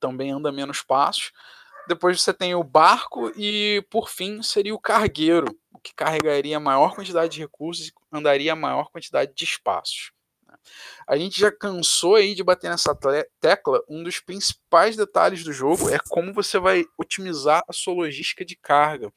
também 0.00 0.30
anda 0.30 0.50
menos 0.50 0.80
passos. 0.80 1.30
Depois 1.86 2.22
você 2.22 2.32
tem 2.32 2.54
o 2.54 2.64
barco 2.64 3.30
e, 3.36 3.86
por 3.90 4.08
fim, 4.08 4.42
seria 4.42 4.74
o 4.74 4.80
cargueiro, 4.80 5.54
que 5.82 5.94
carregaria 5.94 6.56
a 6.56 6.60
maior 6.60 6.94
quantidade 6.94 7.34
de 7.34 7.40
recursos 7.40 7.88
e 7.88 7.92
andaria 8.10 8.54
a 8.54 8.56
maior 8.56 8.88
quantidade 8.90 9.34
de 9.34 9.44
espaços. 9.44 10.13
A 11.06 11.16
gente 11.16 11.40
já 11.40 11.50
cansou 11.50 12.16
aí 12.16 12.34
de 12.34 12.42
bater 12.42 12.70
nessa 12.70 12.96
tecla. 13.40 13.82
Um 13.88 14.02
dos 14.02 14.20
principais 14.20 14.96
detalhes 14.96 15.44
do 15.44 15.52
jogo 15.52 15.90
é 15.90 15.98
como 16.08 16.32
você 16.32 16.58
vai 16.58 16.84
otimizar 16.98 17.62
a 17.68 17.72
sua 17.72 17.94
logística 17.94 18.44
de 18.44 18.56
carga. 18.56 19.12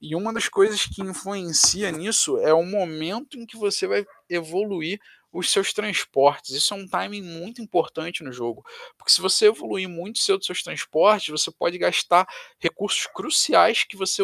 E 0.00 0.14
uma 0.14 0.32
das 0.32 0.48
coisas 0.48 0.86
que 0.86 1.02
influencia 1.02 1.90
nisso 1.90 2.38
é 2.38 2.52
o 2.52 2.64
momento 2.64 3.38
em 3.38 3.46
que 3.46 3.56
você 3.56 3.86
vai 3.86 4.06
evoluir 4.28 4.98
os 5.34 5.50
seus 5.50 5.72
transportes. 5.72 6.52
Isso 6.52 6.72
é 6.72 6.76
um 6.76 6.86
timing 6.86 7.22
muito 7.22 7.60
importante 7.60 8.22
no 8.22 8.32
jogo, 8.32 8.64
porque 8.96 9.12
se 9.12 9.20
você 9.20 9.46
evoluir 9.46 9.88
muito 9.88 10.20
cedo 10.20 10.44
seus 10.44 10.62
transportes, 10.62 11.28
você 11.28 11.50
pode 11.50 11.76
gastar 11.76 12.26
recursos 12.58 13.06
cruciais 13.12 13.82
que 13.82 13.96
você 13.96 14.22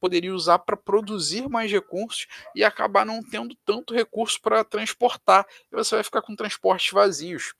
poderia 0.00 0.34
usar 0.34 0.58
para 0.60 0.76
produzir 0.76 1.48
mais 1.48 1.70
recursos 1.70 2.26
e 2.54 2.64
acabar 2.64 3.04
não 3.04 3.22
tendo 3.22 3.54
tanto 3.64 3.94
recurso 3.94 4.40
para 4.40 4.64
transportar. 4.64 5.46
E 5.72 5.76
você 5.76 5.96
vai 5.96 6.04
ficar 6.04 6.22
com 6.22 6.36
transportes 6.36 6.92
vazios. 6.92 7.54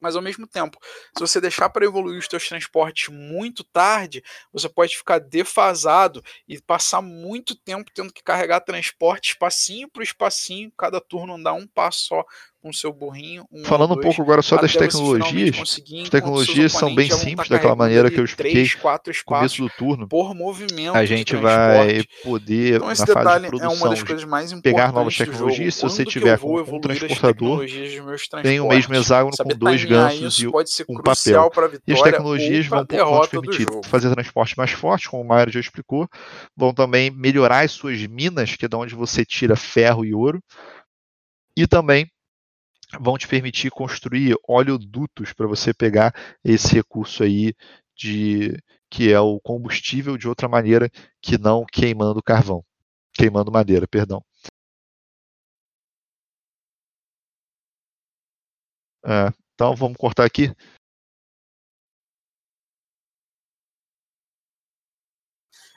Mas 0.00 0.14
ao 0.14 0.22
mesmo 0.22 0.46
tempo, 0.46 0.78
se 1.16 1.20
você 1.20 1.40
deixar 1.40 1.70
para 1.70 1.84
evoluir 1.84 2.18
os 2.18 2.26
seus 2.26 2.46
transportes 2.46 3.08
muito 3.08 3.64
tarde, 3.64 4.22
você 4.52 4.68
pode 4.68 4.96
ficar 4.96 5.18
defasado 5.18 6.22
e 6.46 6.60
passar 6.60 7.00
muito 7.00 7.56
tempo 7.56 7.90
tendo 7.94 8.12
que 8.12 8.22
carregar 8.22 8.60
transporte 8.60 9.30
espacinho 9.30 9.88
por 9.88 10.02
espacinho, 10.02 10.70
cada 10.76 11.00
turno 11.00 11.34
andar 11.34 11.54
um 11.54 11.66
passo 11.66 12.06
só 12.06 12.24
com 12.66 12.70
o 12.70 12.74
seu 12.74 12.92
burrinho. 12.92 13.46
Um 13.52 13.64
Falando 13.64 13.94
um 13.94 14.00
pouco 14.00 14.20
agora 14.20 14.42
só 14.42 14.56
das 14.56 14.74
tecnologias, 14.74 15.56
as 16.02 16.08
tecnologias 16.08 16.72
são 16.72 16.92
bem 16.92 17.08
simples, 17.08 17.48
tá 17.48 17.54
daquela 17.54 17.76
maneira 17.76 18.10
que 18.10 18.18
eu 18.18 18.24
expliquei 18.24 18.64
no 18.64 19.24
começo 19.24 19.62
do 19.62 19.70
turno. 19.70 20.08
Por 20.08 20.34
movimento 20.34 20.96
a 20.96 21.04
gente 21.04 21.36
vai 21.36 22.02
poder, 22.24 22.76
então, 22.76 22.88
na 22.88 22.96
fase 22.96 23.42
de 23.42 23.48
produção, 23.48 23.92
é 23.92 24.60
pegar 24.60 24.92
novas 24.92 25.16
tecnologias. 25.16 25.76
Se 25.76 25.82
você 25.82 26.04
tiver 26.04 26.38
com 26.38 26.60
um 26.60 26.80
transportador, 26.80 27.64
tem 28.42 28.58
o 28.58 28.68
mesmo 28.68 28.94
hexágono 28.96 29.36
com 29.36 29.48
dois 29.56 29.84
ganchos 29.84 30.40
e 30.40 30.48
um 30.48 31.02
papel. 31.02 31.52
E 31.86 31.92
as 31.92 32.02
tecnologias 32.02 32.66
vão, 32.66 32.84
vão 32.84 33.20
te 33.22 33.28
permitir 33.28 33.66
fazer 33.84 34.10
transporte 34.10 34.58
mais 34.58 34.72
forte, 34.72 35.08
como 35.08 35.22
o 35.22 35.26
Mário 35.26 35.52
já 35.52 35.60
explicou. 35.60 36.08
Vão 36.56 36.74
também 36.74 37.12
melhorar 37.12 37.64
as 37.64 37.70
suas 37.70 38.04
minas, 38.06 38.56
que 38.56 38.64
é 38.64 38.68
de 38.68 38.74
onde 38.74 38.94
você 38.94 39.24
tira 39.24 39.54
ferro 39.54 40.04
e 40.04 40.12
ouro. 40.12 40.42
E 41.56 41.66
também 41.66 42.06
vão 43.00 43.16
te 43.18 43.28
permitir 43.28 43.70
construir 43.70 44.36
oleodutos 44.46 45.32
para 45.32 45.46
você 45.46 45.72
pegar 45.74 46.14
esse 46.44 46.74
recurso 46.74 47.22
aí 47.22 47.54
de 47.94 48.56
que 48.90 49.12
é 49.12 49.20
o 49.20 49.40
combustível 49.40 50.16
de 50.16 50.28
outra 50.28 50.48
maneira 50.48 50.90
que 51.20 51.38
não 51.38 51.64
queimando 51.64 52.22
carvão, 52.22 52.64
queimando 53.14 53.50
madeira, 53.50 53.86
perdão. 53.88 54.22
É, 59.04 59.32
então 59.54 59.74
vamos 59.74 59.96
cortar 59.96 60.24
aqui. 60.24 60.52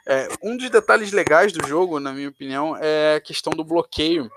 É, 0.08 0.28
um 0.42 0.58
dos 0.58 0.70
detalhes 0.72 1.12
legais 1.12 1.54
do 1.54 1.68
jogo, 1.68 2.00
na 2.00 2.12
minha 2.12 2.30
opinião, 2.30 2.76
é 2.76 3.18
a 3.18 3.22
questão 3.22 3.52
do 3.54 3.64
bloqueio 3.64 4.28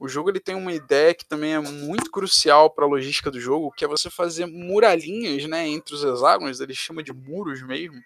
o 0.00 0.08
jogo 0.08 0.30
ele 0.30 0.40
tem 0.40 0.54
uma 0.54 0.72
ideia 0.72 1.14
que 1.14 1.26
também 1.26 1.52
é 1.52 1.60
muito 1.60 2.10
crucial 2.10 2.70
para 2.70 2.86
a 2.86 2.88
logística 2.88 3.30
do 3.30 3.38
jogo, 3.38 3.70
que 3.70 3.84
é 3.84 3.88
você 3.88 4.08
fazer 4.08 4.46
muralhinhas, 4.46 5.44
né, 5.44 5.68
entre 5.68 5.94
os 5.94 6.02
hexágonos, 6.02 6.58
ele 6.58 6.74
chama 6.74 7.02
de 7.02 7.12
muros 7.12 7.62
mesmo, 7.62 8.00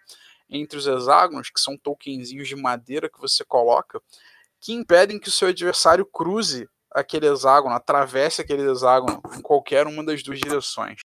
entre 0.50 0.76
os 0.76 0.88
hexágonos, 0.88 1.50
que 1.50 1.60
são 1.60 1.78
tokenzinhos 1.78 2.48
de 2.48 2.56
madeira 2.56 3.08
que 3.08 3.20
você 3.20 3.44
coloca, 3.44 4.02
que 4.60 4.72
impedem 4.72 5.20
que 5.20 5.28
o 5.28 5.32
seu 5.32 5.48
adversário 5.48 6.04
cruze 6.04 6.68
aquele 6.94 7.26
hexágono, 7.26 7.74
atravesse 7.74 8.40
aquele 8.40 8.70
hexágono 8.70 9.20
em 9.36 9.42
qualquer 9.42 9.86
uma 9.86 10.04
das 10.04 10.22
duas 10.22 10.38
direções. 10.38 11.00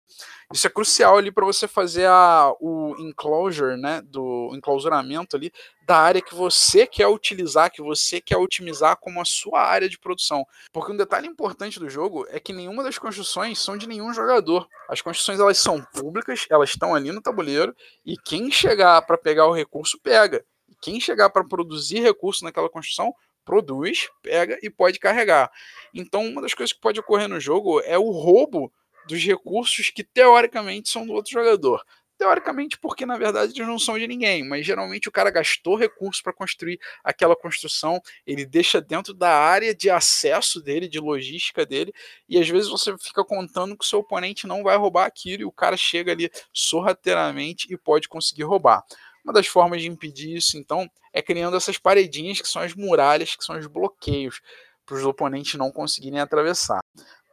Isso 0.54 0.68
é 0.68 0.70
crucial 0.70 1.18
ali 1.18 1.32
para 1.32 1.46
você 1.46 1.68
fazer 1.68 2.08
a, 2.08 2.52
o 2.60 2.96
enclosure, 3.00 3.78
né, 3.78 4.02
do 4.02 4.52
enclausuramento 4.54 5.36
ali 5.36 5.52
da 5.86 5.98
área 5.98 6.22
que 6.22 6.34
você 6.34 6.88
quer 6.88 7.08
utilizar, 7.08 7.72
que 7.72 7.82
você 7.82 8.20
quer 8.20 8.38
otimizar 8.38 8.98
como 8.98 9.22
a 9.22 9.26
sua 9.26 9.62
área 9.62 9.88
de 9.88 10.00
produção. 10.00 10.46
Porque 10.72 10.92
um 10.92 10.98
detalhe 10.98 11.28
importante 11.28 11.80
do 11.80 11.90
jogo 11.90 12.26
é 12.30 12.40
que 12.40 12.54
nenhuma 12.54 12.84
das 12.84 12.98
construções 12.98 13.60
são 13.60 13.78
de 13.78 13.88
nenhum 13.88 14.14
jogador. 14.14 14.68
As 14.90 15.02
construções 15.02 15.40
elas 15.40 15.58
são 15.58 15.84
públicas, 15.94 16.46
elas 16.50 16.70
estão 16.70 16.96
ali 16.96 17.12
no 17.12 17.22
tabuleiro 17.22 17.76
e 18.04 18.18
quem 18.18 18.50
chegar 18.50 19.02
para 19.04 19.18
pegar 19.18 19.48
o 19.48 19.54
recurso 19.54 20.00
pega. 20.02 20.44
Quem 20.82 21.00
chegar 21.00 21.30
para 21.30 21.44
produzir 21.44 22.02
recurso 22.02 22.44
naquela 22.44 22.70
construção 22.70 23.14
produz, 23.46 24.10
pega 24.22 24.58
e 24.62 24.70
pode 24.70 25.00
carregar. 25.00 25.52
Então, 25.94 26.26
uma 26.26 26.42
das 26.42 26.54
coisas 26.54 26.74
que 26.74 26.82
pode 26.82 27.00
ocorrer 27.00 27.30
no 27.30 27.40
jogo 27.40 27.80
é 27.82 27.98
o 27.98 28.12
roubo 28.12 28.72
dos 29.08 29.24
recursos 29.24 29.90
que 29.92 30.04
teoricamente 30.04 30.90
são 30.90 31.06
do 31.06 31.14
outro 31.14 31.32
jogador. 31.32 31.82
teoricamente 32.18 32.78
porque 32.80 33.06
na 33.06 33.18
verdade 33.18 33.52
eles 33.54 33.68
não 33.68 33.78
são 33.78 34.00
de 34.00 34.08
ninguém, 34.08 34.42
mas 34.48 34.66
geralmente 34.66 35.10
o 35.10 35.12
cara 35.12 35.30
gastou 35.30 35.76
recurso 35.76 36.24
para 36.24 36.32
construir 36.32 36.80
aquela 37.04 37.36
construção, 37.36 38.02
ele 38.26 38.46
deixa 38.46 38.80
dentro 38.80 39.14
da 39.14 39.32
área 39.38 39.76
de 39.76 39.90
acesso 39.90 40.62
dele, 40.62 40.88
de 40.88 40.98
logística 41.00 41.66
dele, 41.66 41.94
e 42.30 42.40
às 42.40 42.48
vezes 42.48 42.70
você 42.70 42.96
fica 42.98 43.24
contando 43.26 43.78
que 43.78 43.84
o 43.84 43.88
seu 43.88 44.00
oponente 44.00 44.48
não 44.48 44.64
vai 44.64 44.78
roubar 44.78 45.06
aquilo 45.06 45.42
e 45.42 45.46
o 45.46 45.52
cara 45.52 45.76
chega 45.76 46.14
ali 46.14 46.32
sorrateiramente 46.54 47.68
e 47.72 47.78
pode 47.78 48.08
conseguir 48.08 48.44
roubar. 48.44 48.82
Uma 49.26 49.34
das 49.34 49.48
formas 49.48 49.82
de 49.82 49.88
impedir 49.90 50.38
isso, 50.38 50.56
então, 50.56 50.88
é 51.12 51.20
criando 51.20 51.58
essas 51.58 51.80
paredinhas 51.80 52.40
que 52.40 52.48
são 52.48 52.62
as 52.62 52.76
muralhas, 52.76 53.36
que 53.36 53.44
são 53.44 53.58
os 53.58 53.66
bloqueios, 53.66 54.40
para 54.86 54.96
os 54.98 55.04
oponentes 55.04 55.56
não 55.56 55.72
conseguirem 55.72 56.20
atravessar. 56.20 56.80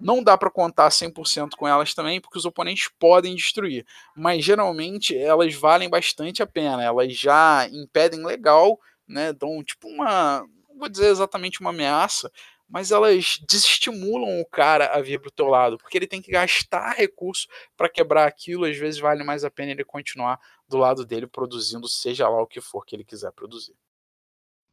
Não 0.01 0.22
dá 0.24 0.38
para 0.38 0.51
contar 0.51 0.90
100% 0.90 1.51
com 1.55 1.68
elas 1.68 1.93
também, 1.93 2.18
porque 2.18 2.38
os 2.38 2.47
oponentes 2.47 2.88
podem 2.99 3.34
destruir, 3.34 3.84
mas 4.16 4.43
geralmente 4.43 5.16
elas 5.16 5.55
valem 5.55 5.88
bastante 5.90 6.43
a 6.43 6.47
pena. 6.47 6.82
Elas 6.82 7.14
já 7.14 7.68
impedem 7.70 8.24
legal, 8.24 8.80
né? 9.07 9.34
Dão 9.34 9.62
tipo 9.62 9.86
uma, 9.86 10.40
não 10.70 10.78
vou 10.78 10.88
dizer 10.88 11.09
exatamente 11.09 11.61
uma 11.61 11.70
ameaça, 11.70 12.32
mas 12.68 12.90
elas 12.90 13.38
desestimulam 13.48 14.40
o 14.40 14.46
cara 14.46 14.86
a 14.94 15.00
vir 15.00 15.20
para 15.20 15.28
o 15.28 15.32
teu 15.32 15.46
lado, 15.46 15.76
porque 15.78 15.98
ele 15.98 16.06
tem 16.06 16.22
que 16.22 16.30
gastar 16.30 16.94
recurso 16.96 17.46
para 17.76 17.88
quebrar 17.88 18.26
aquilo. 18.26 18.64
Às 18.64 18.76
vezes 18.76 18.98
vale 18.98 19.22
mais 19.22 19.44
a 19.44 19.50
pena 19.50 19.72
ele 19.72 19.84
continuar 19.84 20.40
do 20.68 20.78
lado 20.78 21.04
dele 21.04 21.26
produzindo, 21.26 21.86
seja 21.88 22.28
lá 22.28 22.40
o 22.40 22.46
que 22.46 22.60
for 22.60 22.84
que 22.84 22.96
ele 22.96 23.04
quiser 23.04 23.30
produzir. 23.32 23.74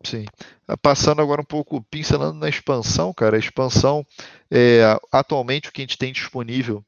Sim. 0.05 0.25
Ah, 0.67 0.77
passando 0.77 1.21
agora 1.21 1.41
um 1.41 1.45
pouco, 1.45 1.81
pincelando 1.83 2.39
na 2.39 2.47
expansão, 2.47 3.13
cara. 3.13 3.35
A 3.35 3.39
expansão, 3.39 4.05
é, 4.49 4.81
atualmente, 5.11 5.67
o 5.67 5.71
que 5.71 5.81
a 5.81 5.83
gente 5.83 5.97
tem 5.97 6.13
disponível 6.13 6.83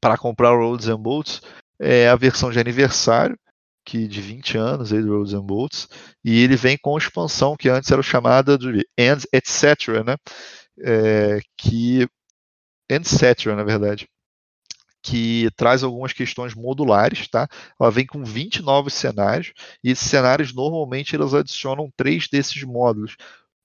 para 0.00 0.18
comprar 0.18 0.52
o 0.52 0.58
Roads 0.58 0.88
and 0.88 0.98
Bolts 1.00 1.40
é 1.78 2.08
a 2.08 2.16
versão 2.16 2.50
de 2.50 2.58
aniversário, 2.58 3.38
que 3.84 4.06
de 4.08 4.20
20 4.20 4.56
anos 4.58 4.92
aí 4.92 5.02
do 5.02 5.16
Roads 5.16 5.34
and 5.34 5.42
Bolts, 5.42 5.88
e 6.24 6.42
ele 6.42 6.56
vem 6.56 6.78
com 6.80 6.96
expansão, 6.98 7.56
que 7.56 7.68
antes 7.68 7.90
era 7.90 8.02
chamada 8.02 8.58
de 8.58 8.86
And 8.98 9.18
Etc., 9.32 10.04
né? 10.04 10.16
É, 10.84 11.40
que 11.56 12.06
Etc., 12.90 13.46
na 13.56 13.64
verdade 13.64 14.08
que 15.02 15.50
traz 15.56 15.82
algumas 15.82 16.12
questões 16.12 16.54
modulares, 16.54 17.26
tá? 17.28 17.48
Ela 17.80 17.90
vem 17.90 18.06
com 18.06 18.24
20 18.24 18.62
novos 18.62 18.94
cenários, 18.94 19.52
e 19.82 19.90
esses 19.90 20.08
cenários 20.08 20.54
normalmente 20.54 21.16
eles 21.16 21.34
adicionam 21.34 21.90
três 21.96 22.28
desses 22.28 22.62
módulos. 22.62 23.16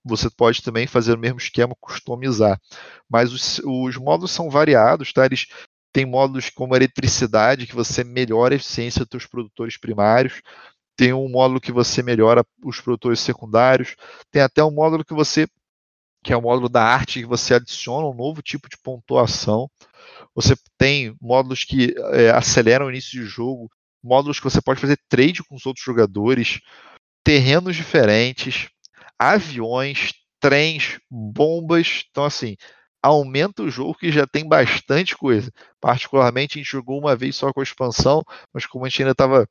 Você 0.03 0.30
pode 0.30 0.63
também 0.63 0.88
fazer 0.88 1.13
o 1.13 1.20
mesmo 1.20 1.38
esquema, 1.38 1.76
customizar. 1.80 2.59
Mas 3.09 3.32
os, 3.32 3.59
os 3.59 3.97
módulos 3.97 4.32
são 4.32 4.49
variados, 4.49 5.13
tá? 5.13 5.26
Eles 5.26 5.47
têm 5.98 6.06
módulos 6.06 6.52
como 6.52 6.76
eletricidade, 6.76 7.66
que 7.66 7.74
você 7.74 8.04
melhora 8.04 8.54
a 8.54 8.58
eficiência 8.58 9.04
dos 9.04 9.26
produtores 9.26 9.78
primários. 9.78 10.43
Tem 10.95 11.12
um 11.12 11.28
módulo 11.28 11.60
que 11.60 11.72
você 11.72 12.04
melhora 12.04 12.45
os 12.64 12.80
produtores 12.80 13.20
secundários. 13.20 13.95
Tem 14.30 14.43
até 14.43 14.64
um 14.64 14.70
módulo 14.70 15.04
que 15.04 15.16
você 15.16 15.48
que 16.24 16.32
é 16.32 16.38
o 16.38 16.41
módulo 16.41 16.70
da 16.70 16.84
arte, 16.84 17.22
que 17.22 17.26
você 17.26 17.56
adiciona 17.56 18.06
um 18.06 18.14
novo 18.14 18.43
tipo 18.43 18.70
de 18.70 18.78
pontuação. 18.78 19.68
Você 20.36 20.56
tem 20.78 21.16
módulos 21.20 21.64
que 21.64 21.95
é, 22.12 22.30
aceleram 22.30 22.86
o 22.86 22.89
início 22.91 23.20
de 23.20 23.26
jogo, 23.26 23.68
módulos 24.04 24.38
que 24.38 24.43
você 24.43 24.62
pode 24.62 24.80
fazer 24.80 25.00
trade 25.10 25.43
com 25.43 25.56
os 25.56 25.66
outros 25.66 25.84
jogadores, 25.84 26.60
terrenos 27.24 27.76
diferentes, 27.76 28.70
aviões, 29.18 30.14
trens, 30.39 31.00
bombas. 31.10 32.04
Então, 32.12 32.26
assim, 32.26 32.56
aumenta 33.02 33.64
o 33.64 33.70
jogo 33.70 33.95
que 33.95 34.12
já 34.12 34.26
tem 34.26 34.48
bastante 34.48 35.16
coisa. 35.16 35.52
Particularmente, 35.80 36.58
a 36.58 36.62
gente 36.62 36.72
jogou 36.72 37.00
uma 37.00 37.16
vez 37.16 37.36
só 37.36 37.52
com 37.54 37.60
a 37.60 37.64
expansão, 37.64 38.24
mas 38.54 38.66
como 38.66 38.86
a 38.86 38.89
gente 38.89 39.02
ainda 39.02 39.12
estava 39.12 39.48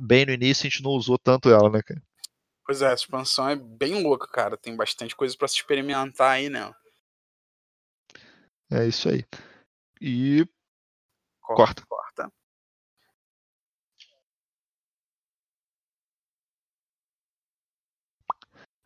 bem 0.00 0.26
no 0.26 0.32
início, 0.32 0.66
a 0.66 0.70
gente 0.70 0.82
não 0.82 0.92
usou 0.92 1.18
tanto 1.18 1.50
ela, 1.50 1.70
né, 1.70 1.82
cara? 1.82 2.02
Pois 2.64 2.82
é, 2.82 2.90
a 2.90 2.94
expansão 2.94 3.48
é 3.48 3.56
bem 3.56 4.02
louca, 4.02 4.26
cara. 4.28 4.56
Tem 4.56 4.76
bastante 4.76 5.16
coisa 5.16 5.36
para 5.36 5.48
se 5.48 5.56
experimentar 5.56 6.30
aí, 6.30 6.48
né? 6.48 6.72
É 8.70 8.86
isso 8.86 9.08
aí 9.08 9.24
e 10.00 10.46
corta. 11.40 11.84
corta. 11.86 12.32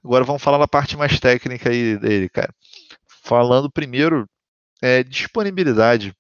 Agora 0.03 0.25
vamos 0.25 0.43
falar 0.43 0.59
da 0.59 0.69
parte 0.69 0.97
mais 0.97 1.19
técnica 1.21 1.71
aí 1.71 1.97
dele, 1.97 2.29
cara. 2.29 2.53
Falando 3.25 3.71
primeiro, 3.71 4.29
é, 4.83 5.03
disponibilidade. 5.03 6.15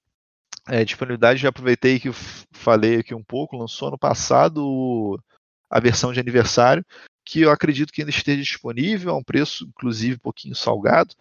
É, 0.67 0.85
disponibilidade, 0.85 1.41
já 1.41 1.51
aproveitei 1.51 2.01
que 2.01 2.11
falei 2.53 2.97
aqui 2.97 3.15
um 3.15 3.23
pouco, 3.23 3.57
lançou 3.57 3.91
no 3.91 3.99
passado 3.99 5.21
a 5.69 5.79
versão 5.79 6.13
de 6.13 6.21
aniversário, 6.21 6.85
que 7.25 7.43
eu 7.43 7.51
acredito 7.51 7.93
que 7.93 8.01
ainda 8.01 8.11
esteja 8.11 8.41
disponível, 8.41 9.13
a 9.13 9.17
um 9.19 9.23
preço, 9.23 9.67
inclusive, 9.67 10.17
um 10.17 10.21
pouquinho 10.21 10.55
salgado 10.55 11.15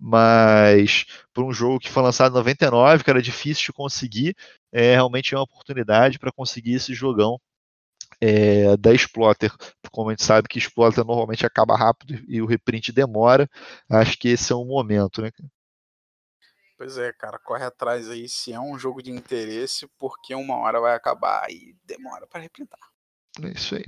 mas 0.00 1.04
por 1.34 1.44
um 1.44 1.52
jogo 1.52 1.78
que 1.78 1.90
foi 1.90 2.02
lançado 2.02 2.32
em 2.32 2.36
99, 2.36 3.04
que 3.04 3.10
era 3.10 3.20
difícil 3.20 3.66
de 3.66 3.72
conseguir, 3.74 4.34
é 4.72 4.94
realmente 4.94 5.34
é 5.34 5.36
uma 5.36 5.44
oportunidade 5.44 6.18
para 6.18 6.32
conseguir 6.32 6.72
esse 6.72 6.94
jogão 6.94 7.38
é, 8.20 8.76
da 8.76 8.92
Exploiter. 8.92 9.52
Como 9.90 10.10
a 10.10 10.12
gente 10.12 10.24
sabe 10.24 10.48
que 10.48 10.58
Exploiter 10.58 11.04
normalmente 11.04 11.46
acaba 11.46 11.76
rápido 11.76 12.22
e 12.28 12.40
o 12.42 12.46
reprint 12.46 12.92
demora, 12.92 13.48
acho 13.90 14.18
que 14.18 14.28
esse 14.28 14.52
é 14.52 14.56
um 14.56 14.66
momento, 14.66 15.22
né? 15.22 15.30
Pois 16.76 16.96
é, 16.96 17.12
cara, 17.12 17.38
corre 17.38 17.64
atrás 17.64 18.08
aí 18.08 18.28
se 18.28 18.52
é 18.52 18.60
um 18.60 18.78
jogo 18.78 19.02
de 19.02 19.10
interesse, 19.10 19.86
porque 19.98 20.34
uma 20.34 20.56
hora 20.56 20.80
vai 20.80 20.94
acabar 20.94 21.50
e 21.50 21.76
demora 21.84 22.26
para 22.26 22.40
reprintar. 22.40 22.80
É 23.42 23.48
isso 23.48 23.74
aí. 23.74 23.84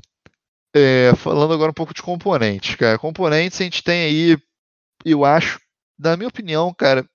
É, 0.75 1.15
falando 1.17 1.55
agora 1.55 1.71
um 1.71 1.75
pouco 1.75 1.95
de 1.95 2.03
componentes, 2.03 2.75
cara. 2.75 2.99
Componentes 2.99 3.61
a 3.61 3.65
gente 3.65 3.83
tem 3.83 4.05
aí, 4.05 4.39
eu 5.05 5.25
acho, 5.25 5.59
na 5.99 6.17
minha 6.17 6.29
opinião, 6.29 6.73
cara, 6.75 7.07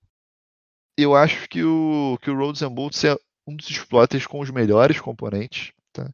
eu 0.98 1.16
acho 1.16 1.48
que 1.48 1.64
o, 1.64 2.18
que 2.22 2.32
o 2.32 2.38
Roads 2.38 2.64
and 2.64 2.74
Bolts 2.74 3.04
é 3.04 3.16
um 3.48 3.56
dos 3.56 3.70
exploiters 3.70 4.26
com 4.26 4.40
os 4.40 4.50
melhores 4.50 5.00
componentes. 5.00 5.72
Tá? 5.94 6.12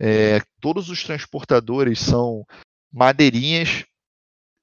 É, 0.00 0.40
todos 0.60 0.88
os 0.88 1.02
transportadores 1.02 2.00
são 2.00 2.44
madeirinhas 2.92 3.84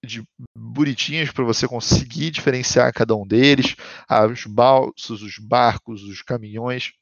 de 0.04 0.24
bonitinhas 0.58 1.32
para 1.32 1.44
você 1.44 1.68
conseguir 1.68 2.32
diferenciar 2.32 2.94
cada 2.94 3.16
um 3.16 3.26
deles. 3.26 3.76
Ah, 4.08 4.26
os 4.26 4.46
balsos, 4.46 5.22
os 5.22 5.38
barcos, 5.38 6.04
os 6.04 6.22
caminhões 6.22 6.94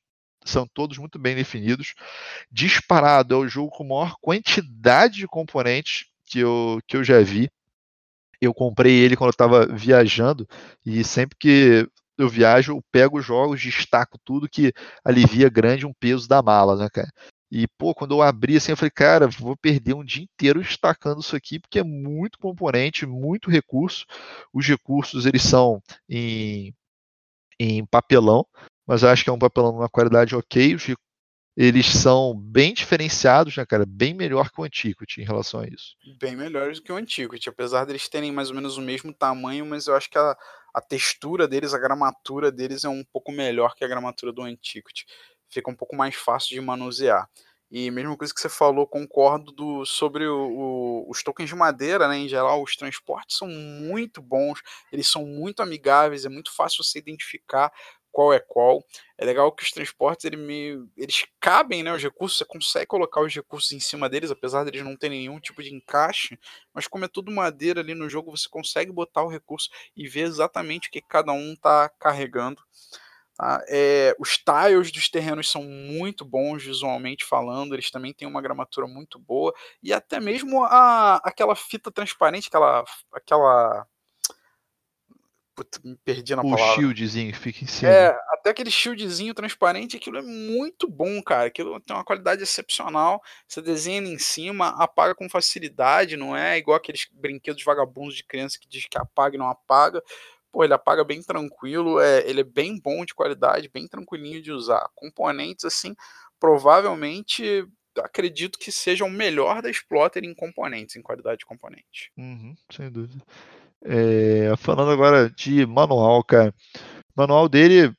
são 0.45 0.67
todos 0.67 0.97
muito 0.97 1.17
bem 1.17 1.35
definidos. 1.35 1.93
Disparado 2.51 3.35
é 3.35 3.37
o 3.37 3.47
jogo 3.47 3.71
com 3.71 3.83
maior 3.83 4.15
quantidade 4.21 5.17
de 5.17 5.27
componentes 5.27 6.05
que 6.25 6.39
eu, 6.39 6.79
que 6.87 6.97
eu 6.97 7.03
já 7.03 7.21
vi 7.21 7.49
eu 8.41 8.53
comprei 8.53 8.99
ele 8.99 9.15
quando 9.15 9.29
eu 9.29 9.31
estava 9.31 9.65
viajando 9.65 10.47
e 10.85 11.03
sempre 11.03 11.37
que 11.37 11.87
eu 12.17 12.29
viajo, 12.29 12.73
eu 12.73 12.83
pego 12.91 13.19
os 13.19 13.25
jogos, 13.25 13.61
destaco 13.61 14.17
tudo 14.23 14.49
que 14.49 14.73
alivia 15.03 15.49
grande 15.49 15.85
um 15.85 15.93
peso 15.93 16.27
da 16.27 16.41
mala, 16.41 16.75
né, 16.75 16.87
cara? 16.91 17.09
E, 17.51 17.67
pô, 17.67 17.95
quando 17.95 18.13
eu 18.13 18.21
abri 18.21 18.57
assim, 18.57 18.71
eu 18.71 18.77
falei, 18.77 18.91
cara, 18.91 19.27
vou 19.27 19.57
perder 19.57 19.95
um 19.95 20.03
dia 20.03 20.23
inteiro 20.23 20.61
destacando 20.61 21.21
isso 21.21 21.35
aqui, 21.35 21.59
porque 21.59 21.79
é 21.79 21.83
muito 21.83 22.37
componente, 22.37 23.05
muito 23.05 23.49
recurso. 23.49 24.05
Os 24.53 24.67
recursos, 24.67 25.25
eles 25.25 25.41
são 25.41 25.81
em, 26.07 26.73
em 27.59 27.85
papelão, 27.85 28.45
mas 28.85 29.01
eu 29.01 29.09
acho 29.09 29.23
que 29.23 29.29
é 29.29 29.33
um 29.33 29.39
papelão 29.39 29.71
numa 29.71 29.89
qualidade 29.89 30.35
ok. 30.35 30.75
Os, 30.75 30.85
eles 31.57 31.87
são 31.87 32.33
bem 32.33 32.73
diferenciados, 32.73 33.57
né, 33.57 33.65
cara? 33.65 33.85
Bem 33.85 34.13
melhor 34.13 34.49
que 34.49 34.61
o 34.61 34.63
Antiquity 34.63 35.21
em 35.21 35.25
relação 35.25 35.59
a 35.59 35.67
isso. 35.67 35.93
Bem 36.17 36.33
melhores 36.33 36.79
que 36.79 36.89
o 36.89 36.95
Antiquity, 36.95 37.49
apesar 37.49 37.83
deles 37.83 38.07
terem 38.07 38.31
mais 38.31 38.49
ou 38.49 38.55
menos 38.55 38.77
o 38.77 38.81
mesmo 38.81 39.13
tamanho, 39.13 39.65
mas 39.65 39.87
eu 39.87 39.93
acho 39.93 40.09
que 40.09 40.17
a, 40.17 40.37
a 40.73 40.79
textura 40.79 41.49
deles, 41.49 41.73
a 41.73 41.77
gramatura 41.77 42.49
deles 42.49 42.85
é 42.85 42.89
um 42.89 43.03
pouco 43.11 43.33
melhor 43.33 43.75
que 43.75 43.83
a 43.83 43.89
gramatura 43.89 44.31
do 44.31 44.41
Antiquity. 44.41 45.05
Fica 45.49 45.69
um 45.69 45.75
pouco 45.75 45.95
mais 45.95 46.15
fácil 46.15 46.49
de 46.49 46.61
manusear. 46.61 47.29
E 47.71 47.91
mesma 47.91 48.17
coisa 48.17 48.33
que 48.33 48.41
você 48.41 48.49
falou, 48.49 48.87
concordo 48.87 49.51
do, 49.51 49.85
sobre 49.85 50.25
o, 50.27 51.03
o, 51.05 51.11
os 51.11 51.21
tokens 51.21 51.49
de 51.49 51.55
madeira, 51.55 52.07
né? 52.07 52.17
Em 52.17 52.27
geral, 52.27 52.63
os 52.63 52.75
transportes 52.75 53.37
são 53.37 53.47
muito 53.47 54.21
bons, 54.21 54.59
eles 54.91 55.07
são 55.07 55.23
muito 55.23 55.61
amigáveis, 55.61 56.25
é 56.25 56.29
muito 56.29 56.51
fácil 56.55 56.83
você 56.83 56.97
identificar 56.97 57.71
qual 58.11 58.33
é 58.33 58.39
qual. 58.39 58.83
É 59.17 59.25
legal 59.25 59.51
que 59.51 59.63
os 59.63 59.71
transportes 59.71 60.25
ele 60.25 60.37
eles 60.97 61.25
cabem, 61.39 61.83
né? 61.83 61.93
Os 61.93 62.01
recursos, 62.01 62.37
você 62.39 62.45
consegue 62.45 62.87
colocar 62.87 63.21
os 63.21 63.33
recursos 63.33 63.71
em 63.71 63.79
cima 63.79 64.09
deles, 64.09 64.31
apesar 64.31 64.63
deles 64.63 64.83
não 64.83 64.95
terem 64.95 65.19
nenhum 65.19 65.39
tipo 65.39 65.61
de 65.61 65.73
encaixe. 65.73 66.39
Mas 66.73 66.87
como 66.87 67.05
é 67.05 67.07
tudo 67.07 67.31
madeira 67.31 67.81
ali 67.81 67.93
no 67.93 68.09
jogo, 68.09 68.35
você 68.35 68.49
consegue 68.49 68.91
botar 68.91 69.23
o 69.23 69.29
recurso 69.29 69.69
e 69.95 70.07
ver 70.07 70.21
exatamente 70.21 70.87
o 70.87 70.91
que 70.91 71.01
cada 71.01 71.31
um 71.31 71.53
está 71.53 71.87
carregando. 71.99 72.61
Tá? 73.39 73.63
É, 73.69 74.13
os 74.19 74.37
tiles 74.37 74.91
dos 74.91 75.07
terrenos 75.07 75.49
são 75.49 75.63
muito 75.63 76.25
bons 76.25 76.61
visualmente 76.61 77.23
falando, 77.23 77.73
eles 77.73 77.89
também 77.89 78.13
têm 78.13 78.27
uma 78.27 78.41
gramatura 78.41 78.85
muito 78.85 79.17
boa. 79.17 79.53
E 79.81 79.93
até 79.93 80.19
mesmo 80.19 80.61
a, 80.65 81.21
aquela 81.23 81.55
fita 81.55 81.89
transparente, 81.89 82.49
aquela, 82.49 82.83
aquela 83.13 83.87
Puta, 85.55 85.79
me 85.83 85.97
perdi 86.05 86.35
na 86.35 86.41
o 86.41 86.49
palavra. 86.51 86.71
O 86.71 86.75
shieldzinho 86.75 87.35
fica 87.35 87.63
em 87.63 87.67
cima. 87.67 87.91
É, 87.91 88.17
até 88.29 88.49
aquele 88.49 88.71
shieldzinho 88.71 89.33
transparente, 89.33 89.97
aquilo 89.97 90.17
é 90.17 90.21
muito 90.21 90.89
bom, 90.89 91.21
cara. 91.21 91.47
Aquilo 91.47 91.79
tem 91.81 91.95
uma 91.95 92.05
qualidade 92.05 92.43
excepcional. 92.43 93.21
Você 93.47 93.61
desenha 93.61 93.99
em 93.99 94.17
cima, 94.17 94.69
apaga 94.81 95.15
com 95.15 95.29
facilidade, 95.29 96.15
não 96.15 96.35
é 96.35 96.57
igual 96.57 96.77
aqueles 96.77 97.07
brinquedos 97.11 97.63
vagabundos 97.63 98.15
de 98.15 98.23
criança 98.23 98.57
que 98.57 98.69
diz 98.69 98.85
que 98.85 98.97
apaga 98.97 99.35
e 99.35 99.39
não 99.39 99.49
apaga. 99.49 100.01
Pô, 100.51 100.63
ele 100.63 100.73
apaga 100.73 101.03
bem 101.03 101.21
tranquilo, 101.21 101.99
é, 101.99 102.27
ele 102.27 102.41
é 102.41 102.43
bem 102.43 102.79
bom 102.79 103.05
de 103.05 103.13
qualidade, 103.13 103.69
bem 103.69 103.87
tranquilinho 103.87 104.41
de 104.41 104.51
usar. 104.51 104.89
Componentes, 104.95 105.65
assim, 105.65 105.95
provavelmente 106.39 107.67
acredito 107.97 108.57
que 108.57 108.71
seja 108.71 109.03
o 109.05 109.09
melhor 109.09 109.61
da 109.61 109.69
Exploiter 109.69 110.23
em 110.23 110.33
componentes, 110.33 110.95
em 110.95 111.01
qualidade 111.01 111.39
de 111.39 111.45
componente. 111.45 112.11
Uhum, 112.17 112.55
sem 112.71 112.89
dúvida. 112.89 113.23
É, 113.83 114.55
falando 114.57 114.91
agora 114.91 115.29
de 115.29 115.65
manual, 115.65 116.23
cara. 116.23 116.53
O 117.15 117.21
manual 117.21 117.47
dele, 117.47 117.87
o 117.87 117.95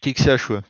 que, 0.00 0.12
que 0.12 0.22
você 0.22 0.30
achou? 0.30 0.62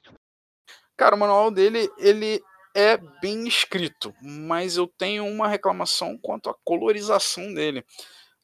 Cara, 0.96 1.14
o 1.14 1.18
manual 1.18 1.50
dele, 1.50 1.90
ele 1.98 2.42
é 2.74 2.96
bem 3.20 3.46
escrito, 3.46 4.14
mas 4.22 4.76
eu 4.76 4.86
tenho 4.86 5.26
uma 5.26 5.48
reclamação 5.48 6.18
quanto 6.18 6.50
à 6.50 6.54
colorização 6.64 7.52
dele. 7.54 7.84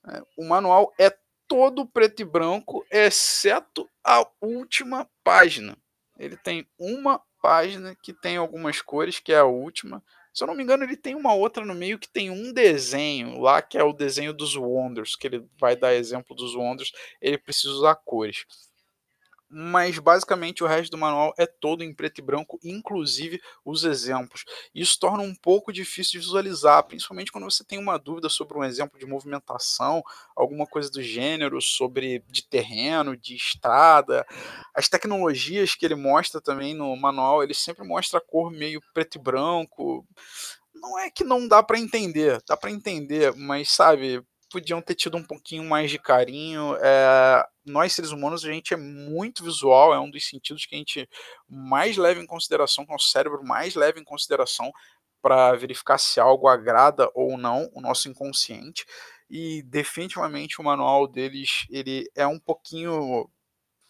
É, 0.07 0.23
o 0.37 0.45
manual 0.45 0.93
é 0.99 1.11
todo 1.49 1.87
preto 1.87 2.21
e 2.21 2.25
branco, 2.25 2.85
exceto 2.91 3.89
a 4.03 4.27
última 4.41 5.09
página. 5.23 5.77
Ele 6.19 6.37
tem 6.37 6.67
uma 6.79 7.21
página 7.43 7.97
que 8.03 8.13
tem 8.13 8.37
algumas 8.37 8.81
cores, 8.81 9.19
que 9.19 9.33
é 9.33 9.39
a 9.39 9.45
última, 9.45 10.03
se 10.35 10.43
eu 10.43 10.49
não 10.49 10.55
me 10.57 10.65
engano, 10.65 10.83
ele 10.83 10.97
tem 10.97 11.15
uma 11.15 11.33
outra 11.33 11.65
no 11.65 11.75
meio 11.75 11.97
que 11.97 12.09
tem 12.09 12.29
um 12.29 12.53
desenho 12.53 13.41
lá, 13.41 13.63
que 13.63 13.79
é 13.79 13.85
o 13.85 13.93
desenho 13.93 14.33
dos 14.33 14.57
Wonders, 14.57 15.15
que 15.15 15.29
ele 15.29 15.47
vai 15.61 15.77
dar 15.77 15.95
exemplo 15.95 16.35
dos 16.35 16.57
Wonders, 16.57 16.91
ele 17.21 17.39
precisa 17.39 17.73
usar 17.73 17.95
cores. 18.05 18.45
Mas 19.57 20.01
basicamente 20.01 20.65
o 20.65 20.67
resto 20.67 20.91
do 20.91 20.99
manual 20.99 21.33
é 21.39 21.47
todo 21.47 21.85
em 21.85 21.95
preto 21.95 22.19
e 22.19 22.23
branco, 22.23 22.59
inclusive 22.65 23.41
os 23.65 23.85
exemplos. 23.85 24.45
Isso 24.75 24.99
torna 24.99 25.23
um 25.23 25.33
pouco 25.33 25.73
difícil 25.73 26.19
de 26.19 26.27
visualizar, 26.27 26.83
principalmente 26.83 27.31
quando 27.31 27.45
você 27.45 27.63
tem 27.63 27.79
uma 27.79 27.97
dúvida 27.97 28.29
sobre 28.29 28.59
um 28.59 28.65
exemplo 28.65 28.99
de 28.99 29.07
movimentação, 29.07 30.03
alguma 30.35 30.67
coisa 30.67 30.91
do 30.91 31.01
gênero, 31.01 31.63
sobre 31.63 32.25
de 32.29 32.45
terreno, 32.45 33.17
de 33.17 33.37
estrada. 33.37 34.27
As 34.75 34.89
tecnologias 34.89 35.77
que 35.77 35.87
ele 35.87 35.95
mostra 35.95 36.41
também 36.41 36.75
no 36.75 36.97
manual, 36.97 37.41
ele 37.41 37.55
sempre 37.55 37.87
mostra 37.87 38.19
a 38.19 38.23
cor 38.23 38.51
meio 38.51 38.81
preto 38.93 39.19
e 39.19 39.23
branco. 39.23 40.05
Não 40.75 40.99
é 40.99 41.09
que 41.11 41.23
não 41.23 41.47
dá 41.47 41.63
para 41.63 41.79
entender, 41.79 42.43
dá 42.49 42.57
para 42.57 42.73
entender, 42.73 43.33
mas 43.37 43.71
sabe, 43.71 44.21
podiam 44.55 44.81
ter 44.81 44.95
tido 44.95 45.17
um 45.17 45.25
pouquinho 45.25 45.65
mais 45.65 45.91
de 45.91 45.99
carinho. 45.99 46.77
É, 46.77 47.45
nós, 47.67 47.93
seres 47.93 48.13
humanos, 48.13 48.45
a 48.45 48.53
gente 48.53 48.73
é 48.73 48.77
muito 48.77 49.43
visual, 49.43 49.93
é 49.93 49.99
um 49.99 50.09
dos 50.09 50.25
sentidos 50.25 50.65
que 50.65 50.77
a 50.77 50.79
gente 50.79 51.09
mais 51.49 51.97
leva 51.97 52.21
em 52.21 52.27
consideração, 52.27 52.85
que 52.85 52.93
o 52.93 52.95
nosso 52.95 53.09
cérebro 53.09 53.43
mais 53.43 53.75
leva 53.75 53.99
em 53.99 54.05
consideração 54.05 54.71
para 55.21 55.57
verificar 55.57 55.99
se 55.99 56.21
algo 56.21 56.47
agrada 56.47 57.11
ou 57.15 57.37
não 57.37 57.69
o 57.73 57.81
nosso 57.81 58.09
inconsciente. 58.09 58.87
E 59.29 59.61
definitivamente 59.65 60.61
o 60.61 60.65
manual 60.65 61.09
deles 61.09 61.67
ele 61.69 62.09
é 62.15 62.25
um 62.25 62.39
pouquinho, 62.39 63.29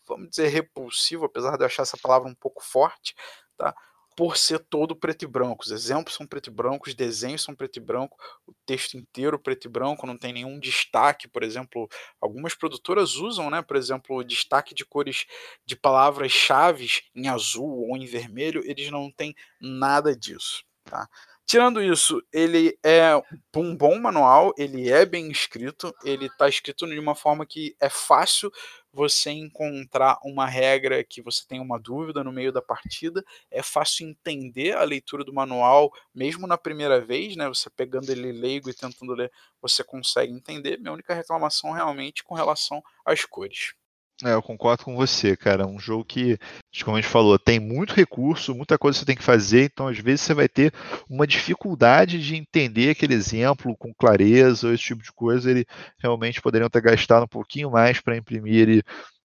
vamos 0.09 0.31
dizer, 0.31 0.49
repulsivo, 0.49 1.27
apesar 1.27 1.59
de 1.59 1.63
eu 1.63 1.67
achar 1.67 1.83
essa 1.83 1.99
palavra 1.99 2.27
um 2.27 2.35
pouco 2.35 2.65
forte, 2.65 3.15
tá? 3.59 3.75
Por 4.17 4.37
ser 4.37 4.59
todo 4.59 4.95
preto 4.97 5.25
e 5.25 5.29
branco. 5.29 5.65
Os 5.65 5.71
exemplos 5.71 6.15
são 6.15 6.27
preto 6.27 6.49
e 6.49 6.53
branco, 6.53 6.89
os 6.89 6.95
desenhos 6.95 7.43
são 7.43 7.55
preto 7.55 7.77
e 7.77 7.81
branco, 7.81 8.17
o 8.47 8.55
texto 8.67 8.97
inteiro 8.97 9.39
preto 9.39 9.67
e 9.67 9.69
branco, 9.69 10.07
não 10.07 10.17
tem 10.17 10.33
nenhum 10.33 10.59
destaque, 10.59 11.29
por 11.29 11.43
exemplo, 11.43 11.89
algumas 12.21 12.55
produtoras 12.55 13.17
usam, 13.17 13.51
né, 13.51 13.63
por 13.63 13.77
exemplo, 13.77 14.23
destaque 14.25 14.75
de 14.75 14.85
cores 14.85 15.27
de 15.67 15.77
palavras-chave 15.77 16.89
em 17.15 17.29
azul 17.29 17.89
ou 17.89 17.97
em 17.97 18.07
vermelho, 18.07 18.63
eles 18.65 18.91
não 18.91 19.11
têm 19.11 19.35
nada 19.61 20.17
disso, 20.17 20.65
tá? 20.85 21.09
Tirando 21.47 21.83
isso, 21.83 22.23
ele 22.33 22.79
é 22.83 23.15
um 23.55 23.77
bom 23.77 23.99
manual, 24.01 24.55
ele 24.57 24.91
é 24.91 25.05
bem 25.05 25.31
escrito, 25.31 25.95
ele 26.03 26.27
está 26.27 26.49
escrito 26.49 26.87
de 26.87 26.99
uma 26.99 27.15
forma 27.15 27.45
que 27.45 27.77
é 27.79 27.91
fácil 27.91 28.51
você 28.95 29.31
encontrar 29.31 30.19
uma 30.25 30.47
regra 30.47 31.03
que 31.05 31.21
você 31.23 31.45
tem 31.47 31.61
uma 31.61 31.79
dúvida 31.79 32.23
no 32.25 32.33
meio 32.33 32.53
da 32.53 32.63
partida, 32.63 33.25
é 33.51 33.63
fácil 33.63 34.09
entender 34.09 34.77
a 34.77 34.85
leitura 34.85 35.25
do 35.25 35.33
manual, 35.35 35.93
mesmo 36.15 36.47
na 36.47 36.57
primeira 36.59 37.01
vez, 37.01 37.37
né? 37.37 37.49
Você 37.49 37.69
pegando 37.71 38.11
ele 38.11 38.33
leigo 38.33 38.71
e 38.71 38.75
tentando 38.75 39.13
ler, 39.15 39.31
você 39.61 39.83
consegue 39.85 40.33
entender. 40.33 40.79
Minha 40.79 40.93
única 40.93 41.15
reclamação 41.15 41.73
realmente 41.73 42.23
com 42.25 42.35
relação 42.35 42.83
às 43.05 43.25
cores. 43.25 43.75
É, 44.23 44.33
eu 44.33 44.43
concordo 44.43 44.85
com 44.85 44.95
você, 44.95 45.37
cara. 45.37 45.65
É 45.65 45.67
um 45.67 45.79
jogo 45.79 46.05
que, 46.05 46.39
como 46.85 46.97
a 46.97 47.01
gente 47.01 47.11
falou, 47.11 47.39
tem 47.39 47.59
muito 47.59 47.95
recurso, 47.95 48.55
muita 48.55 48.79
coisa 48.79 48.99
você 48.99 49.05
tem 49.05 49.17
que 49.17 49.23
fazer, 49.23 49.65
então 49.65 49.89
às 49.89 49.99
vezes 49.99 50.21
você 50.21 50.35
vai 50.35 50.49
ter 50.49 50.73
uma 51.09 51.27
dificuldade 51.27 52.25
de 52.25 52.37
entender 52.37 52.91
aquele 52.91 53.15
exemplo 53.15 53.77
com 53.77 53.93
clareza 53.93 54.69
ou 54.69 54.75
esse 54.75 54.85
tipo 54.85 55.03
de 55.03 55.13
coisa. 55.13 55.51
Ele 55.51 55.67
realmente 55.99 56.41
poderiam 56.41 56.71
ter 56.71 56.81
gastado 56.81 57.25
um 57.25 57.29
pouquinho 57.29 57.71
mais 57.71 58.01
para 58.01 58.17
imprimir 58.17 58.55
ele 58.55 58.83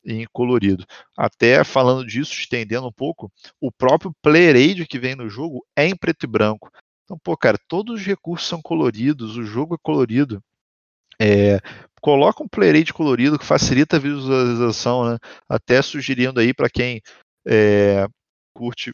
em 0.06 0.26
colorido. 0.32 0.86
Até 1.18 1.64
falando 1.66 2.06
disso, 2.08 2.32
estendendo 2.34 2.88
um 2.88 2.92
pouco, 2.92 3.30
o 3.60 3.70
próprio 3.72 4.16
player 4.22 4.56
aid 4.56 4.88
que 4.88 5.00
vem 5.00 5.16
no 5.16 5.30
jogo 5.30 5.66
é 5.76 5.86
em 5.86 5.96
preto 5.98 6.24
e 6.24 6.28
branco. 6.28 6.72
Então, 7.04 7.18
pô, 7.22 7.36
cara, 7.36 7.58
todos 7.68 8.00
os 8.00 8.06
recursos 8.06 8.48
são 8.48 8.62
coloridos, 8.62 9.36
o 9.38 9.44
jogo 9.44 9.76
é 9.76 9.78
colorido. 9.82 10.42
É, 11.20 11.60
coloca 12.02 12.44
um 12.44 12.48
playrate 12.48 12.94
colorido 12.94 13.40
que 13.40 13.46
facilita 13.46 13.98
a 13.98 14.00
visualização, 14.00 15.10
né? 15.10 15.18
Até 15.50 15.82
sugerindo 15.82 16.40
aí 16.40 16.54
para 16.54 16.70
quem 16.70 17.02
é, 17.48 18.08
curte 18.54 18.92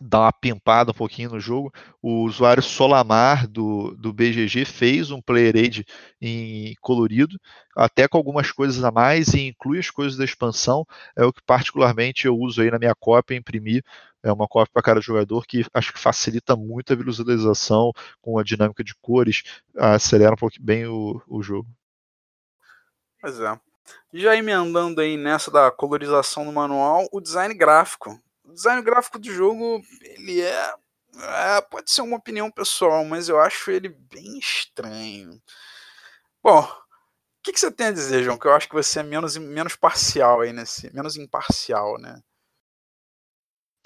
dar 0.00 0.20
uma 0.20 0.32
pimpada 0.32 0.92
um 0.92 0.94
pouquinho 0.94 1.30
no 1.30 1.40
jogo, 1.40 1.72
o 2.00 2.22
usuário 2.24 2.62
Solamar 2.62 3.48
do, 3.48 3.96
do 3.96 4.12
BGG 4.12 4.64
fez 4.64 5.10
um 5.10 5.20
player 5.20 5.56
aid 5.56 5.84
em 6.20 6.74
colorido, 6.80 7.36
até 7.76 8.06
com 8.06 8.16
algumas 8.16 8.52
coisas 8.52 8.84
a 8.84 8.92
mais 8.92 9.34
e 9.34 9.48
inclui 9.48 9.78
as 9.78 9.90
coisas 9.90 10.16
da 10.16 10.24
expansão, 10.24 10.84
é 11.16 11.24
o 11.24 11.32
que 11.32 11.40
particularmente 11.44 12.26
eu 12.26 12.36
uso 12.36 12.62
aí 12.62 12.70
na 12.70 12.78
minha 12.78 12.94
cópia, 12.94 13.34
imprimir 13.34 13.82
é 14.22 14.32
uma 14.32 14.48
cópia 14.48 14.70
para 14.72 14.82
cada 14.82 15.00
jogador 15.00 15.46
que 15.46 15.64
acho 15.72 15.92
que 15.92 15.98
facilita 15.98 16.56
muito 16.56 16.92
a 16.92 16.96
visualização 16.96 17.92
com 18.20 18.38
a 18.38 18.42
dinâmica 18.42 18.82
de 18.82 18.94
cores, 18.96 19.42
acelera 19.76 20.32
um 20.32 20.36
pouco 20.36 20.56
bem 20.60 20.86
o, 20.86 21.22
o 21.26 21.42
jogo. 21.42 21.68
Pois 23.20 23.38
é. 23.40 23.60
Já 24.12 24.36
emendando 24.36 25.00
aí 25.00 25.16
nessa 25.16 25.50
da 25.50 25.70
colorização 25.70 26.44
do 26.44 26.52
manual, 26.52 27.08
o 27.12 27.20
design 27.20 27.54
gráfico. 27.54 28.20
O 28.44 28.52
design 28.52 28.82
gráfico 28.82 29.18
do 29.18 29.32
jogo, 29.32 29.82
ele 30.02 30.40
é, 30.40 30.74
é 31.56 31.60
pode 31.60 31.90
ser 31.90 32.02
uma 32.02 32.16
opinião 32.16 32.50
pessoal, 32.50 33.04
mas 33.04 33.28
eu 33.28 33.38
acho 33.40 33.70
ele 33.70 33.88
bem 33.88 34.38
estranho. 34.38 35.40
Bom, 36.42 36.62
o 36.62 37.42
que, 37.42 37.52
que, 37.52 37.60
você 37.60 37.70
tem 37.70 37.88
a 37.88 37.92
dizer, 37.92 38.22
João? 38.22 38.38
Que 38.38 38.46
eu 38.46 38.54
acho 38.54 38.68
que 38.68 38.74
você 38.74 39.00
é 39.00 39.02
menos, 39.02 39.36
menos 39.36 39.76
parcial 39.76 40.40
aí 40.40 40.52
nesse. 40.52 40.92
Menos 40.94 41.16
imparcial, 41.16 41.98
né? 41.98 42.22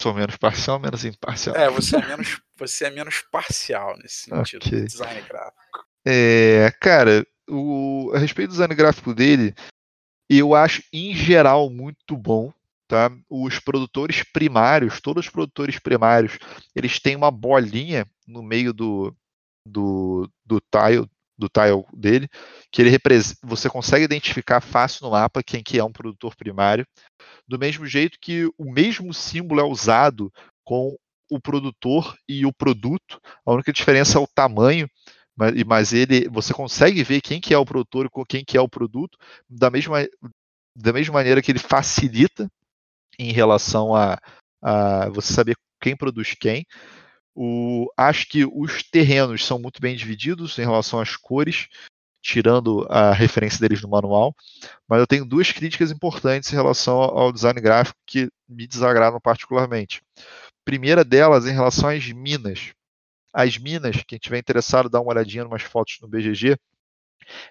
Sou 0.01 0.13
menos 0.13 0.35
parcial, 0.37 0.79
menos 0.79 1.05
imparcial. 1.05 1.55
É, 1.55 1.69
você 1.69 1.95
é 1.95 2.05
menos, 2.05 2.41
você 2.57 2.85
é 2.85 2.89
menos 2.89 3.21
parcial 3.31 3.95
nesse 3.97 4.25
sentido, 4.29 4.65
okay. 4.65 4.83
design 4.83 5.21
gráfico. 5.21 5.85
É, 6.05 6.71
cara, 6.81 7.25
o, 7.49 8.11
a 8.13 8.19
respeito 8.19 8.49
do 8.49 8.53
design 8.53 8.75
gráfico 8.75 9.13
dele, 9.13 9.53
eu 10.29 10.55
acho 10.55 10.83
em 10.91 11.13
geral 11.13 11.69
muito 11.69 12.15
bom. 12.17 12.51
Tá? 12.87 13.09
Os 13.29 13.59
produtores 13.59 14.23
primários, 14.23 15.01
todos 15.01 15.25
os 15.25 15.31
produtores 15.31 15.79
primários, 15.79 16.37
eles 16.75 16.99
têm 16.99 17.15
uma 17.15 17.31
bolinha 17.31 18.05
no 18.27 18.43
meio 18.43 18.71
do, 18.73 19.15
do, 19.65 20.29
do 20.45 20.59
tile 20.59 21.09
do 21.35 21.49
tile 21.49 21.83
dele, 21.93 22.29
que 22.71 22.81
ele 22.81 22.97
você 23.41 23.69
consegue 23.69 24.05
identificar 24.05 24.61
fácil 24.61 25.05
no 25.05 25.11
mapa 25.11 25.43
quem 25.43 25.63
que 25.63 25.79
é 25.79 25.83
um 25.83 25.91
produtor 25.91 26.35
primário, 26.35 26.85
do 27.47 27.57
mesmo 27.57 27.85
jeito 27.85 28.19
que 28.21 28.45
o 28.57 28.71
mesmo 28.71 29.13
símbolo 29.13 29.59
é 29.59 29.63
usado 29.63 30.31
com 30.63 30.95
o 31.29 31.39
produtor 31.39 32.15
e 32.29 32.45
o 32.45 32.53
produto, 32.53 33.19
a 33.45 33.51
única 33.51 33.73
diferença 33.73 34.17
é 34.17 34.21
o 34.21 34.27
tamanho, 34.27 34.87
mas, 35.35 35.63
mas 35.63 35.93
ele 35.93 36.27
você 36.29 36.53
consegue 36.53 37.03
ver 37.03 37.21
quem 37.21 37.41
que 37.41 37.53
é 37.53 37.57
o 37.57 37.65
produtor 37.65 38.09
quem 38.27 38.43
que 38.45 38.57
é 38.57 38.61
o 38.61 38.69
produto 38.69 39.17
da 39.49 39.69
mesma, 39.69 40.07
da 40.75 40.93
mesma 40.93 41.13
maneira 41.13 41.41
que 41.41 41.51
ele 41.51 41.59
facilita 41.59 42.47
em 43.17 43.31
relação 43.31 43.95
a, 43.95 44.17
a 44.61 45.09
você 45.09 45.33
saber 45.33 45.55
quem 45.81 45.95
produz 45.95 46.33
quem. 46.33 46.65
O, 47.35 47.91
acho 47.97 48.27
que 48.27 48.45
os 48.45 48.83
terrenos 48.83 49.43
são 49.43 49.59
muito 49.59 49.81
bem 49.81 49.95
divididos 49.95 50.57
em 50.59 50.61
relação 50.61 50.99
às 50.99 51.15
cores, 51.15 51.67
tirando 52.21 52.85
a 52.89 53.11
referência 53.11 53.59
deles 53.59 53.81
no 53.81 53.89
manual, 53.89 54.35
mas 54.87 54.99
eu 54.99 55.07
tenho 55.07 55.25
duas 55.25 55.51
críticas 55.51 55.91
importantes 55.91 56.51
em 56.53 56.55
relação 56.55 56.95
ao 56.97 57.33
design 57.33 57.59
gráfico 57.59 57.99
que 58.05 58.29
me 58.47 58.67
desagradam 58.67 59.19
particularmente. 59.19 60.01
Primeira 60.63 61.03
delas 61.03 61.45
em 61.45 61.51
relação 61.51 61.89
às 61.89 62.07
minas 62.11 62.73
as 63.33 63.57
minas, 63.57 64.03
quem 64.07 64.19
tiver 64.19 64.37
interessado, 64.37 64.89
dá 64.89 65.01
uma 65.01 65.11
olhadinha 65.11 65.43
em 65.43 65.47
umas 65.47 65.63
fotos 65.63 65.97
no 66.01 66.07
BGG. 66.07 66.57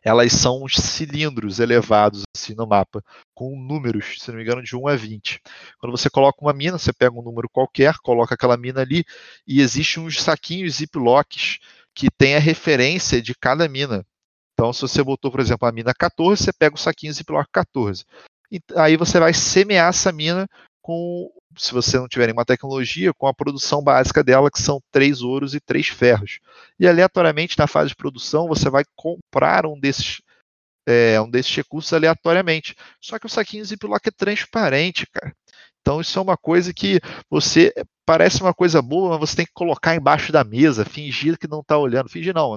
elas 0.04 0.32
são 0.32 0.62
uns 0.62 0.76
cilindros 0.76 1.58
elevados 1.58 2.22
assim 2.36 2.54
no 2.54 2.66
mapa, 2.66 3.02
com 3.34 3.56
números, 3.56 4.16
se 4.20 4.28
não 4.28 4.36
me 4.36 4.42
engano, 4.42 4.62
de 4.62 4.76
1 4.76 4.88
a 4.88 4.96
20. 4.96 5.40
Quando 5.78 5.96
você 5.96 6.10
coloca 6.10 6.42
uma 6.42 6.52
mina, 6.52 6.78
você 6.78 6.92
pega 6.92 7.18
um 7.18 7.22
número 7.22 7.48
qualquer, 7.48 7.94
coloca 8.02 8.34
aquela 8.34 8.56
mina 8.56 8.80
ali, 8.80 9.04
e 9.46 9.60
existem 9.60 10.02
uns 10.02 10.22
saquinhos 10.22 10.74
ziplocs 10.76 11.58
que 11.94 12.10
tem 12.10 12.36
a 12.36 12.40
referência 12.40 13.20
de 13.20 13.34
cada 13.34 13.68
mina. 13.68 14.04
Então, 14.54 14.72
se 14.72 14.82
você 14.82 15.02
botou, 15.02 15.30
por 15.30 15.40
exemplo, 15.40 15.66
a 15.66 15.72
mina 15.72 15.92
14, 15.94 16.44
você 16.44 16.52
pega 16.52 16.74
o 16.74 16.78
saquinho 16.78 17.12
ziploc 17.12 17.48
14. 17.52 18.04
E 18.50 18.60
aí 18.76 18.96
você 18.96 19.18
vai 19.18 19.32
semear 19.32 19.88
essa 19.88 20.12
mina 20.12 20.48
com, 20.82 21.30
se 21.56 21.72
você 21.72 21.96
não 21.98 22.08
tiver 22.08 22.26
nenhuma 22.26 22.44
tecnologia, 22.44 23.14
com 23.14 23.26
a 23.26 23.34
produção 23.34 23.82
básica 23.82 24.22
dela, 24.22 24.50
que 24.50 24.60
são 24.60 24.82
três 24.90 25.22
ouros 25.22 25.54
e 25.54 25.60
três 25.60 25.88
ferros. 25.88 26.40
E 26.78 26.86
aleatoriamente, 26.86 27.58
na 27.58 27.66
fase 27.66 27.90
de 27.90 27.96
produção, 27.96 28.48
você 28.48 28.68
vai 28.68 28.84
comprar 28.96 29.64
um 29.64 29.78
desses, 29.78 30.20
é, 30.86 31.20
um 31.20 31.30
desses 31.30 31.54
recursos 31.54 31.92
aleatoriamente. 31.92 32.74
Só 33.00 33.18
que 33.18 33.26
o 33.26 33.30
saquinho 33.30 33.64
Ziploc 33.64 34.06
é 34.06 34.10
transparente, 34.10 35.06
cara. 35.06 35.34
Então 35.80 36.00
isso 36.00 36.18
é 36.18 36.22
uma 36.22 36.36
coisa 36.36 36.72
que 36.72 37.00
você 37.28 37.72
parece 38.06 38.40
uma 38.40 38.54
coisa 38.54 38.80
boa, 38.80 39.10
mas 39.10 39.30
você 39.30 39.36
tem 39.36 39.46
que 39.46 39.52
colocar 39.52 39.96
embaixo 39.96 40.32
da 40.32 40.44
mesa, 40.44 40.84
fingir 40.84 41.38
que 41.38 41.48
não 41.48 41.60
está 41.60 41.76
olhando. 41.78 42.08
Fingir 42.08 42.34
não, 42.34 42.56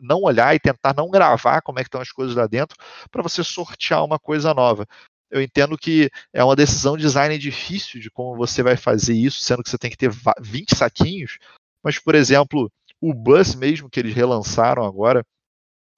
não 0.00 0.22
olhar 0.22 0.54
e 0.54 0.60
tentar 0.60 0.94
não 0.96 1.10
gravar 1.10 1.62
como 1.62 1.78
é 1.78 1.82
que 1.82 1.88
estão 1.88 2.00
as 2.00 2.10
coisas 2.10 2.34
lá 2.34 2.46
dentro 2.46 2.76
para 3.10 3.22
você 3.22 3.42
sortear 3.44 4.04
uma 4.04 4.18
coisa 4.18 4.52
nova 4.52 4.86
eu 5.30 5.40
entendo 5.40 5.78
que 5.78 6.10
é 6.32 6.42
uma 6.42 6.56
decisão 6.56 6.96
design 6.96 7.36
difícil 7.38 8.00
de 8.00 8.10
como 8.10 8.36
você 8.36 8.62
vai 8.62 8.76
fazer 8.76 9.14
isso, 9.14 9.40
sendo 9.40 9.62
que 9.62 9.70
você 9.70 9.78
tem 9.78 9.90
que 9.90 9.96
ter 9.96 10.10
20 10.40 10.76
saquinhos. 10.76 11.38
Mas, 11.82 11.98
por 11.98 12.14
exemplo, 12.14 12.70
o 13.00 13.14
Bus 13.14 13.54
mesmo, 13.54 13.88
que 13.88 14.00
eles 14.00 14.14
relançaram 14.14 14.84
agora, 14.84 15.24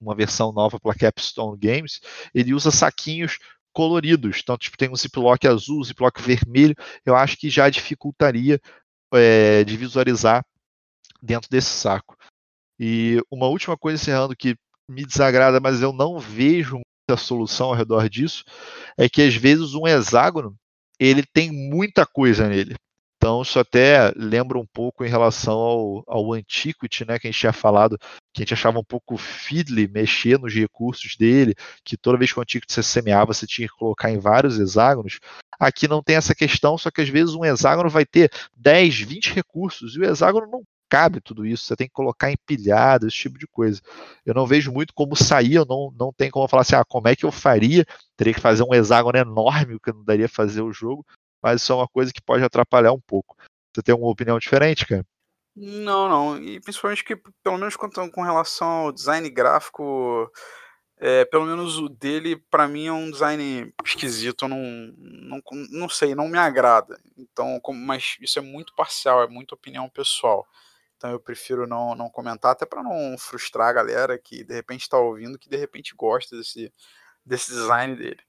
uma 0.01 0.15
versão 0.15 0.53
nova 0.53 0.79
para 0.79 0.95
Capstone 0.95 1.59
Games, 1.59 2.01
ele 2.35 2.53
usa 2.55 2.71
saquinhos 2.71 3.39
coloridos. 3.73 4.41
Então, 4.43 4.59
tipo, 4.59 4.77
tem 4.77 4.91
um 4.91 4.97
ziplock 4.97 5.47
azul, 5.47 5.81
um 5.81 5.85
ziplock 5.85 6.21
vermelho. 6.21 6.75
Eu 7.05 7.17
acho 7.17 7.37
que 7.37 7.49
já 7.49 7.71
dificultaria 7.71 8.61
é, 9.15 9.65
de 9.65 9.77
visualizar 9.77 10.45
dentro 11.23 11.49
desse 11.49 11.71
saco. 11.71 12.17
E 12.79 13.21
uma 13.31 13.47
última 13.47 13.77
coisa 13.77 14.01
encerrando 14.01 14.37
que 14.37 14.57
me 14.89 15.07
desagrada, 15.07 15.61
mas 15.61 15.81
eu 15.81 15.93
não 15.93 16.19
vejo 16.19 16.81
muita 17.13 17.17
solução 17.17 17.69
ao 17.69 17.75
redor 17.75 18.09
disso, 18.09 18.45
é 18.97 19.09
que 19.09 19.23
às 19.23 19.35
vezes 19.35 19.75
um 19.75 19.87
hexágono 19.87 20.57
ele 20.99 21.23
tem 21.23 21.51
muita 21.51 22.07
coisa 22.07 22.49
nele. 22.49 22.75
Então 23.17 23.43
isso 23.43 23.59
até 23.59 24.13
lembra 24.17 24.59
um 24.59 24.67
pouco 24.67 25.05
em 25.05 25.09
relação 25.09 25.55
ao, 25.55 26.05
ao 26.09 26.33
Antiquity, 26.33 27.05
né, 27.05 27.19
que 27.21 27.29
a 27.29 27.31
gente 27.31 27.39
tinha 27.39 27.53
falado, 27.53 27.97
que 28.35 28.41
a 28.41 28.45
gente 28.45 28.55
achava 28.55 28.81
um 28.81 28.85
pouco 28.85 29.17
fiddly 29.17 29.87
mexer 29.87 30.39
nos 30.41 30.53
recursos 30.53 31.17
dele, 31.17 31.55
que 31.85 31.97
toda 31.97 32.19
vez 32.19 32.33
que 32.33 32.39
o 32.39 32.43
Antiquity 32.43 32.73
você 32.73 32.83
semeava, 32.83 33.33
você 33.33 33.47
tinha 33.47 33.69
que 33.69 33.75
colocar 33.75 34.11
em 34.11 34.19
vários 34.19 34.59
hexágonos. 34.59 35.21
Aqui 35.61 35.87
não 35.87 36.03
tem 36.03 36.17
essa 36.17 36.35
questão, 36.35 36.77
só 36.77 36.91
que 36.91 37.01
às 37.01 37.09
vezes 37.09 37.35
um 37.35 37.45
hexágono 37.45 37.89
vai 37.89 38.05
ter 38.05 38.29
10, 38.57 39.01
20 39.01 39.33
recursos, 39.33 39.95
e 39.95 40.01
o 40.01 40.05
hexágono 40.05 40.49
não 40.51 40.63
cabe 40.93 41.23
tudo 41.23 41.47
isso, 41.47 41.65
você 41.65 41.75
tem 41.75 41.87
que 41.87 41.95
colocar 41.95 42.31
empilhado, 42.31 43.07
esse 43.07 43.17
tipo 43.17 43.39
de 43.39 43.47
coisa. 43.47 43.81
Eu 44.27 44.35
não 44.35 44.47
vejo 44.47 44.71
muito 44.71 44.93
como 44.93 45.17
sair, 45.17 45.55
eu 45.55 45.65
não, 45.65 45.91
não 45.99 46.13
tem 46.13 46.31
como 46.31 46.47
falar 46.47 46.61
assim, 46.61 46.75
ah, 46.75 46.85
como 46.85 47.09
é 47.09 47.17
que 47.17 47.25
eu 47.25 47.33
faria? 47.33 47.87
Teria 48.15 48.35
que 48.35 48.41
fazer 48.41 48.63
um 48.63 48.75
hexágono 48.75 49.17
enorme, 49.17 49.81
que 49.81 49.91
não 49.91 50.05
daria 50.05 50.29
fazer 50.29 50.61
o 50.61 50.71
jogo, 50.71 51.03
mas 51.43 51.63
isso 51.63 51.73
é 51.73 51.77
uma 51.77 51.89
coisa 51.89 52.13
que 52.13 52.21
pode 52.21 52.45
atrapalhar 52.45 52.93
um 52.93 53.01
pouco. 53.01 53.39
Você 53.75 53.83
tem 53.83 53.95
alguma 53.95 54.13
opinião 54.13 54.39
diferente, 54.39 54.87
cara? 54.87 55.03
Não, 55.57 56.11
não. 56.11 56.39
E 56.39 56.61
principalmente 56.61 57.03
que, 57.03 57.17
pelo 57.43 57.57
menos 57.57 57.75
com, 57.75 57.89
com 57.89 58.23
relação 58.23 58.69
ao 58.69 58.93
design 58.93 59.31
gráfico, 59.31 60.31
é, 60.99 61.25
pelo 61.25 61.47
menos 61.47 61.79
o 61.79 61.89
dele, 61.89 62.37
para 62.37 62.69
mim, 62.69 62.89
é 62.89 62.93
um 62.93 63.11
design 63.11 63.73
esquisito. 63.83 64.47
Não, 64.47 64.59
não, 64.99 65.41
não 65.71 65.89
sei, 65.89 66.15
não 66.15 66.29
me 66.29 66.37
agrada. 66.37 67.01
Então, 67.17 67.59
como, 67.61 67.81
mas 67.81 68.19
isso 68.21 68.39
é 68.39 68.43
muito 68.43 68.75
parcial, 68.75 69.23
é 69.23 69.27
muita 69.27 69.55
opinião 69.55 69.89
pessoal. 69.89 70.47
Então 71.03 71.11
eu 71.11 71.19
prefiro 71.19 71.67
não, 71.67 71.97
não 71.97 72.09
comentar, 72.09 72.53
até 72.53 72.65
para 72.65 72.81
não 72.81 73.19
frustrar 73.19 73.71
a 73.71 73.73
galera 73.73 74.17
que 74.17 74.45
de 74.45 74.55
repente 74.55 74.83
está 74.83 74.97
ouvindo, 74.97 75.37
que 75.37 75.49
de 75.49 75.57
repente 75.57 75.97
gosta 75.97 76.37
desse, 76.37 76.73
desse 77.27 77.51
design 77.51 77.97
dele. 77.97 78.21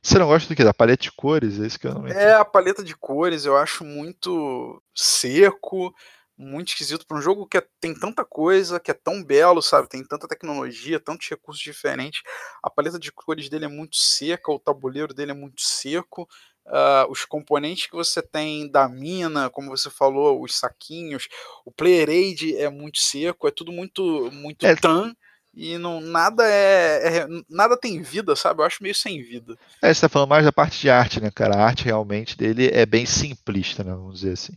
Você 0.00 0.18
não 0.18 0.26
gosta 0.26 0.48
do 0.48 0.56
que? 0.56 0.64
Da 0.64 0.72
paleta 0.72 1.02
de 1.02 1.12
cores? 1.12 1.60
É 1.60 1.66
isso 1.66 1.78
que 1.78 1.86
eu 1.86 1.92
não. 1.92 2.06
É, 2.06 2.32
a 2.32 2.44
paleta 2.44 2.82
de 2.82 2.96
cores 2.96 3.44
eu 3.44 3.54
acho 3.54 3.84
muito 3.84 4.82
seco, 4.94 5.94
muito 6.38 6.68
esquisito 6.68 7.06
para 7.06 7.18
um 7.18 7.20
jogo 7.20 7.46
que 7.46 7.58
é, 7.58 7.66
tem 7.78 7.92
tanta 7.92 8.24
coisa, 8.24 8.80
que 8.80 8.90
é 8.90 8.94
tão 8.94 9.22
belo, 9.22 9.60
sabe? 9.60 9.86
Tem 9.86 10.02
tanta 10.02 10.26
tecnologia, 10.26 10.98
tantos 10.98 11.28
recursos 11.28 11.62
diferentes. 11.62 12.22
A 12.62 12.70
paleta 12.70 12.98
de 12.98 13.12
cores 13.12 13.50
dele 13.50 13.66
é 13.66 13.68
muito 13.68 13.96
seca, 13.96 14.50
o 14.50 14.58
tabuleiro 14.58 15.12
dele 15.12 15.32
é 15.32 15.34
muito 15.34 15.60
seco 15.60 16.26
uh, 16.70 17.10
os 17.10 17.24
componentes 17.24 17.86
que 17.86 17.94
você 17.94 18.22
tem 18.22 18.70
da 18.70 18.88
mina, 18.88 19.50
como 19.50 19.68
você 19.68 19.90
falou, 19.90 20.42
os 20.42 20.56
saquinhos, 20.56 21.28
o 21.64 21.70
player 21.70 22.08
aid 22.08 22.56
é 22.56 22.70
muito 22.70 22.98
seco, 22.98 23.46
é 23.46 23.50
tudo 23.50 23.72
muito 23.72 24.30
muito 24.32 24.64
é. 24.64 24.74
tan 24.74 25.14
e 25.52 25.76
não 25.78 26.00
nada 26.00 26.46
é, 26.46 27.18
é, 27.18 27.26
nada 27.48 27.76
tem 27.76 28.00
vida, 28.00 28.36
sabe? 28.36 28.60
Eu 28.60 28.66
acho 28.66 28.82
meio 28.82 28.94
sem 28.94 29.22
vida. 29.22 29.58
É, 29.82 29.92
você 29.92 30.02
tá 30.02 30.08
falando 30.08 30.28
mais 30.28 30.44
da 30.44 30.52
parte 30.52 30.80
de 30.80 30.88
arte, 30.88 31.20
né, 31.20 31.30
cara? 31.30 31.56
A 31.56 31.64
arte 31.64 31.84
realmente 31.84 32.36
dele 32.36 32.68
é 32.68 32.86
bem 32.86 33.04
simplista, 33.04 33.82
né? 33.82 33.92
Vamos 33.92 34.20
dizer 34.20 34.32
assim. 34.32 34.52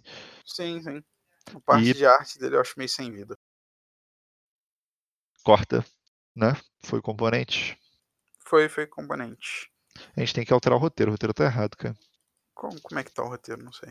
Sim, 0.45 0.82
sim. 0.82 1.03
A 1.55 1.59
parte 1.59 1.89
e... 1.89 1.93
de 1.93 2.05
arte 2.05 2.39
dele 2.39 2.55
eu 2.55 2.61
acho 2.61 2.76
meio 2.78 2.89
sem 2.89 3.11
vida. 3.11 3.36
Corta, 5.43 5.84
né? 6.36 6.55
Foi 6.86 7.01
componente. 7.01 7.78
Foi, 8.45 8.70
foi 8.70 8.86
componente. 8.86 9.72
A 10.15 10.19
gente 10.19 10.33
tem 10.33 10.45
que 10.45 10.53
alterar 10.53 10.77
o 10.77 10.81
roteiro. 10.81 11.11
O 11.11 11.13
roteiro 11.13 11.33
tá 11.33 11.45
errado, 11.45 11.75
cara. 11.75 11.95
Como, 12.53 12.79
como 12.81 12.99
é 12.99 13.03
que 13.03 13.11
tá 13.11 13.23
o 13.23 13.29
roteiro? 13.29 13.63
Não 13.63 13.73
sei. 13.73 13.89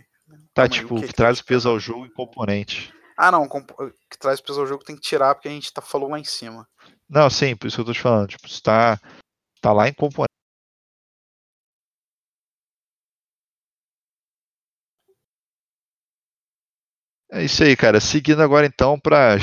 Tá, 0.54 0.68
Calma 0.68 0.68
tipo, 0.68 0.94
aí, 0.94 1.00
que, 1.02 1.08
que 1.08 1.14
traz 1.14 1.40
o 1.40 1.44
peso 1.44 1.68
ao 1.68 1.78
jogo 1.78 2.06
e 2.06 2.10
componente. 2.10 2.92
Ah, 3.16 3.30
não. 3.30 3.48
Que 3.48 4.18
traz 4.18 4.40
peso 4.40 4.60
ao 4.60 4.66
jogo 4.66 4.84
tem 4.84 4.96
que 4.96 5.02
tirar 5.02 5.34
porque 5.34 5.48
a 5.48 5.52
gente 5.52 5.72
tá, 5.72 5.82
falou 5.82 6.10
lá 6.10 6.18
em 6.18 6.24
cima. 6.24 6.68
Não, 7.08 7.28
sim, 7.28 7.54
por 7.56 7.66
isso 7.66 7.76
que 7.76 7.80
eu 7.82 7.86
tô 7.86 7.92
te 7.92 8.00
falando. 8.00 8.28
Tipo, 8.28 8.46
está 8.46 8.98
tá 9.60 9.72
lá 9.72 9.88
em 9.88 9.92
componente. 9.92 10.32
É 17.30 17.44
isso 17.44 17.62
aí, 17.64 17.76
cara. 17.76 18.00
Seguindo 18.00 18.42
agora 18.42 18.66
então 18.66 18.98
para 18.98 19.34
as 19.34 19.42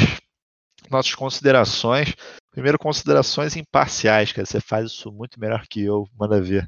nossas 0.90 1.14
considerações. 1.16 2.14
Primeiro, 2.60 2.78
considerações 2.78 3.56
imparciais, 3.56 4.34
cara. 4.34 4.46
Você 4.46 4.60
faz 4.60 4.88
isso 4.88 5.10
muito 5.14 5.40
melhor 5.40 5.66
que 5.66 5.82
eu. 5.82 6.06
Manda 6.20 6.42
ver. 6.42 6.68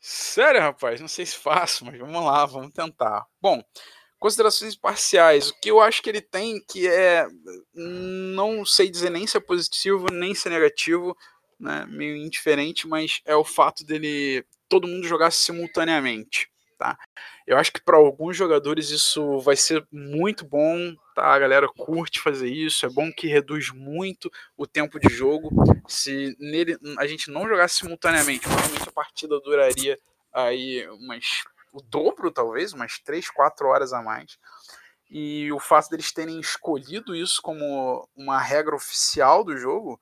Sério, 0.00 0.60
rapaz? 0.60 1.00
Não 1.00 1.06
sei 1.06 1.24
se 1.24 1.36
faço, 1.36 1.84
mas 1.84 1.96
vamos 1.96 2.24
lá, 2.24 2.44
vamos 2.44 2.72
tentar. 2.72 3.24
Bom, 3.40 3.62
considerações 4.18 4.74
parciais. 4.74 5.50
O 5.50 5.60
que 5.60 5.70
eu 5.70 5.80
acho 5.80 6.02
que 6.02 6.10
ele 6.10 6.20
tem 6.20 6.60
que 6.68 6.88
é. 6.88 7.28
Não 7.72 8.66
sei 8.66 8.90
dizer 8.90 9.10
nem 9.10 9.24
se 9.24 9.36
é 9.36 9.40
positivo, 9.40 10.06
nem 10.10 10.34
se 10.34 10.48
é 10.48 10.50
negativo, 10.50 11.16
né? 11.60 11.86
Meio 11.88 12.16
indiferente, 12.16 12.88
mas 12.88 13.20
é 13.24 13.36
o 13.36 13.44
fato 13.44 13.84
dele 13.84 14.44
todo 14.68 14.88
mundo 14.88 15.06
jogar 15.06 15.30
simultaneamente. 15.30 16.50
Tá? 16.78 16.96
Eu 17.44 17.58
acho 17.58 17.72
que 17.72 17.82
para 17.82 17.96
alguns 17.96 18.36
jogadores 18.36 18.90
isso 18.90 19.40
vai 19.40 19.56
ser 19.56 19.84
muito 19.90 20.46
bom, 20.46 20.94
tá? 21.12 21.34
A 21.34 21.38
galera 21.38 21.66
curte 21.66 22.20
fazer 22.20 22.48
isso, 22.48 22.86
é 22.86 22.88
bom 22.88 23.10
que 23.12 23.26
reduz 23.26 23.72
muito 23.72 24.30
o 24.56 24.64
tempo 24.64 25.00
de 25.00 25.12
jogo. 25.12 25.50
Se 25.88 26.36
nele 26.38 26.78
a 26.98 27.06
gente 27.08 27.32
não 27.32 27.48
jogasse 27.48 27.78
simultaneamente, 27.78 28.46
provavelmente 28.46 28.88
a 28.88 28.92
partida 28.92 29.40
duraria 29.40 29.98
aí 30.32 30.88
umas 30.90 31.42
o 31.72 31.82
dobro 31.82 32.30
talvez, 32.30 32.72
umas 32.72 33.00
3, 33.00 33.28
4 33.28 33.66
horas 33.66 33.92
a 33.92 34.00
mais. 34.00 34.38
E 35.10 35.50
o 35.50 35.58
fato 35.58 35.90
deles 35.90 36.12
terem 36.12 36.38
escolhido 36.38 37.14
isso 37.16 37.42
como 37.42 38.08
uma 38.14 38.38
regra 38.40 38.76
oficial 38.76 39.42
do 39.42 39.56
jogo 39.56 40.00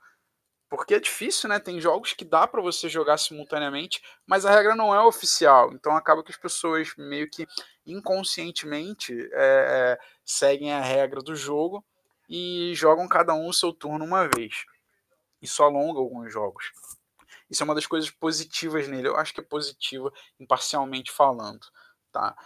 porque 0.68 0.94
é 0.94 1.00
difícil, 1.00 1.48
né? 1.48 1.58
Tem 1.58 1.80
jogos 1.80 2.12
que 2.12 2.24
dá 2.24 2.46
para 2.46 2.60
você 2.60 2.88
jogar 2.88 3.18
simultaneamente, 3.18 4.02
mas 4.26 4.44
a 4.44 4.50
regra 4.50 4.74
não 4.74 4.94
é 4.94 5.00
oficial. 5.00 5.72
Então 5.72 5.96
acaba 5.96 6.22
que 6.22 6.30
as 6.30 6.36
pessoas 6.36 6.92
meio 6.96 7.30
que 7.30 7.46
inconscientemente 7.86 9.14
é, 9.32 9.98
seguem 10.24 10.72
a 10.72 10.80
regra 10.80 11.22
do 11.22 11.36
jogo 11.36 11.84
e 12.28 12.72
jogam 12.74 13.06
cada 13.08 13.32
um 13.34 13.48
o 13.48 13.54
seu 13.54 13.72
turno 13.72 14.04
uma 14.04 14.28
vez. 14.28 14.64
Isso 15.40 15.62
alonga 15.62 16.00
alguns 16.00 16.32
jogos. 16.32 16.72
Isso 17.48 17.62
é 17.62 17.64
uma 17.64 17.74
das 17.74 17.86
coisas 17.86 18.10
positivas 18.10 18.88
nele. 18.88 19.08
Eu 19.08 19.16
acho 19.16 19.32
que 19.32 19.40
é 19.40 19.44
positiva, 19.44 20.12
imparcialmente 20.40 21.12
falando. 21.12 21.64
Tá? 22.10 22.36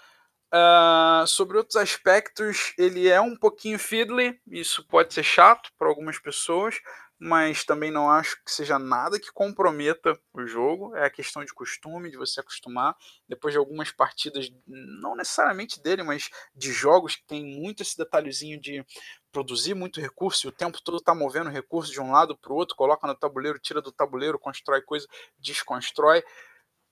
Uh, 0.52 1.26
sobre 1.26 1.56
outros 1.56 1.76
aspectos, 1.76 2.74
ele 2.76 3.08
é 3.08 3.20
um 3.20 3.36
pouquinho 3.36 3.78
fiddly, 3.78 4.40
isso 4.48 4.84
pode 4.88 5.14
ser 5.14 5.22
chato 5.22 5.70
para 5.78 5.86
algumas 5.86 6.18
pessoas, 6.18 6.80
mas 7.20 7.64
também 7.64 7.90
não 7.90 8.10
acho 8.10 8.42
que 8.42 8.50
seja 8.50 8.78
nada 8.78 9.20
que 9.20 9.30
comprometa 9.30 10.18
o 10.32 10.46
jogo. 10.46 10.96
É 10.96 11.04
a 11.04 11.10
questão 11.10 11.44
de 11.44 11.52
costume, 11.52 12.10
de 12.10 12.16
você 12.16 12.40
acostumar. 12.40 12.96
Depois 13.28 13.52
de 13.52 13.58
algumas 13.58 13.92
partidas, 13.92 14.50
não 14.66 15.14
necessariamente 15.14 15.82
dele, 15.82 16.02
mas 16.02 16.30
de 16.54 16.72
jogos 16.72 17.16
que 17.16 17.26
tem 17.26 17.44
muito 17.44 17.82
esse 17.82 17.94
detalhezinho 17.94 18.58
de 18.58 18.82
produzir 19.30 19.74
muito 19.74 20.00
recurso 20.00 20.46
e 20.46 20.48
o 20.48 20.52
tempo 20.52 20.80
todo 20.82 20.98
tá 20.98 21.14
movendo 21.14 21.50
recurso 21.50 21.92
de 21.92 22.00
um 22.00 22.10
lado 22.10 22.36
para 22.38 22.52
o 22.52 22.56
outro, 22.56 22.74
coloca 22.74 23.06
no 23.06 23.14
tabuleiro, 23.14 23.58
tira 23.58 23.82
do 23.82 23.92
tabuleiro, 23.92 24.38
constrói 24.38 24.80
coisa, 24.80 25.06
desconstrói. 25.38 26.24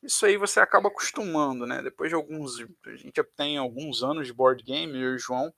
Isso 0.02 0.26
aí 0.26 0.36
você 0.36 0.60
acaba 0.60 0.88
acostumando, 0.88 1.66
né? 1.66 1.82
Depois 1.82 2.10
de 2.10 2.14
alguns. 2.14 2.60
A 2.60 2.96
gente 2.96 3.24
tem 3.34 3.56
alguns 3.56 4.02
anos 4.02 4.26
de 4.26 4.32
board 4.32 4.62
game, 4.62 4.92
eu 4.92 5.12
e 5.12 5.16
o 5.16 5.18
João, 5.18 5.52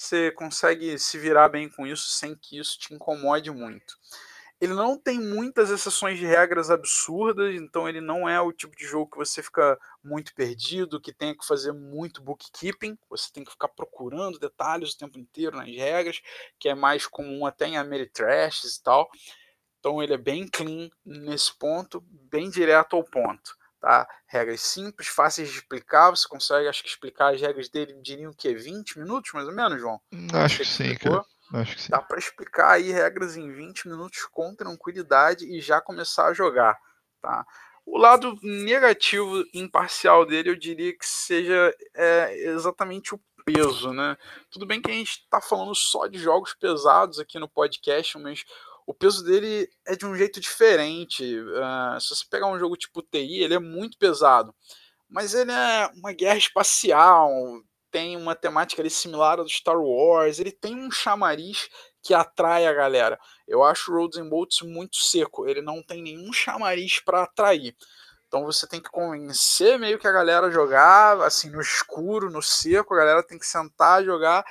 você 0.00 0.30
consegue 0.30 0.98
se 0.98 1.18
virar 1.18 1.50
bem 1.50 1.68
com 1.68 1.86
isso 1.86 2.08
sem 2.08 2.34
que 2.34 2.58
isso 2.58 2.78
te 2.78 2.94
incomode 2.94 3.50
muito. 3.50 3.98
Ele 4.58 4.72
não 4.72 4.98
tem 4.98 5.20
muitas 5.20 5.70
exceções 5.70 6.18
de 6.18 6.24
regras 6.24 6.70
absurdas, 6.70 7.54
então 7.54 7.86
ele 7.86 8.00
não 8.00 8.26
é 8.26 8.40
o 8.40 8.52
tipo 8.52 8.74
de 8.74 8.86
jogo 8.86 9.10
que 9.10 9.18
você 9.18 9.42
fica 9.42 9.78
muito 10.02 10.34
perdido, 10.34 11.00
que 11.00 11.12
tenha 11.12 11.36
que 11.36 11.46
fazer 11.46 11.72
muito 11.72 12.22
bookkeeping, 12.22 12.98
você 13.10 13.30
tem 13.30 13.44
que 13.44 13.50
ficar 13.50 13.68
procurando 13.68 14.38
detalhes 14.38 14.92
o 14.92 14.98
tempo 14.98 15.18
inteiro 15.18 15.56
nas 15.56 15.68
regras, 15.68 16.22
que 16.58 16.68
é 16.70 16.74
mais 16.74 17.06
comum 17.06 17.44
até 17.44 17.66
em 17.66 17.76
Ameritrashes 17.76 18.76
e 18.76 18.82
tal. 18.82 19.10
Então 19.78 20.02
ele 20.02 20.14
é 20.14 20.18
bem 20.18 20.48
clean 20.48 20.88
nesse 21.04 21.56
ponto, 21.58 22.02
bem 22.10 22.48
direto 22.48 22.96
ao 22.96 23.04
ponto. 23.04 23.54
Tá? 23.80 24.06
Regras 24.26 24.60
simples, 24.60 25.08
fáceis 25.08 25.48
de 25.48 25.58
explicar. 25.58 26.10
Você 26.10 26.28
consegue, 26.28 26.68
acho 26.68 26.82
que, 26.82 26.88
explicar 26.88 27.34
as 27.34 27.40
regras 27.40 27.68
dele, 27.68 27.98
diriam 28.02 28.32
que 28.32 28.54
20 28.54 28.98
minutos, 28.98 29.32
mais 29.32 29.48
ou 29.48 29.54
menos, 29.54 29.80
João? 29.80 30.00
Acho 30.34 30.58
que, 30.58 30.64
que 30.64 30.68
sim, 30.68 30.94
cara. 30.96 31.24
Acho 31.54 31.76
que 31.76 31.82
sim. 31.82 31.90
Dá 31.90 32.00
para 32.00 32.18
explicar 32.18 32.72
aí 32.72 32.92
regras 32.92 33.36
em 33.36 33.50
20 33.50 33.88
minutos 33.88 34.26
com 34.30 34.54
tranquilidade 34.54 35.46
e 35.46 35.60
já 35.60 35.80
começar 35.80 36.26
a 36.26 36.34
jogar. 36.34 36.78
Tá? 37.22 37.46
O 37.86 37.98
lado 37.98 38.38
negativo 38.42 39.44
imparcial 39.54 40.26
dele, 40.26 40.50
eu 40.50 40.56
diria 40.56 40.96
que 40.96 41.06
seja 41.06 41.74
é, 41.94 42.36
exatamente 42.50 43.14
o 43.14 43.20
peso, 43.44 43.92
né? 43.92 44.16
Tudo 44.50 44.66
bem 44.66 44.80
que 44.80 44.90
a 44.90 44.94
gente 44.94 45.22
está 45.22 45.40
falando 45.40 45.74
só 45.74 46.06
de 46.06 46.18
jogos 46.18 46.54
pesados 46.54 47.18
aqui 47.18 47.38
no 47.38 47.48
podcast, 47.48 48.18
mas 48.18 48.44
o 48.90 48.94
peso 48.94 49.22
dele 49.24 49.68
é 49.86 49.94
de 49.94 50.04
um 50.04 50.16
jeito 50.16 50.40
diferente. 50.40 51.22
Uh, 51.38 52.00
se 52.00 52.08
você 52.08 52.24
pegar 52.28 52.48
um 52.48 52.58
jogo 52.58 52.76
tipo 52.76 53.00
TI, 53.02 53.38
ele 53.40 53.54
é 53.54 53.58
muito 53.60 53.96
pesado. 53.96 54.52
Mas 55.08 55.32
ele 55.32 55.52
é 55.52 55.88
uma 55.94 56.12
guerra 56.12 56.38
espacial, 56.38 57.30
tem 57.90 58.16
uma 58.16 58.34
temática 58.34 58.82
ali 58.82 58.90
similar 58.90 59.38
ao 59.38 59.44
do 59.44 59.50
Star 59.50 59.80
Wars, 59.80 60.40
ele 60.40 60.50
tem 60.50 60.74
um 60.74 60.90
chamariz 60.90 61.68
que 62.02 62.12
atrai 62.12 62.66
a 62.66 62.72
galera. 62.72 63.16
Eu 63.46 63.62
acho 63.62 63.92
o 63.92 63.96
Roads 63.96 64.18
and 64.18 64.28
Bolts 64.28 64.60
muito 64.62 64.96
seco, 64.96 65.48
ele 65.48 65.62
não 65.62 65.82
tem 65.82 66.02
nenhum 66.02 66.32
chamariz 66.32 66.98
para 66.98 67.22
atrair. 67.22 67.76
Então 68.26 68.44
você 68.44 68.66
tem 68.66 68.80
que 68.80 68.90
convencer 68.90 69.78
meio 69.78 69.98
que 70.00 70.06
a 70.06 70.12
galera 70.12 70.48
a 70.48 70.50
jogar, 70.50 71.20
assim, 71.22 71.48
no 71.50 71.60
escuro, 71.60 72.28
no 72.28 72.42
seco, 72.42 72.94
a 72.94 72.98
galera 72.98 73.22
tem 73.22 73.38
que 73.38 73.46
sentar 73.46 74.04
jogar 74.04 74.44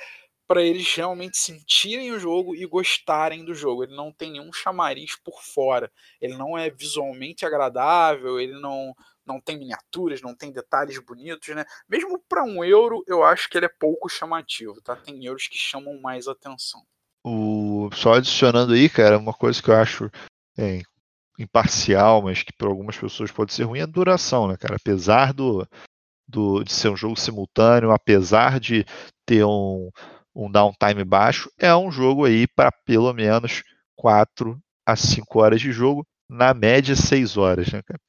para 0.50 0.64
eles 0.64 0.92
realmente 0.96 1.38
sentirem 1.38 2.10
o 2.10 2.18
jogo 2.18 2.56
e 2.56 2.66
gostarem 2.66 3.44
do 3.44 3.54
jogo. 3.54 3.84
Ele 3.84 3.94
não 3.94 4.10
tem 4.10 4.32
nenhum 4.32 4.52
chamariz 4.52 5.14
por 5.14 5.40
fora. 5.40 5.92
Ele 6.20 6.36
não 6.36 6.58
é 6.58 6.68
visualmente 6.68 7.46
agradável, 7.46 8.40
ele 8.40 8.58
não, 8.60 8.92
não 9.24 9.40
tem 9.40 9.56
miniaturas, 9.56 10.20
não 10.20 10.34
tem 10.34 10.50
detalhes 10.50 10.98
bonitos, 10.98 11.54
né? 11.54 11.64
Mesmo 11.88 12.20
para 12.28 12.42
um 12.42 12.64
euro, 12.64 13.04
eu 13.06 13.22
acho 13.22 13.48
que 13.48 13.58
ele 13.58 13.66
é 13.66 13.72
pouco 13.78 14.08
chamativo, 14.08 14.82
tá? 14.82 14.96
Tem 14.96 15.24
euros 15.24 15.46
que 15.46 15.56
chamam 15.56 16.00
mais 16.00 16.26
atenção. 16.26 16.82
O... 17.24 17.88
Só 17.94 18.14
adicionando 18.14 18.72
aí, 18.72 18.88
cara, 18.88 19.18
uma 19.18 19.32
coisa 19.32 19.62
que 19.62 19.70
eu 19.70 19.76
acho 19.76 20.10
é, 20.58 20.80
imparcial, 21.38 22.22
mas 22.22 22.42
que 22.42 22.52
para 22.52 22.66
algumas 22.66 22.98
pessoas 22.98 23.30
pode 23.30 23.54
ser 23.54 23.62
ruim, 23.62 23.78
é 23.78 23.82
a 23.82 23.86
duração, 23.86 24.48
né, 24.48 24.56
cara? 24.56 24.74
Apesar 24.74 25.32
do, 25.32 25.64
do, 26.26 26.64
de 26.64 26.72
ser 26.72 26.88
um 26.88 26.96
jogo 26.96 27.14
simultâneo, 27.14 27.92
apesar 27.92 28.58
de 28.58 28.84
ter 29.24 29.44
um, 29.44 29.90
um 30.44 30.50
downtime 30.50 31.04
baixo, 31.04 31.50
é 31.58 31.74
um 31.76 31.90
jogo 31.90 32.24
aí 32.24 32.46
para 32.46 32.72
pelo 32.72 33.12
menos 33.12 33.62
4 33.94 34.58
a 34.86 34.96
5 34.96 35.38
horas 35.38 35.60
de 35.60 35.70
jogo, 35.70 36.06
na 36.28 36.54
média 36.54 36.96
6 36.96 37.36
horas, 37.36 37.70
né, 37.70 37.82
cara? 37.82 38.00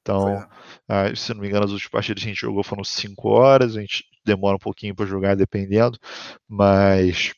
Então, 0.00 0.48
ah, 0.88 1.14
se 1.14 1.34
não 1.34 1.40
me 1.40 1.48
engano, 1.48 1.64
as 1.64 1.72
últimas 1.72 1.90
partidas 1.90 2.22
que 2.22 2.28
a 2.28 2.32
gente 2.32 2.40
jogou 2.40 2.62
foram 2.62 2.84
5 2.84 3.28
horas, 3.28 3.76
a 3.76 3.80
gente 3.80 4.04
demora 4.24 4.56
um 4.56 4.60
pouquinho 4.60 4.94
para 4.94 5.04
jogar 5.04 5.34
dependendo, 5.34 5.98
mas 6.48 7.32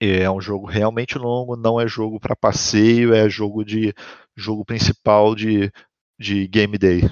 é 0.00 0.30
um 0.30 0.40
jogo 0.40 0.66
realmente 0.66 1.18
longo, 1.18 1.56
não 1.56 1.80
é 1.80 1.86
jogo 1.86 2.18
para 2.18 2.34
passeio, 2.34 3.14
é 3.14 3.28
jogo 3.28 3.64
de 3.64 3.94
jogo 4.34 4.64
principal 4.64 5.34
de, 5.34 5.70
de 6.18 6.46
game 6.48 6.76
day. 6.78 7.02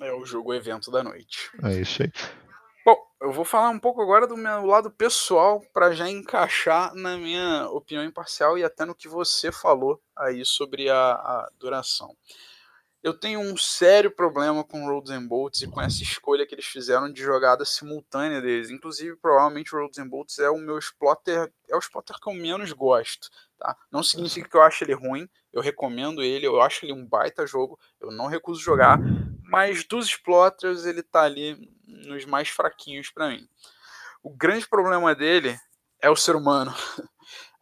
É 0.00 0.12
o 0.12 0.24
jogo 0.24 0.52
evento 0.52 0.90
da 0.90 1.02
noite. 1.02 1.50
É 1.62 1.80
isso 1.80 2.02
aí. 2.02 2.10
Eu 3.18 3.32
vou 3.32 3.46
falar 3.46 3.70
um 3.70 3.78
pouco 3.78 4.02
agora 4.02 4.26
do 4.26 4.36
meu 4.36 4.66
lado 4.66 4.90
pessoal 4.90 5.62
para 5.72 5.92
já 5.92 6.08
encaixar 6.08 6.94
na 6.94 7.16
minha 7.16 7.66
opinião 7.70 8.04
imparcial 8.04 8.58
e 8.58 8.64
até 8.64 8.84
no 8.84 8.94
que 8.94 9.08
você 9.08 9.50
falou 9.50 10.00
aí 10.14 10.44
sobre 10.44 10.90
a, 10.90 11.12
a 11.12 11.48
duração. 11.58 12.14
Eu 13.02 13.18
tenho 13.18 13.40
um 13.40 13.56
sério 13.56 14.10
problema 14.10 14.62
com 14.64 14.84
Roads 14.84 15.10
and 15.10 15.26
Bolts 15.26 15.62
e 15.62 15.66
com 15.66 15.80
essa 15.80 16.02
escolha 16.02 16.46
que 16.46 16.54
eles 16.54 16.66
fizeram 16.66 17.10
de 17.10 17.22
jogada 17.22 17.64
simultânea 17.64 18.42
deles. 18.42 18.68
Inclusive, 18.68 19.16
provavelmente 19.16 19.74
Roads 19.74 19.98
and 19.98 20.08
Bolts 20.08 20.38
é 20.38 20.50
o 20.50 20.58
meu 20.58 20.76
exploiter, 20.76 21.50
é 21.70 21.74
o 21.74 21.78
exploiter 21.78 22.16
que 22.20 22.28
eu 22.28 22.34
menos 22.34 22.72
gosto. 22.72 23.30
Tá? 23.58 23.74
Não 23.90 24.02
significa 24.02 24.48
que 24.48 24.56
eu 24.56 24.62
acho 24.62 24.84
ele 24.84 24.92
ruim, 24.92 25.26
eu 25.52 25.62
recomendo 25.62 26.22
ele, 26.22 26.46
eu 26.46 26.60
acho 26.60 26.84
ele 26.84 26.92
um 26.92 27.06
baita 27.06 27.46
jogo, 27.46 27.78
eu 27.98 28.10
não 28.10 28.26
recuso 28.26 28.60
jogar, 28.60 28.98
mas 29.42 29.84
dos 29.84 30.06
exploiters 30.06 30.84
ele 30.84 31.02
tá 31.02 31.22
ali 31.22 31.75
nos 31.86 32.24
mais 32.24 32.48
fraquinhos 32.48 33.10
para 33.10 33.28
mim. 33.28 33.48
O 34.22 34.30
grande 34.30 34.66
problema 34.66 35.14
dele 35.14 35.58
é 36.00 36.10
o 36.10 36.16
ser 36.16 36.36
humano. 36.36 36.74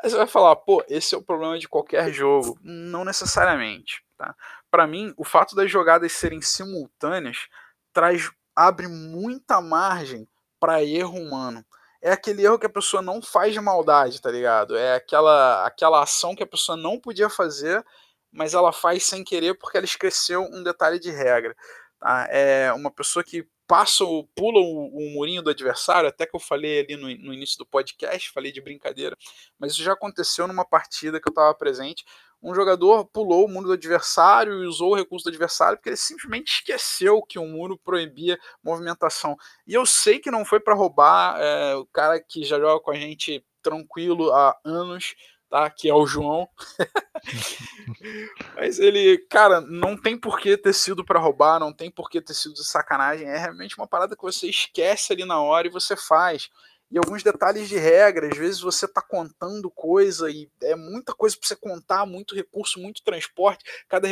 Aí 0.02 0.10
você 0.10 0.16
vai 0.16 0.26
falar, 0.26 0.56
pô, 0.56 0.84
esse 0.88 1.14
é 1.14 1.18
o 1.18 1.22
problema 1.22 1.58
de 1.58 1.68
qualquer 1.68 2.12
jogo. 2.12 2.58
Não 2.62 3.04
necessariamente. 3.04 4.04
Tá? 4.16 4.34
Para 4.70 4.86
mim, 4.86 5.12
o 5.16 5.24
fato 5.24 5.54
das 5.54 5.70
jogadas 5.70 6.12
serem 6.12 6.42
simultâneas 6.42 7.48
traz 7.92 8.30
abre 8.56 8.86
muita 8.86 9.60
margem 9.60 10.28
para 10.60 10.84
erro 10.84 11.18
humano. 11.18 11.64
É 12.00 12.12
aquele 12.12 12.44
erro 12.44 12.58
que 12.58 12.66
a 12.66 12.70
pessoa 12.70 13.02
não 13.02 13.20
faz 13.22 13.52
de 13.52 13.60
maldade, 13.60 14.20
tá 14.20 14.30
ligado? 14.30 14.76
É 14.76 14.94
aquela 14.96 15.66
aquela 15.66 16.02
ação 16.02 16.34
que 16.34 16.42
a 16.42 16.46
pessoa 16.46 16.76
não 16.76 17.00
podia 17.00 17.28
fazer, 17.28 17.84
mas 18.30 18.54
ela 18.54 18.72
faz 18.72 19.04
sem 19.04 19.24
querer 19.24 19.54
porque 19.54 19.76
ela 19.76 19.86
esqueceu 19.86 20.42
um 20.42 20.62
detalhe 20.62 20.98
de 20.98 21.10
regra. 21.10 21.56
Tá? 21.98 22.26
É 22.30 22.72
uma 22.72 22.90
pessoa 22.90 23.24
que 23.24 23.48
passa, 23.66 24.04
pula 24.34 24.60
o, 24.60 24.86
o, 24.88 25.10
murinho 25.10 25.42
do 25.42 25.50
adversário, 25.50 26.08
até 26.08 26.26
que 26.26 26.36
eu 26.36 26.40
falei 26.40 26.80
ali 26.80 26.96
no, 26.96 27.08
no, 27.26 27.32
início 27.32 27.58
do 27.58 27.66
podcast, 27.66 28.30
falei 28.30 28.52
de 28.52 28.60
brincadeira, 28.60 29.16
mas 29.58 29.72
isso 29.72 29.82
já 29.82 29.92
aconteceu 29.92 30.46
numa 30.46 30.64
partida 30.64 31.20
que 31.20 31.28
eu 31.28 31.32
estava 31.32 31.54
presente. 31.54 32.04
Um 32.42 32.54
jogador 32.54 33.06
pulou 33.06 33.46
o 33.46 33.48
muro 33.48 33.68
do 33.68 33.72
adversário 33.72 34.62
e 34.62 34.66
usou 34.66 34.92
o 34.92 34.94
recurso 34.94 35.24
do 35.24 35.30
adversário 35.30 35.78
porque 35.78 35.88
ele 35.88 35.96
simplesmente 35.96 36.52
esqueceu 36.56 37.22
que 37.22 37.38
o 37.38 37.46
muro 37.46 37.78
proibia 37.78 38.38
movimentação. 38.62 39.34
E 39.66 39.72
eu 39.72 39.86
sei 39.86 40.18
que 40.18 40.30
não 40.30 40.44
foi 40.44 40.60
para 40.60 40.74
roubar 40.74 41.40
é, 41.40 41.74
o 41.74 41.86
cara 41.86 42.20
que 42.20 42.44
já 42.44 42.58
joga 42.58 42.82
com 42.82 42.90
a 42.90 42.96
gente 42.96 43.42
tranquilo 43.62 44.30
há 44.30 44.54
anos, 44.62 45.14
tá? 45.54 45.70
Que 45.70 45.88
é 45.88 45.94
o 45.94 46.04
João. 46.04 46.48
Mas 48.56 48.80
ele, 48.80 49.18
cara, 49.30 49.60
não 49.60 49.96
tem 49.96 50.18
por 50.18 50.40
que 50.40 50.56
ter 50.56 50.72
sido 50.72 51.04
para 51.04 51.20
roubar, 51.20 51.60
não 51.60 51.72
tem 51.72 51.88
por 51.88 52.10
que 52.10 52.20
ter 52.20 52.34
sido 52.34 52.54
de 52.54 52.64
sacanagem. 52.66 53.28
É 53.28 53.38
realmente 53.38 53.78
uma 53.78 53.86
parada 53.86 54.16
que 54.16 54.22
você 54.22 54.48
esquece 54.48 55.12
ali 55.12 55.24
na 55.24 55.40
hora 55.40 55.68
e 55.68 55.70
você 55.70 55.94
faz. 55.94 56.50
E 56.90 56.98
alguns 56.98 57.22
detalhes 57.22 57.68
de 57.68 57.78
regra, 57.78 58.26
às 58.26 58.36
vezes 58.36 58.60
você 58.60 58.88
tá 58.88 59.00
contando 59.00 59.70
coisa 59.70 60.28
e 60.28 60.50
é 60.60 60.74
muita 60.74 61.14
coisa 61.14 61.36
para 61.38 61.46
você 61.46 61.54
contar, 61.54 62.04
muito 62.04 62.34
recurso, 62.34 62.80
muito 62.80 63.04
transporte. 63.04 63.64
Cada 63.88 64.08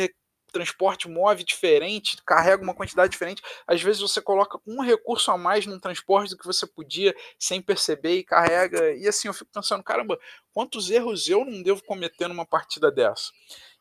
transporte 0.53 1.09
move 1.09 1.43
diferente, 1.43 2.15
carrega 2.25 2.63
uma 2.63 2.75
quantidade 2.75 3.11
diferente. 3.11 3.41
Às 3.67 3.81
vezes 3.81 4.01
você 4.01 4.21
coloca 4.21 4.59
um 4.65 4.81
recurso 4.81 5.31
a 5.31 5.37
mais 5.37 5.65
num 5.65 5.79
transporte 5.79 6.29
do 6.29 6.37
que 6.37 6.45
você 6.45 6.65
podia 6.65 7.13
sem 7.37 7.61
perceber 7.61 8.17
e 8.17 8.23
carrega. 8.23 8.93
E 8.93 9.07
assim, 9.07 9.27
eu 9.27 9.33
fico 9.33 9.51
pensando, 9.51 9.83
caramba, 9.83 10.17
quantos 10.53 10.89
erros 10.89 11.27
eu 11.27 11.43
não 11.43 11.61
devo 11.61 11.83
cometer 11.83 12.27
numa 12.27 12.45
partida 12.45 12.91
dessa? 12.91 13.31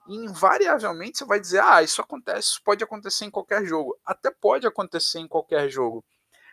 E 0.09 0.16
invariavelmente 0.16 1.18
você 1.18 1.25
vai 1.25 1.39
dizer, 1.39 1.62
ah, 1.62 1.83
isso 1.83 2.01
acontece, 2.01 2.49
isso 2.49 2.62
pode 2.64 2.83
acontecer 2.83 3.27
em 3.27 3.31
qualquer 3.31 3.64
jogo. 3.64 3.97
Até 4.05 4.31
pode 4.31 4.66
acontecer 4.66 5.20
em 5.20 5.29
qualquer 5.29 5.68
jogo. 5.68 6.05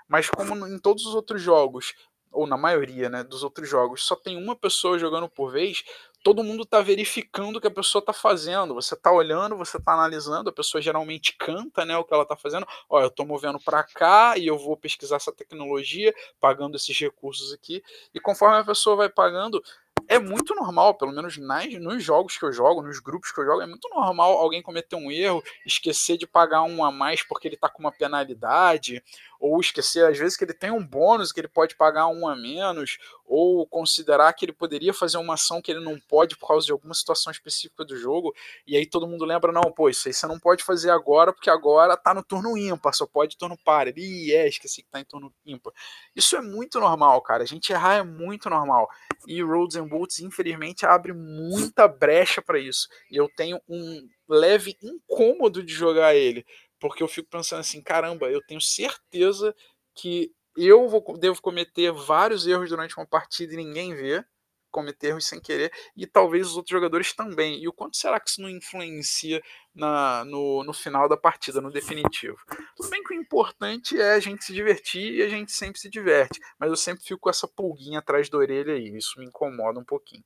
Mas 0.07 0.29
como 0.29 0.67
em 0.67 0.77
todos 0.77 1.05
os 1.05 1.15
outros 1.15 1.41
jogos, 1.41 1.93
ou 2.31 2.45
na 2.45 2.57
maioria 2.57 3.09
né, 3.09 3.23
dos 3.23 3.43
outros 3.43 3.67
jogos, 3.67 4.03
só 4.03 4.15
tem 4.15 4.37
uma 4.37 4.55
pessoa 4.55 4.99
jogando 4.99 5.27
por 5.29 5.51
vez, 5.51 5.83
todo 6.23 6.43
mundo 6.43 6.63
está 6.63 6.81
verificando 6.81 7.57
o 7.57 7.61
que 7.61 7.67
a 7.67 7.71
pessoa 7.71 8.01
está 8.01 8.13
fazendo. 8.13 8.73
Você 8.73 8.95
está 8.95 9.11
olhando, 9.11 9.57
você 9.57 9.77
está 9.77 9.93
analisando, 9.93 10.49
a 10.49 10.53
pessoa 10.53 10.81
geralmente 10.81 11.35
canta 11.37 11.85
né, 11.85 11.97
o 11.97 12.03
que 12.03 12.13
ela 12.13 12.23
está 12.23 12.35
fazendo. 12.35 12.67
Ó, 12.89 13.01
eu 13.01 13.07
estou 13.07 13.25
movendo 13.25 13.59
para 13.59 13.83
cá 13.83 14.37
e 14.37 14.47
eu 14.47 14.57
vou 14.57 14.75
pesquisar 14.75 15.17
essa 15.17 15.31
tecnologia, 15.31 16.13
pagando 16.39 16.75
esses 16.75 16.97
recursos 16.99 17.53
aqui. 17.53 17.81
E 18.13 18.19
conforme 18.19 18.57
a 18.57 18.63
pessoa 18.63 18.95
vai 18.95 19.09
pagando, 19.09 19.61
é 20.09 20.17
muito 20.17 20.55
normal, 20.55 20.95
pelo 20.95 21.11
menos 21.11 21.37
nas, 21.37 21.71
nos 21.75 22.03
jogos 22.03 22.35
que 22.35 22.43
eu 22.43 22.51
jogo, 22.51 22.81
nos 22.81 22.99
grupos 22.99 23.31
que 23.31 23.39
eu 23.39 23.45
jogo, 23.45 23.61
é 23.61 23.67
muito 23.67 23.87
normal 23.89 24.39
alguém 24.39 24.59
cometer 24.59 24.95
um 24.95 25.11
erro, 25.11 25.43
esquecer 25.63 26.17
de 26.17 26.25
pagar 26.25 26.63
um 26.63 26.83
a 26.83 26.91
mais 26.91 27.21
porque 27.21 27.47
ele 27.47 27.53
está 27.53 27.69
com 27.69 27.83
uma 27.83 27.91
penalidade, 27.91 29.03
ou 29.39 29.59
esquecer 29.59 30.05
às 30.05 30.17
vezes 30.17 30.35
que 30.35 30.43
ele 30.43 30.53
tem 30.53 30.69
um 30.69 30.85
bônus 30.85 31.31
que 31.31 31.39
ele 31.39 31.47
pode 31.47 31.75
pagar 31.75 32.07
um 32.07 32.27
a 32.27 32.35
menos, 32.35 32.97
ou 33.25 33.65
considerar 33.67 34.33
que 34.33 34.43
ele 34.43 34.51
poderia 34.51 34.93
fazer 34.93 35.17
uma 35.17 35.35
ação 35.35 35.61
que 35.61 35.71
ele 35.71 35.79
não 35.79 35.99
pode 35.99 36.35
por 36.35 36.47
causa 36.47 36.65
de 36.65 36.71
alguma 36.71 36.93
situação 36.93 37.31
específica 37.31 37.85
do 37.85 37.95
jogo, 37.95 38.33
e 38.67 38.75
aí 38.75 38.85
todo 38.85 39.07
mundo 39.07 39.23
lembra, 39.23 39.51
não, 39.51 39.71
pô, 39.71 39.87
isso 39.87 40.07
aí 40.07 40.13
você 40.13 40.27
não 40.27 40.39
pode 40.39 40.63
fazer 40.63 40.89
agora, 40.89 41.31
porque 41.31 41.49
agora 41.49 41.95
tá 41.95 42.13
no 42.13 42.23
turno 42.23 42.57
ímpar, 42.57 42.93
só 42.93 43.05
pode 43.05 43.37
turno 43.37 43.57
par. 43.63 43.87
Ele, 43.87 44.33
é, 44.33 44.47
esqueci 44.47 44.81
que 44.81 44.89
tá 44.89 44.99
em 44.99 45.05
turno 45.05 45.33
ímpar. 45.45 45.71
Isso 46.15 46.35
é 46.35 46.41
muito 46.41 46.79
normal, 46.79 47.21
cara, 47.21 47.43
a 47.43 47.47
gente 47.47 47.71
errar 47.71 47.95
é 47.95 48.03
muito 48.03 48.49
normal, 48.49 48.89
e 49.27 49.41
Roads 49.41 49.77
and 49.77 49.87
Bolts, 49.87 50.19
infelizmente, 50.19 50.85
abre 50.85 51.13
muita 51.13 51.87
brecha 51.87 52.41
para 52.41 52.59
isso, 52.59 52.87
e 53.11 53.15
eu 53.15 53.29
tenho 53.35 53.61
um 53.69 54.07
leve 54.27 54.77
incômodo 54.81 55.63
de 55.63 55.73
jogar 55.73 56.15
ele, 56.15 56.45
porque 56.79 57.03
eu 57.03 57.07
fico 57.07 57.29
pensando 57.29 57.59
assim, 57.59 57.81
caramba, 57.81 58.29
eu 58.29 58.41
tenho 58.45 58.61
certeza 58.61 59.55
que 59.95 60.31
eu 60.57 60.87
vou, 60.87 61.17
devo 61.17 61.41
cometer 61.41 61.91
vários 61.91 62.47
erros 62.47 62.69
durante 62.69 62.97
uma 62.97 63.05
partida 63.05 63.53
e 63.53 63.57
ninguém 63.57 63.95
vê, 63.95 64.23
cometer 64.71 65.07
erros 65.07 65.25
sem 65.25 65.39
querer, 65.39 65.71
e 65.95 66.05
talvez 66.05 66.47
os 66.47 66.57
outros 66.57 66.71
jogadores 66.71 67.13
também. 67.13 67.61
E 67.61 67.67
o 67.67 67.73
quanto 67.73 67.97
será 67.97 68.19
que 68.19 68.29
isso 68.29 68.41
não 68.41 68.49
influencia 68.49 69.41
na, 69.73 70.23
no, 70.25 70.63
no 70.63 70.73
final 70.73 71.09
da 71.09 71.17
partida, 71.17 71.61
no 71.61 71.71
definitivo? 71.71 72.37
Tudo 72.75 72.89
bem 72.89 73.03
que 73.03 73.13
o 73.13 73.17
importante 73.17 73.99
é 73.99 74.13
a 74.13 74.19
gente 74.19 74.43
se 74.43 74.53
divertir 74.53 75.15
e 75.15 75.23
a 75.23 75.29
gente 75.29 75.51
sempre 75.51 75.79
se 75.79 75.89
diverte, 75.89 76.39
mas 76.59 76.69
eu 76.69 76.75
sempre 76.75 77.03
fico 77.03 77.19
com 77.19 77.29
essa 77.29 77.47
pulguinha 77.47 77.99
atrás 77.99 78.29
da 78.29 78.37
orelha 78.37 78.73
aí, 78.73 78.95
isso 78.95 79.19
me 79.19 79.25
incomoda 79.25 79.79
um 79.79 79.85
pouquinho. 79.85 80.23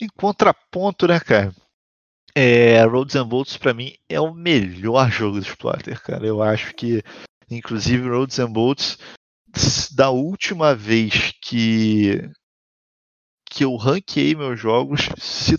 Em 0.00 0.08
contraponto, 0.08 1.06
né, 1.06 1.20
cara? 1.20 1.54
É, 2.36 2.82
Roads 2.84 3.14
and 3.14 3.28
Bolts 3.28 3.56
para 3.56 3.72
mim 3.72 3.94
é 4.08 4.20
o 4.20 4.34
melhor 4.34 5.08
jogo 5.10 5.38
do 5.38 5.46
Splatter, 5.46 6.02
cara. 6.02 6.26
Eu 6.26 6.42
acho 6.42 6.74
que, 6.74 7.00
inclusive, 7.48 8.08
Roads 8.08 8.40
and 8.40 8.50
Bolts, 8.50 8.98
da 9.94 10.10
última 10.10 10.74
vez 10.74 11.32
que 11.40 12.28
que 13.48 13.64
eu 13.64 13.76
ranqueei 13.76 14.34
meus 14.34 14.58
jogos, 14.58 15.02
se 15.16 15.56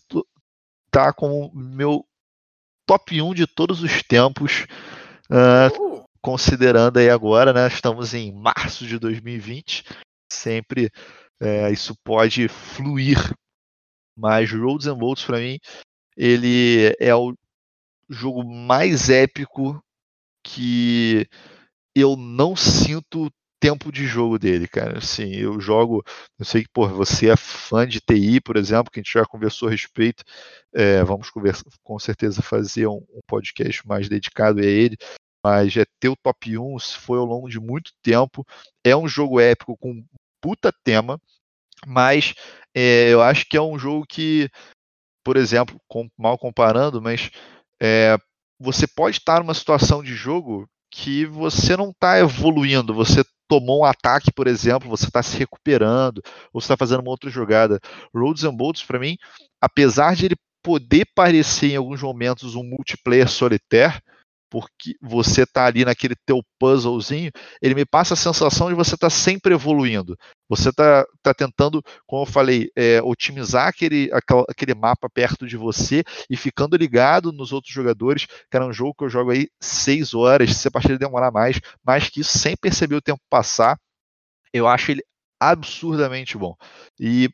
tá 0.91 1.13
como 1.13 1.49
meu 1.55 2.05
top 2.85 3.21
1 3.21 3.33
de 3.33 3.47
todos 3.47 3.81
os 3.81 4.03
tempos, 4.03 4.65
uh, 5.31 6.05
considerando 6.21 6.97
aí 6.97 7.09
agora, 7.09 7.53
né? 7.53 7.67
Estamos 7.67 8.13
em 8.13 8.33
março 8.33 8.85
de 8.85 8.99
2020, 8.99 9.85
sempre 10.29 10.91
uh, 11.41 11.71
isso 11.71 11.95
pode 12.03 12.49
fluir, 12.49 13.17
mas 14.17 14.51
Roads 14.51 14.87
and 14.87 14.97
Bolts 14.97 15.23
para 15.23 15.39
mim 15.39 15.57
ele 16.15 16.95
é 16.99 17.13
o 17.15 17.35
jogo 18.09 18.43
mais 18.43 19.09
épico 19.09 19.83
que 20.43 21.27
eu 21.95 22.15
não 22.15 22.55
sinto 22.55 23.31
tempo 23.59 23.91
de 23.91 24.05
jogo 24.05 24.37
dele, 24.37 24.67
cara. 24.67 24.99
Assim, 24.99 25.33
eu 25.35 25.59
jogo, 25.59 26.03
eu 26.37 26.45
sei 26.45 26.63
que, 26.63 26.69
pô, 26.69 26.87
você 26.87 27.29
é 27.29 27.35
fã 27.35 27.87
de 27.87 27.99
TI, 27.99 28.39
por 28.39 28.57
exemplo, 28.57 28.91
que 28.91 28.99
a 28.99 29.03
gente 29.03 29.13
já 29.13 29.25
conversou 29.25 29.67
a 29.67 29.71
respeito. 29.71 30.23
É, 30.73 31.03
vamos 31.03 31.29
conversar, 31.31 31.65
com 31.83 31.97
certeza 31.97 32.41
fazer 32.41 32.87
um, 32.87 32.97
um, 32.97 33.21
podcast 33.25 33.87
mais 33.87 34.07
dedicado 34.07 34.59
a 34.59 34.65
ele. 34.65 34.97
Mas 35.43 35.75
é 35.77 35.85
teu 35.99 36.15
top 36.15 36.57
1, 36.57 36.79
foi 36.79 37.17
ao 37.17 37.25
longo 37.25 37.49
de 37.49 37.59
muito 37.59 37.91
tempo. 38.03 38.45
É 38.83 38.95
um 38.95 39.07
jogo 39.07 39.39
épico 39.39 39.77
com 39.77 40.03
puta 40.41 40.71
tema, 40.83 41.19
mas 41.87 42.35
é, 42.73 43.09
eu 43.09 43.21
acho 43.21 43.45
que 43.47 43.57
é 43.57 43.61
um 43.61 43.79
jogo 43.79 44.05
que 44.07 44.49
por 45.25 45.35
exemplo, 45.35 45.81
com, 45.87 46.07
mal 46.15 46.37
comparando, 46.37 47.01
mas 47.01 47.31
é, 47.81 48.15
você 48.59 48.87
pode 48.87 49.17
estar 49.17 49.39
numa 49.39 49.55
situação 49.55 50.03
de 50.03 50.13
jogo 50.13 50.69
que 50.91 51.25
você 51.25 51.75
não 51.75 51.89
está 51.89 52.19
evoluindo, 52.19 52.93
você 52.93 53.23
tomou 53.47 53.81
um 53.81 53.85
ataque, 53.85 54.31
por 54.31 54.47
exemplo, 54.47 54.87
você 54.87 55.05
está 55.05 55.21
se 55.23 55.35
recuperando, 55.37 56.21
ou 56.53 56.61
você 56.61 56.65
está 56.65 56.77
fazendo 56.77 57.01
uma 57.01 57.09
outra 57.09 57.29
jogada. 57.29 57.79
Roads 58.15 58.43
and 58.43 58.55
Bolts, 58.55 58.83
para 58.83 58.99
mim, 58.99 59.17
apesar 59.59 60.15
de 60.15 60.25
ele 60.25 60.35
poder 60.63 61.05
parecer 61.15 61.71
em 61.71 61.75
alguns 61.75 62.01
momentos 62.01 62.55
um 62.55 62.63
multiplayer 62.63 63.27
solitário, 63.27 64.01
porque 64.55 64.95
você 65.01 65.43
está 65.43 65.65
ali 65.65 65.83
naquele 65.83 66.15
teu 66.25 66.41
puzzlezinho, 66.57 67.29
ele 67.61 67.75
me 67.75 67.85
passa 67.85 68.13
a 68.13 68.17
sensação 68.17 68.69
de 68.69 68.73
você 68.73 68.95
estar 68.95 69.07
tá 69.07 69.13
sempre 69.13 69.53
evoluindo. 69.53 70.17
Você 70.47 70.69
está 70.69 71.05
tá 71.21 71.33
tentando, 71.33 71.83
como 72.07 72.21
eu 72.21 72.25
falei, 72.25 72.69
é, 72.73 73.01
otimizar 73.03 73.67
aquele, 73.67 74.09
aquele 74.47 74.73
mapa 74.73 75.09
perto 75.09 75.45
de 75.45 75.57
você 75.57 76.05
e 76.29 76.37
ficando 76.37 76.77
ligado 76.77 77.33
nos 77.33 77.51
outros 77.51 77.73
jogadores, 77.73 78.27
que 78.27 78.55
era 78.55 78.65
um 78.65 78.71
jogo 78.71 78.95
que 78.97 79.03
eu 79.03 79.09
jogo 79.09 79.31
aí 79.31 79.49
seis 79.61 80.13
horas, 80.13 80.55
se 80.55 80.69
a 80.69 80.71
partida 80.71 80.97
demorar 80.97 81.31
mais, 81.31 81.59
mais 81.85 82.07
que 82.07 82.21
isso, 82.21 82.37
sem 82.37 82.55
perceber 82.55 82.95
o 82.95 83.01
tempo 83.01 83.19
passar, 83.29 83.77
eu 84.53 84.69
acho 84.69 84.89
ele 84.89 85.03
absurdamente 85.37 86.37
bom. 86.37 86.55
E 86.97 87.29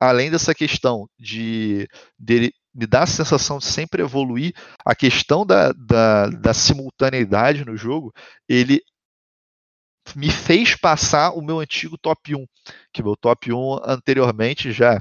além 0.00 0.30
dessa 0.30 0.54
questão 0.54 1.06
de 1.18 1.86
dele 2.18 2.50
me 2.76 2.86
dá 2.86 3.04
a 3.04 3.06
sensação 3.06 3.58
de 3.58 3.64
sempre 3.64 4.02
evoluir. 4.02 4.52
A 4.84 4.94
questão 4.94 5.46
da, 5.46 5.72
da, 5.72 6.28
da 6.28 6.52
simultaneidade 6.52 7.64
no 7.64 7.76
jogo, 7.76 8.12
ele 8.46 8.82
me 10.14 10.30
fez 10.30 10.76
passar 10.76 11.32
o 11.32 11.42
meu 11.42 11.58
antigo 11.58 11.96
top 11.98 12.36
1, 12.36 12.46
que 12.92 13.02
meu 13.02 13.16
top 13.16 13.52
1 13.52 13.80
anteriormente 13.84 14.70
já 14.70 15.00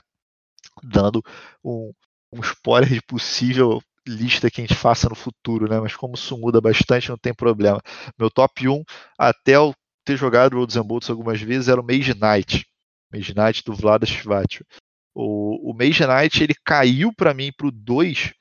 dando 0.81 1.21
um, 1.63 1.91
um 2.31 2.39
spoiler 2.39 2.89
de 2.89 3.01
possível 3.01 3.81
lista 4.07 4.49
que 4.49 4.61
a 4.61 4.65
gente 4.65 4.75
faça 4.75 5.09
no 5.09 5.15
futuro, 5.15 5.67
né? 5.67 5.79
Mas 5.79 5.95
como 5.95 6.15
isso 6.15 6.37
muda 6.37 6.61
bastante, 6.61 7.09
não 7.09 7.17
tem 7.17 7.33
problema. 7.33 7.81
Meu 8.17 8.29
top 8.31 8.67
1, 8.67 8.83
até 9.17 9.55
eu 9.55 9.73
ter 10.05 10.15
jogado 10.15 10.55
Roads 10.55 10.77
and 10.77 10.85
algumas 11.09 11.41
vezes, 11.41 11.67
era 11.67 11.81
o 11.81 11.83
Mage 11.83 12.13
Knight. 12.13 12.65
Mage 13.11 13.33
Knight 13.33 13.63
do 13.63 13.73
Vlada 13.73 14.05
Shvatio. 14.05 14.65
O, 15.15 15.71
o 15.71 15.73
Mage 15.73 16.05
Knight 16.05 16.43
ele 16.43 16.53
caiu 16.63 17.13
para 17.13 17.33
mim 17.33 17.51
para 17.55 17.67
o 17.67 17.71
2 17.71 18.33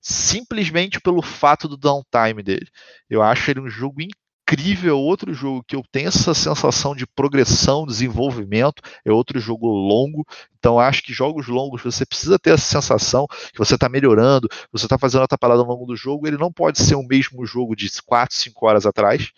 simplesmente 0.00 1.00
pelo 1.00 1.22
fato 1.22 1.66
do 1.66 1.78
downtime 1.78 2.42
dele. 2.42 2.66
Eu 3.08 3.22
acho 3.22 3.50
ele 3.50 3.60
um 3.60 3.70
jogo 3.70 4.02
incrível, 4.02 4.98
outro 4.98 5.32
jogo 5.32 5.64
que 5.66 5.74
eu 5.74 5.82
tenho 5.90 6.08
essa 6.08 6.34
sensação 6.34 6.94
de 6.94 7.06
progressão, 7.06 7.86
desenvolvimento, 7.86 8.82
é 9.02 9.10
outro 9.10 9.40
jogo 9.40 9.66
longo. 9.66 10.26
Então 10.58 10.78
acho 10.78 11.02
que 11.02 11.14
jogos 11.14 11.48
longos 11.48 11.82
você 11.82 12.04
precisa 12.04 12.38
ter 12.38 12.52
essa 12.52 12.66
sensação 12.66 13.26
que 13.26 13.58
você 13.58 13.76
está 13.76 13.88
melhorando, 13.88 14.46
você 14.70 14.84
está 14.84 14.98
fazendo 14.98 15.22
outra 15.22 15.38
parada 15.38 15.62
ao 15.62 15.66
longo 15.66 15.86
do 15.86 15.96
jogo. 15.96 16.26
Ele 16.26 16.36
não 16.36 16.52
pode 16.52 16.82
ser 16.82 16.96
o 16.96 17.02
mesmo 17.02 17.46
jogo 17.46 17.74
de 17.74 17.90
4, 18.02 18.36
5 18.36 18.66
horas 18.66 18.84
atrás. 18.84 19.30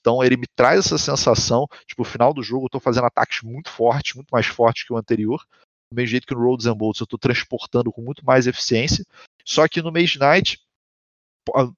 Então 0.00 0.22
ele 0.22 0.36
me 0.36 0.46
traz 0.54 0.80
essa 0.80 0.98
sensação, 0.98 1.66
tipo, 1.86 2.02
no 2.02 2.08
final 2.08 2.32
do 2.32 2.42
jogo 2.42 2.64
eu 2.64 2.66
estou 2.66 2.80
fazendo 2.80 3.06
ataques 3.06 3.42
muito 3.42 3.70
fortes, 3.70 4.14
muito 4.14 4.30
mais 4.30 4.46
fortes 4.46 4.84
que 4.84 4.92
o 4.92 4.96
anterior 4.96 5.42
do 5.90 5.96
mesmo 5.96 6.10
jeito 6.10 6.26
que 6.26 6.34
no 6.34 6.40
Roads 6.40 6.66
and 6.66 6.76
Bolts 6.76 7.00
eu 7.00 7.04
estou 7.04 7.18
transportando 7.18 7.92
com 7.92 8.00
muito 8.00 8.24
mais 8.24 8.46
eficiência. 8.46 9.04
Só 9.44 9.66
que 9.66 9.82
no 9.82 9.90
Mage 9.90 10.18
Knight, 10.18 10.60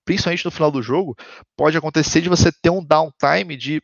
principalmente 0.05 0.45
no 0.45 0.51
final 0.51 0.71
do 0.71 0.83
jogo, 0.83 1.17
pode 1.57 1.77
acontecer 1.77 2.21
de 2.21 2.29
você 2.29 2.53
ter 2.53 2.71
um 2.71 2.85
downtime 2.85 3.57
de 3.57 3.83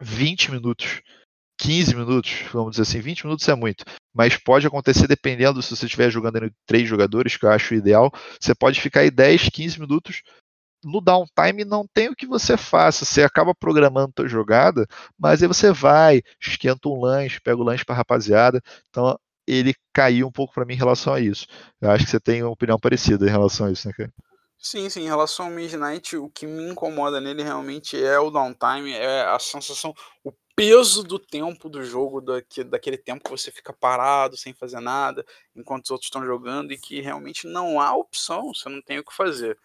20 0.00 0.50
minutos, 0.50 1.00
15 1.58 1.94
minutos, 1.94 2.32
vamos 2.52 2.72
dizer 2.72 2.82
assim, 2.82 3.00
20 3.00 3.24
minutos 3.24 3.48
é 3.48 3.54
muito, 3.54 3.84
mas 4.12 4.36
pode 4.36 4.66
acontecer 4.66 5.06
dependendo 5.06 5.62
se 5.62 5.74
você 5.74 5.86
estiver 5.86 6.10
jogando 6.10 6.36
entre 6.36 6.52
três 6.66 6.86
jogadores, 6.86 7.36
que 7.36 7.46
eu 7.46 7.50
acho 7.50 7.74
ideal, 7.74 8.12
você 8.38 8.54
pode 8.54 8.80
ficar 8.80 9.00
aí 9.00 9.10
10, 9.10 9.48
15 9.48 9.80
minutos 9.80 10.22
no 10.84 11.00
downtime 11.00 11.64
não 11.64 11.86
tem 11.86 12.08
o 12.08 12.14
que 12.14 12.26
você 12.26 12.56
faça. 12.56 13.04
Você 13.04 13.22
acaba 13.22 13.54
programando 13.54 14.12
a 14.18 14.28
jogada, 14.28 14.86
mas 15.18 15.42
aí 15.42 15.48
você 15.48 15.72
vai, 15.72 16.22
esquenta 16.40 16.88
um 16.88 17.00
lanche, 17.00 17.40
pega 17.40 17.56
o 17.56 17.64
lanche 17.64 17.84
para 17.84 17.94
rapaziada. 17.94 18.62
Então 18.90 19.18
ele 19.46 19.74
caiu 19.92 20.26
um 20.26 20.32
pouco 20.32 20.54
para 20.54 20.64
mim 20.64 20.74
em 20.74 20.78
relação 20.78 21.14
a 21.14 21.20
isso. 21.20 21.46
Eu 21.80 21.90
acho 21.90 22.04
que 22.04 22.10
você 22.10 22.20
tem 22.20 22.42
uma 22.42 22.52
opinião 22.52 22.78
parecida 22.78 23.26
em 23.26 23.30
relação 23.30 23.66
a 23.66 23.72
isso, 23.72 23.86
né, 23.86 23.94
cara? 23.96 24.12
Sim, 24.58 24.88
sim, 24.88 25.02
em 25.02 25.08
relação 25.08 25.46
ao 25.46 25.52
Midnight, 25.52 26.16
o 26.16 26.30
que 26.30 26.46
me 26.46 26.70
incomoda 26.70 27.20
nele 27.20 27.42
realmente 27.42 28.02
é 28.02 28.18
o 28.18 28.30
downtime, 28.30 28.92
é 28.92 29.22
a 29.22 29.38
sensação, 29.38 29.94
o 30.24 30.32
peso 30.56 31.02
do 31.02 31.18
tempo 31.18 31.68
do 31.68 31.84
jogo, 31.84 32.20
daquele 32.20 32.96
tempo 32.96 33.22
que 33.22 33.30
você 33.30 33.50
fica 33.50 33.74
parado, 33.74 34.38
sem 34.38 34.54
fazer 34.54 34.80
nada, 34.80 35.22
enquanto 35.54 35.84
os 35.84 35.90
outros 35.90 36.06
estão 36.06 36.24
jogando, 36.24 36.72
e 36.72 36.78
que 36.78 37.00
realmente 37.02 37.46
não 37.46 37.78
há 37.78 37.94
opção, 37.94 38.54
você 38.54 38.68
não 38.70 38.80
tem 38.80 38.98
o 38.98 39.04
que 39.04 39.14
fazer. 39.14 39.58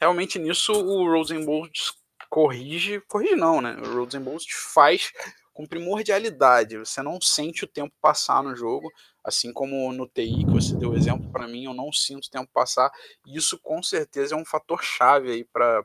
Realmente 0.00 0.38
nisso 0.38 0.72
o 0.72 1.10
Rosenbolt 1.10 1.92
corrige, 2.30 3.00
corrige 3.08 3.36
não, 3.36 3.60
né? 3.60 3.76
O 3.76 3.98
Rosenbolt 3.98 4.46
faz 4.72 5.12
com 5.52 5.66
primordialidade, 5.66 6.78
você 6.78 7.02
não 7.02 7.20
sente 7.20 7.64
o 7.64 7.68
tempo 7.68 7.94
passar 8.00 8.42
no 8.42 8.54
jogo, 8.54 8.90
Assim 9.26 9.52
como 9.52 9.92
no 9.92 10.06
TI, 10.06 10.44
que 10.44 10.52
você 10.52 10.76
deu 10.76 10.94
exemplo, 10.94 11.28
para 11.32 11.48
mim 11.48 11.64
eu 11.64 11.74
não 11.74 11.92
sinto 11.92 12.26
o 12.26 12.30
tempo 12.30 12.48
passar. 12.54 12.92
E 13.26 13.36
isso 13.36 13.58
com 13.58 13.82
certeza 13.82 14.36
é 14.36 14.38
um 14.38 14.44
fator 14.44 14.80
chave 14.84 15.32
aí 15.32 15.44
para 15.44 15.84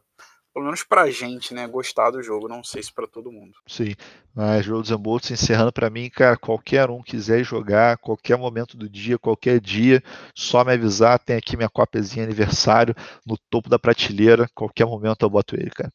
pelo 0.54 0.66
menos 0.66 0.84
pra 0.84 1.10
gente, 1.10 1.54
né, 1.54 1.66
gostar 1.66 2.12
do 2.12 2.22
jogo, 2.22 2.48
não 2.48 2.62
sei 2.62 2.84
se 2.84 2.94
para 2.94 3.08
todo 3.08 3.32
mundo. 3.32 3.54
Sim, 3.66 3.96
mas 4.36 4.68
Roads 4.68 4.92
and 4.92 4.98
Bolts 4.98 5.32
encerrando 5.32 5.72
para 5.72 5.90
mim, 5.90 6.10
cara, 6.10 6.36
qualquer 6.38 6.90
um 6.90 7.02
quiser 7.02 7.42
jogar, 7.44 7.98
qualquer 7.98 8.38
momento 8.38 8.76
do 8.76 8.90
dia, 8.90 9.18
qualquer 9.18 9.62
dia, 9.62 10.04
só 10.36 10.66
me 10.66 10.74
avisar, 10.74 11.20
tem 11.20 11.38
aqui 11.38 11.56
minha 11.56 11.70
cópiazinha 11.70 12.26
aniversário 12.26 12.94
no 13.26 13.38
topo 13.50 13.70
da 13.70 13.80
prateleira, 13.80 14.46
qualquer 14.54 14.86
momento 14.86 15.24
eu 15.24 15.30
boto 15.30 15.56
ele, 15.56 15.72
cara. 15.72 15.92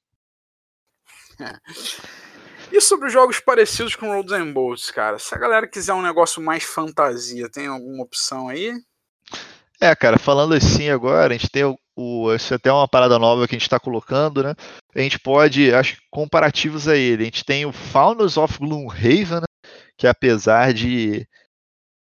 E 2.72 2.80
sobre 2.80 3.08
jogos 3.08 3.40
parecidos 3.40 3.94
com 3.94 4.12
Roads 4.12 4.32
and 4.32 4.52
Bolts, 4.52 4.90
cara? 4.90 5.18
Se 5.18 5.34
a 5.34 5.38
galera 5.38 5.68
quiser 5.68 5.92
um 5.92 6.02
negócio 6.02 6.42
mais 6.42 6.64
fantasia, 6.64 7.48
tem 7.48 7.66
alguma 7.66 8.02
opção 8.02 8.48
aí? 8.48 8.72
É, 9.80 9.94
cara, 9.94 10.18
falando 10.18 10.54
assim 10.54 10.88
agora, 10.88 11.34
a 11.34 11.36
gente 11.36 11.50
tem 11.50 11.64
o, 11.64 11.78
o 11.94 12.34
isso 12.34 12.52
é 12.52 12.56
até 12.56 12.72
uma 12.72 12.88
parada 12.88 13.18
nova 13.18 13.46
que 13.46 13.54
a 13.54 13.58
gente 13.58 13.66
está 13.66 13.78
colocando, 13.78 14.42
né? 14.42 14.54
A 14.94 15.00
gente 15.00 15.18
pode, 15.18 15.72
acho 15.72 15.98
comparativos 16.10 16.88
a 16.88 16.96
ele, 16.96 17.22
a 17.22 17.26
gente 17.26 17.44
tem 17.44 17.66
o 17.66 17.72
Founders 17.72 18.36
of 18.36 18.58
Gloomhaven, 18.58 19.40
né? 19.40 19.70
que 19.98 20.06
apesar 20.06 20.72
de 20.72 21.26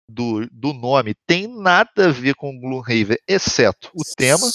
do, 0.10 0.48
do 0.52 0.74
nome 0.74 1.16
tem 1.28 1.48
nada 1.48 2.08
a 2.08 2.12
ver 2.12 2.36
com 2.36 2.58
Gloomhaven, 2.60 3.18
exceto 3.28 3.92
o 3.94 4.04
tema. 4.16 4.48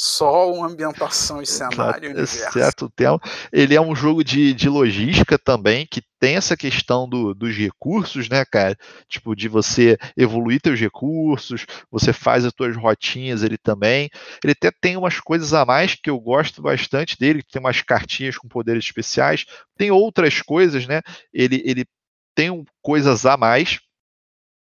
Só 0.00 0.52
uma 0.52 0.68
ambientação 0.68 1.42
e 1.42 1.46
cenário. 1.46 2.16
Exceto 2.20 2.84
o 2.84 2.90
tema. 2.90 3.18
Ele 3.52 3.74
é 3.74 3.80
um 3.80 3.96
jogo 3.96 4.22
de, 4.22 4.54
de 4.54 4.68
logística 4.68 5.36
também, 5.36 5.84
que 5.90 6.00
tem 6.20 6.36
essa 6.36 6.56
questão 6.56 7.08
do, 7.08 7.34
dos 7.34 7.56
recursos, 7.56 8.28
né, 8.28 8.44
cara? 8.44 8.76
Tipo, 9.08 9.34
de 9.34 9.48
você 9.48 9.98
evoluir 10.16 10.60
teus 10.60 10.78
recursos, 10.78 11.66
você 11.90 12.12
faz 12.12 12.44
as 12.44 12.52
tuas 12.52 12.76
rotinhas 12.76 13.42
ele 13.42 13.58
também. 13.58 14.08
Ele 14.44 14.52
até 14.52 14.70
tem 14.70 14.96
umas 14.96 15.18
coisas 15.18 15.52
a 15.52 15.64
mais 15.64 15.96
que 15.96 16.08
eu 16.08 16.20
gosto 16.20 16.62
bastante 16.62 17.18
dele, 17.18 17.42
tem 17.42 17.58
umas 17.58 17.82
cartinhas 17.82 18.38
com 18.38 18.46
poderes 18.46 18.84
especiais, 18.84 19.46
tem 19.76 19.90
outras 19.90 20.40
coisas, 20.40 20.86
né? 20.86 21.00
Ele, 21.32 21.60
ele 21.64 21.84
tem 22.36 22.64
coisas 22.80 23.26
a 23.26 23.36
mais, 23.36 23.80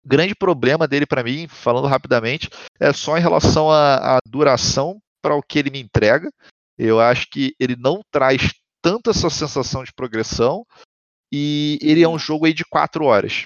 grande 0.02 0.34
problema 0.34 0.88
dele 0.88 1.04
para 1.04 1.22
mim, 1.22 1.46
falando 1.48 1.86
rapidamente, 1.86 2.48
é 2.80 2.94
só 2.94 3.18
em 3.18 3.20
relação 3.20 3.70
à, 3.70 4.16
à 4.16 4.18
duração 4.26 4.98
para 5.28 5.36
o 5.36 5.42
que 5.42 5.58
ele 5.58 5.70
me 5.70 5.80
entrega. 5.80 6.32
Eu 6.78 6.98
acho 6.98 7.28
que 7.30 7.54
ele 7.60 7.76
não 7.76 8.00
traz 8.10 8.54
tanta 8.80 9.10
essa 9.10 9.28
sensação 9.28 9.84
de 9.84 9.92
progressão 9.92 10.64
e 11.30 11.78
ele 11.82 12.02
é 12.02 12.08
um 12.08 12.18
jogo 12.18 12.46
aí 12.46 12.54
de 12.54 12.64
quatro 12.64 13.04
horas. 13.04 13.44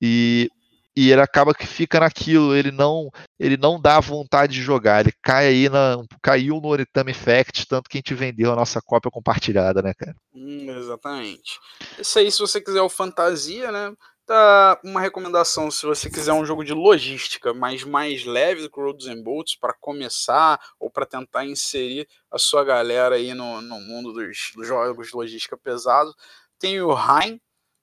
E, 0.00 0.48
e 0.94 1.10
ele 1.10 1.20
acaba 1.20 1.54
que 1.54 1.66
fica 1.66 1.98
naquilo, 1.98 2.54
ele 2.54 2.70
não 2.70 3.10
ele 3.40 3.56
não 3.56 3.80
dá 3.80 3.98
vontade 3.98 4.52
de 4.52 4.62
jogar, 4.62 5.00
ele 5.00 5.14
cai 5.20 5.48
aí 5.48 5.68
na 5.68 5.96
caiu 6.22 6.60
no 6.60 6.68
Oritama 6.68 7.10
Effect, 7.10 7.66
tanto 7.66 7.88
que 7.90 7.96
a 7.96 8.00
gente 8.00 8.14
vendeu 8.14 8.52
a 8.52 8.56
nossa 8.56 8.80
cópia 8.80 9.10
compartilhada, 9.10 9.82
né, 9.82 9.92
cara? 9.94 10.14
Hum, 10.32 10.70
exatamente. 10.70 11.58
Isso 11.98 12.18
aí, 12.18 12.30
se 12.30 12.38
você 12.38 12.60
quiser 12.60 12.82
o 12.82 12.88
fantasia, 12.88 13.72
né? 13.72 13.92
Tá 14.26 14.80
uma 14.82 15.02
recomendação 15.02 15.70
se 15.70 15.84
você 15.84 16.08
quiser 16.08 16.32
um 16.32 16.46
jogo 16.46 16.64
de 16.64 16.72
logística, 16.72 17.52
mas 17.52 17.84
mais 17.84 18.24
leve 18.24 18.62
do 18.62 18.70
que 18.70 18.80
Roads 18.80 19.06
and 19.06 19.22
Bolts 19.22 19.54
para 19.54 19.74
começar 19.74 20.58
ou 20.80 20.90
para 20.90 21.04
tentar 21.04 21.44
inserir 21.44 22.08
a 22.30 22.38
sua 22.38 22.64
galera 22.64 23.16
aí 23.16 23.34
no, 23.34 23.60
no 23.60 23.78
mundo 23.80 24.14
dos, 24.14 24.52
dos 24.54 24.66
jogos 24.66 25.08
de 25.08 25.16
logística 25.16 25.58
pesado. 25.58 26.14
Tem 26.58 26.80
o 26.80 26.92
Heim, 26.92 27.38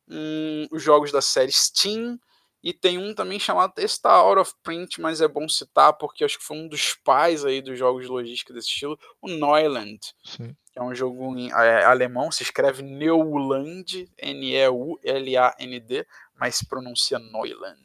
um, 0.07 0.65
os 0.71 0.81
jogos 0.81 1.11
da 1.11 1.21
série 1.21 1.51
Steam, 1.51 2.19
e 2.63 2.73
tem 2.73 2.97
um 2.97 3.13
também 3.13 3.39
chamado 3.39 3.73
está 3.77 4.11
out 4.11 4.39
of 4.39 4.53
print, 4.63 4.99
mas 4.99 5.21
é 5.21 5.27
bom 5.27 5.47
citar 5.47 5.93
porque 5.93 6.23
acho 6.23 6.39
que 6.39 6.43
foi 6.43 6.57
um 6.57 6.67
dos 6.67 6.95
pais 7.03 7.45
aí 7.45 7.61
dos 7.61 7.77
jogos 7.77 8.05
de 8.05 8.09
logística 8.11 8.51
desse 8.51 8.67
estilo, 8.67 8.97
o 9.21 9.27
Neuland. 9.27 9.99
Sim 10.25 10.55
é 10.75 10.81
um 10.81 10.95
jogo 10.95 11.37
em 11.37 11.51
é, 11.51 11.83
alemão, 11.83 12.31
se 12.31 12.43
escreve 12.43 12.81
Neuland, 12.81 14.09
N-E-U-L-A-N-D, 14.17 16.07
mas 16.41 16.63
pronuncia 16.63 17.19
Neuland. 17.19 17.79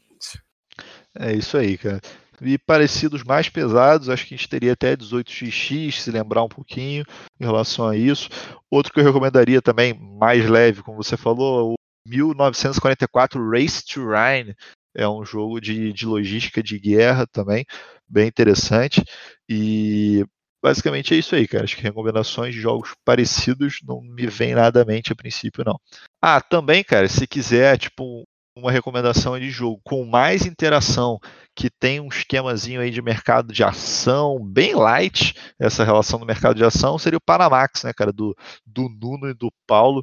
É 1.14 1.32
isso 1.34 1.58
aí, 1.58 1.76
cara. 1.76 2.00
E 2.40 2.56
parecidos 2.56 3.22
mais 3.22 3.50
pesados, 3.50 4.08
acho 4.08 4.26
que 4.26 4.34
a 4.34 4.36
gente 4.36 4.48
teria 4.48 4.72
até 4.72 4.96
18xx, 4.96 5.92
se 5.92 6.10
lembrar 6.10 6.42
um 6.42 6.48
pouquinho 6.48 7.04
em 7.38 7.44
relação 7.44 7.86
a 7.86 7.96
isso. 7.96 8.30
Outro 8.70 8.92
que 8.92 9.00
eu 9.00 9.04
recomendaria 9.04 9.60
também, 9.60 9.92
mais 9.94 10.48
leve, 10.48 10.82
como 10.82 11.02
você 11.02 11.18
falou, 11.18 11.72
o 11.72 11.74
1944 12.08 13.50
Race 13.50 13.84
to 13.84 14.06
Rhine. 14.06 14.54
É 14.94 15.06
um 15.06 15.24
jogo 15.24 15.60
de, 15.60 15.92
de 15.92 16.06
logística 16.06 16.62
de 16.62 16.78
guerra 16.78 17.26
também, 17.26 17.66
bem 18.08 18.26
interessante. 18.26 19.04
E 19.46 20.24
basicamente 20.62 21.14
é 21.14 21.18
isso 21.18 21.34
aí, 21.34 21.46
cara. 21.46 21.64
Acho 21.64 21.76
que 21.76 21.82
recomendações 21.82 22.54
de 22.54 22.60
jogos 22.60 22.94
parecidos 23.04 23.80
não 23.82 24.00
me 24.00 24.26
vem 24.26 24.54
nada 24.54 24.80
à 24.80 24.84
mente 24.84 25.12
a 25.12 25.16
princípio, 25.16 25.62
não. 25.64 25.78
Ah, 26.20 26.40
também, 26.40 26.82
cara, 26.82 27.08
se 27.08 27.26
quiser, 27.26 27.78
tipo, 27.78 28.24
uma 28.56 28.72
recomendação 28.72 29.38
de 29.38 29.50
jogo 29.50 29.80
com 29.84 30.04
mais 30.06 30.46
interação, 30.46 31.18
que 31.54 31.68
tem 31.68 32.00
um 32.00 32.08
esquemazinho 32.08 32.80
aí 32.80 32.90
de 32.90 33.02
mercado 33.02 33.52
de 33.52 33.62
ação 33.62 34.42
bem 34.42 34.74
light, 34.74 35.34
essa 35.58 35.84
relação 35.84 36.18
do 36.18 36.24
mercado 36.24 36.56
de 36.56 36.64
ação, 36.64 36.98
seria 36.98 37.18
o 37.18 37.24
Panamax, 37.24 37.84
né, 37.84 37.92
cara, 37.92 38.10
do, 38.10 38.34
do 38.64 38.88
Nuno 38.88 39.28
e 39.28 39.34
do 39.34 39.52
Paulo, 39.66 40.02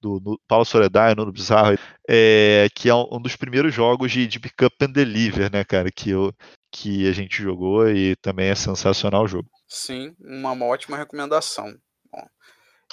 do, 0.00 0.18
do 0.18 0.40
Paulo 0.48 0.64
Soledad 0.64 1.16
Nuno 1.16 1.32
Bizarro, 1.32 1.78
é, 2.08 2.68
que 2.74 2.88
é 2.88 2.94
um, 2.94 3.06
um, 3.12 3.22
dos 3.22 3.36
primeiros 3.36 3.72
jogos 3.72 4.10
de, 4.10 4.26
de 4.26 4.40
pick 4.40 4.62
up 4.62 4.74
and 4.84 4.90
deliver, 4.90 5.50
né, 5.50 5.62
cara, 5.64 5.88
que, 5.94 6.10
eu, 6.10 6.34
que 6.72 7.08
a 7.08 7.12
gente 7.12 7.40
jogou 7.40 7.88
e 7.88 8.16
também 8.16 8.48
é 8.48 8.54
sensacional 8.56 9.24
o 9.24 9.28
jogo. 9.28 9.48
Sim, 9.68 10.12
uma, 10.20 10.50
uma 10.50 10.66
ótima 10.66 10.96
recomendação. 10.96 11.72
Bom, 12.10 12.26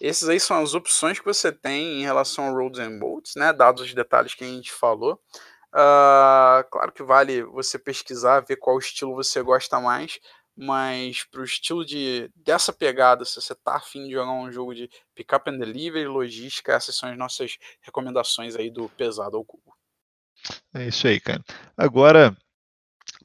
esses 0.02 0.28
aí 0.30 0.40
são 0.40 0.62
as 0.62 0.74
opções 0.74 1.20
que 1.20 1.26
você 1.26 1.52
tem 1.52 2.02
em 2.02 2.04
relação 2.04 2.46
ao 2.46 2.56
Roads 2.56 2.80
and 2.80 2.98
Bolts, 3.00 3.36
né? 3.36 3.52
Dados 3.52 3.84
os 3.84 3.94
detalhes 3.94 4.34
que 4.34 4.44
a 4.44 4.48
gente 4.48 4.72
falou. 4.72 5.22
Uh, 5.70 6.64
claro 6.72 6.92
que 6.92 7.04
vale 7.04 7.44
você 7.44 7.78
pesquisar, 7.78 8.40
ver 8.40 8.56
qual 8.56 8.80
estilo 8.80 9.14
você 9.14 9.42
gosta 9.42 9.80
mais, 9.80 10.20
mas 10.56 11.24
para 11.26 11.42
o 11.42 11.44
estilo 11.44 11.86
de 11.86 12.32
dessa 12.36 12.74
pegada, 12.74 13.24
se 13.24 13.40
você 13.40 13.54
tá 13.56 13.76
afim 13.76 14.06
de 14.06 14.14
jogar 14.14 14.32
um 14.32 14.52
jogo 14.52 14.74
de 14.74 14.90
pick 15.14 15.32
up 15.34 15.50
and 15.50 15.58
delivery, 15.58 16.08
logística, 16.08 16.74
essas 16.74 16.96
são 16.96 17.10
as 17.10 17.18
nossas 17.18 17.58
recomendações 17.82 18.56
aí 18.56 18.70
do 18.70 18.90
pesado 18.90 19.38
ao 19.38 19.46
cubo. 19.46 19.76
É 20.74 20.88
isso 20.88 21.08
aí, 21.08 21.20
cara. 21.20 21.44
Agora, 21.78 22.36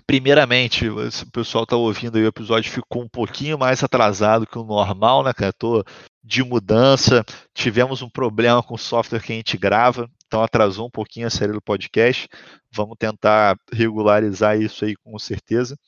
Primeiramente, 0.07 0.89
o 0.89 1.31
pessoal 1.33 1.65
está 1.65 1.77
ouvindo 1.77 2.17
aí, 2.17 2.25
o 2.25 2.29
episódio 2.29 2.71
ficou 2.71 3.03
um 3.03 3.09
pouquinho 3.09 3.59
mais 3.59 3.83
atrasado 3.83 4.47
que 4.47 4.59
o 4.59 4.65
normal, 4.65 5.25
né, 5.25 5.33
cara? 5.33 5.53
Tô 5.53 5.85
de 6.23 6.43
mudança, 6.43 7.25
tivemos 7.55 8.03
um 8.03 8.09
problema 8.09 8.63
com 8.63 8.75
o 8.75 8.79
software 8.79 9.21
que 9.21 9.33
a 9.33 9.37
gente 9.37 9.59
grava, 9.59 10.11
então 10.27 10.43
atrasou 10.43 10.87
um 10.87 10.91
pouquinho 10.91 11.27
a 11.27 11.31
série 11.31 11.53
do 11.53 11.61
podcast. 11.61 12.29
Vamos 12.71 12.97
tentar 12.99 13.57
regularizar 13.73 14.61
isso 14.61 14.85
aí 14.85 14.95
com 14.97 15.19
certeza. 15.19 15.79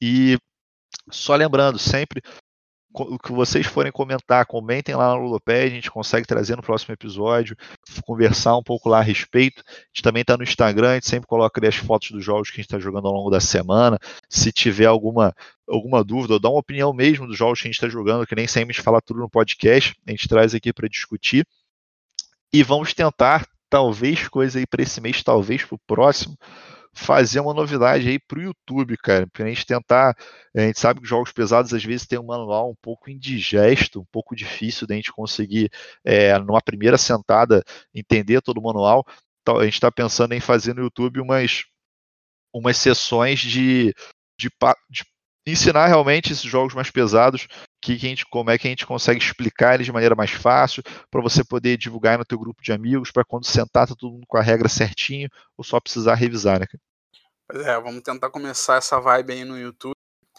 E 0.00 0.38
só 1.10 1.34
lembrando, 1.34 1.78
sempre 1.78 2.22
o 3.02 3.18
que 3.18 3.32
vocês 3.32 3.66
forem 3.66 3.92
comentar, 3.92 4.46
comentem 4.46 4.94
lá 4.94 5.14
no 5.14 5.22
Ludoped, 5.22 5.66
a 5.66 5.68
gente 5.68 5.90
consegue 5.90 6.26
trazer 6.26 6.56
no 6.56 6.62
próximo 6.62 6.94
episódio, 6.94 7.56
conversar 8.04 8.56
um 8.56 8.62
pouco 8.62 8.88
lá 8.88 8.98
a 8.98 9.02
respeito. 9.02 9.62
A 9.66 9.72
gente 9.88 10.02
também 10.02 10.22
está 10.22 10.36
no 10.36 10.42
Instagram, 10.42 10.90
a 10.90 10.94
gente 10.94 11.08
sempre 11.08 11.26
coloca 11.26 11.60
ali 11.60 11.68
as 11.68 11.76
fotos 11.76 12.10
dos 12.10 12.24
jogos 12.24 12.50
que 12.50 12.56
a 12.56 12.62
gente 12.62 12.66
está 12.66 12.78
jogando 12.78 13.08
ao 13.08 13.14
longo 13.14 13.30
da 13.30 13.40
semana. 13.40 13.98
Se 14.28 14.50
tiver 14.52 14.86
alguma, 14.86 15.34
alguma 15.68 16.02
dúvida, 16.02 16.34
ou 16.34 16.40
dá 16.40 16.48
uma 16.48 16.60
opinião 16.60 16.92
mesmo 16.92 17.26
dos 17.26 17.36
jogos 17.36 17.60
que 17.60 17.68
a 17.68 17.70
gente 17.70 17.76
está 17.76 17.88
jogando, 17.88 18.26
que 18.26 18.34
nem 18.34 18.46
sempre 18.46 18.72
a 18.72 18.74
gente 18.74 18.84
fala 18.84 19.00
tudo 19.00 19.20
no 19.20 19.30
podcast, 19.30 19.94
a 20.06 20.10
gente 20.10 20.28
traz 20.28 20.54
aqui 20.54 20.72
para 20.72 20.88
discutir. 20.88 21.46
E 22.52 22.62
vamos 22.62 22.94
tentar, 22.94 23.46
talvez, 23.68 24.28
coisa 24.28 24.58
aí 24.58 24.66
para 24.66 24.82
esse 24.82 25.00
mês, 25.00 25.22
talvez 25.22 25.64
para 25.64 25.74
o 25.74 25.80
próximo, 25.86 26.36
fazer 26.96 27.40
uma 27.40 27.52
novidade 27.54 28.08
aí 28.08 28.18
para 28.18 28.38
o 28.38 28.42
YouTube, 28.42 28.96
cara. 28.96 29.26
Para 29.26 29.44
a 29.44 29.48
gente 29.48 29.66
tentar. 29.66 30.16
A 30.56 30.60
gente 30.60 30.80
sabe 30.80 31.00
que 31.00 31.06
jogos 31.06 31.30
pesados 31.30 31.72
às 31.74 31.84
vezes 31.84 32.06
tem 32.06 32.18
um 32.18 32.26
manual 32.26 32.70
um 32.70 32.74
pouco 32.80 33.10
indigesto, 33.10 34.00
um 34.00 34.06
pouco 34.10 34.34
difícil 34.34 34.86
da 34.86 34.94
gente 34.94 35.12
conseguir, 35.12 35.70
é, 36.04 36.36
numa 36.38 36.62
primeira 36.62 36.96
sentada, 36.96 37.62
entender 37.94 38.40
todo 38.40 38.58
o 38.58 38.62
manual. 38.62 39.04
Então, 39.42 39.58
a 39.58 39.64
gente 39.64 39.74
está 39.74 39.92
pensando 39.92 40.32
em 40.32 40.40
fazer 40.40 40.74
no 40.74 40.82
YouTube 40.82 41.20
umas, 41.20 41.64
umas 42.52 42.76
sessões 42.78 43.38
de, 43.40 43.94
de, 44.38 44.50
de 44.90 45.04
ensinar 45.46 45.86
realmente 45.86 46.32
esses 46.32 46.42
jogos 46.44 46.74
mais 46.74 46.90
pesados, 46.90 47.46
que, 47.80 47.92
a 47.92 47.96
gente, 47.96 48.26
como 48.26 48.50
é 48.50 48.58
que 48.58 48.66
a 48.66 48.70
gente 48.70 48.86
consegue 48.86 49.22
explicar 49.22 49.74
eles 49.74 49.86
de 49.86 49.92
maneira 49.92 50.16
mais 50.16 50.32
fácil, 50.32 50.82
para 51.10 51.22
você 51.22 51.44
poder 51.44 51.76
divulgar 51.76 52.18
no 52.18 52.24
teu 52.24 52.38
grupo 52.38 52.62
de 52.62 52.72
amigos, 52.72 53.12
para 53.12 53.24
quando 53.24 53.46
sentar 53.46 53.86
tá 53.86 53.94
todo 53.94 54.12
mundo 54.12 54.26
com 54.26 54.36
a 54.36 54.42
regra 54.42 54.68
certinho, 54.68 55.28
ou 55.56 55.62
só 55.62 55.78
precisar 55.78 56.14
revisar, 56.14 56.58
né? 56.58 56.66
Pois 57.48 57.64
é, 57.64 57.80
vamos 57.80 58.02
tentar 58.02 58.28
começar 58.30 58.76
essa 58.76 58.98
vibe 59.00 59.32
aí 59.32 59.44
no 59.44 59.56
YouTube. 59.56 59.94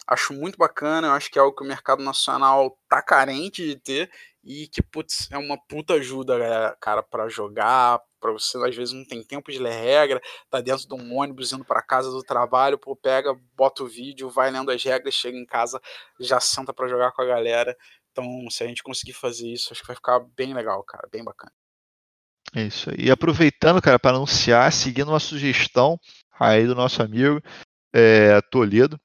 Acho 0.06 0.34
muito 0.34 0.58
bacana, 0.58 1.08
eu 1.08 1.12
acho 1.12 1.30
que 1.30 1.38
é 1.38 1.42
algo 1.42 1.56
que 1.56 1.62
o 1.62 1.66
mercado 1.66 2.02
nacional 2.02 2.78
tá 2.88 3.00
carente 3.02 3.66
de 3.66 3.76
ter 3.76 4.10
e 4.44 4.68
que, 4.68 4.82
putz, 4.82 5.28
é 5.30 5.38
uma 5.38 5.58
puta 5.58 5.94
ajuda, 5.94 6.38
né, 6.38 6.74
cara, 6.80 7.02
para 7.02 7.28
jogar, 7.28 8.00
para 8.20 8.32
você 8.32 8.56
às 8.58 8.76
vezes 8.76 8.94
não 8.94 9.04
tem 9.04 9.22
tempo 9.22 9.50
de 9.50 9.58
ler 9.58 9.72
regra, 9.72 10.20
tá 10.50 10.60
dentro 10.60 10.86
de 10.86 10.94
um 10.94 11.16
ônibus 11.16 11.52
indo 11.52 11.64
para 11.64 11.82
casa 11.82 12.10
do 12.10 12.22
trabalho, 12.22 12.78
pô, 12.78 12.94
pega, 12.94 13.34
bota 13.54 13.82
o 13.82 13.86
vídeo, 13.86 14.30
vai 14.30 14.50
lendo 14.50 14.70
as 14.70 14.82
regras, 14.82 15.14
chega 15.14 15.36
em 15.36 15.46
casa, 15.46 15.80
já 16.20 16.40
senta 16.40 16.72
para 16.74 16.88
jogar 16.88 17.12
com 17.12 17.22
a 17.22 17.26
galera. 17.26 17.76
Então, 18.12 18.50
se 18.50 18.64
a 18.64 18.66
gente 18.66 18.82
conseguir 18.82 19.14
fazer 19.14 19.48
isso, 19.48 19.72
acho 19.72 19.80
que 19.80 19.86
vai 19.86 19.96
ficar 19.96 20.20
bem 20.20 20.52
legal, 20.54 20.82
cara, 20.84 21.08
bem 21.10 21.24
bacana. 21.24 21.52
É 22.54 22.62
isso 22.62 22.90
aí. 22.90 22.96
E 22.98 23.10
aproveitando, 23.10 23.82
cara, 23.82 23.98
para 23.98 24.16
anunciar, 24.16 24.72
seguindo 24.72 25.10
uma 25.10 25.20
sugestão 25.20 25.98
aí 26.38 26.66
do 26.66 26.74
nosso 26.74 27.02
amigo 27.02 27.40
é, 27.92 28.40
Toledo, 28.50 29.00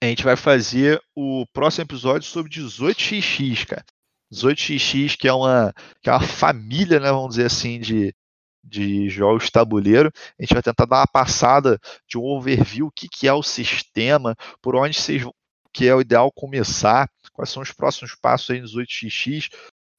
a 0.00 0.06
gente 0.06 0.24
vai 0.24 0.36
fazer 0.36 1.00
o 1.14 1.46
próximo 1.52 1.84
episódio 1.84 2.28
sobre 2.28 2.52
18xx, 2.52 3.66
cara. 3.66 3.84
18xx, 4.32 5.16
que 5.16 5.28
é 5.28 5.32
uma, 5.32 5.72
que 6.02 6.10
é 6.10 6.12
uma 6.12 6.20
família, 6.20 6.98
né, 6.98 7.10
vamos 7.10 7.30
dizer 7.30 7.46
assim, 7.46 7.80
de, 7.80 8.14
de 8.62 9.08
jogos 9.08 9.50
tabuleiro. 9.50 10.10
A 10.38 10.42
gente 10.42 10.54
vai 10.54 10.62
tentar 10.62 10.86
dar 10.86 11.00
uma 11.00 11.06
passada 11.06 11.78
de 12.08 12.18
um 12.18 12.24
overview, 12.24 12.86
o 12.86 12.92
que, 12.92 13.08
que 13.08 13.28
é 13.28 13.32
o 13.32 13.42
sistema, 13.42 14.34
por 14.60 14.76
onde 14.76 14.98
vocês 14.98 15.24
que 15.72 15.88
é 15.88 15.94
o 15.94 16.00
ideal 16.00 16.30
começar, 16.30 17.10
quais 17.32 17.50
são 17.50 17.60
os 17.60 17.72
próximos 17.72 18.14
passos 18.14 18.50
aí 18.50 18.60
nos 18.60 18.76
8xx. 18.76 19.50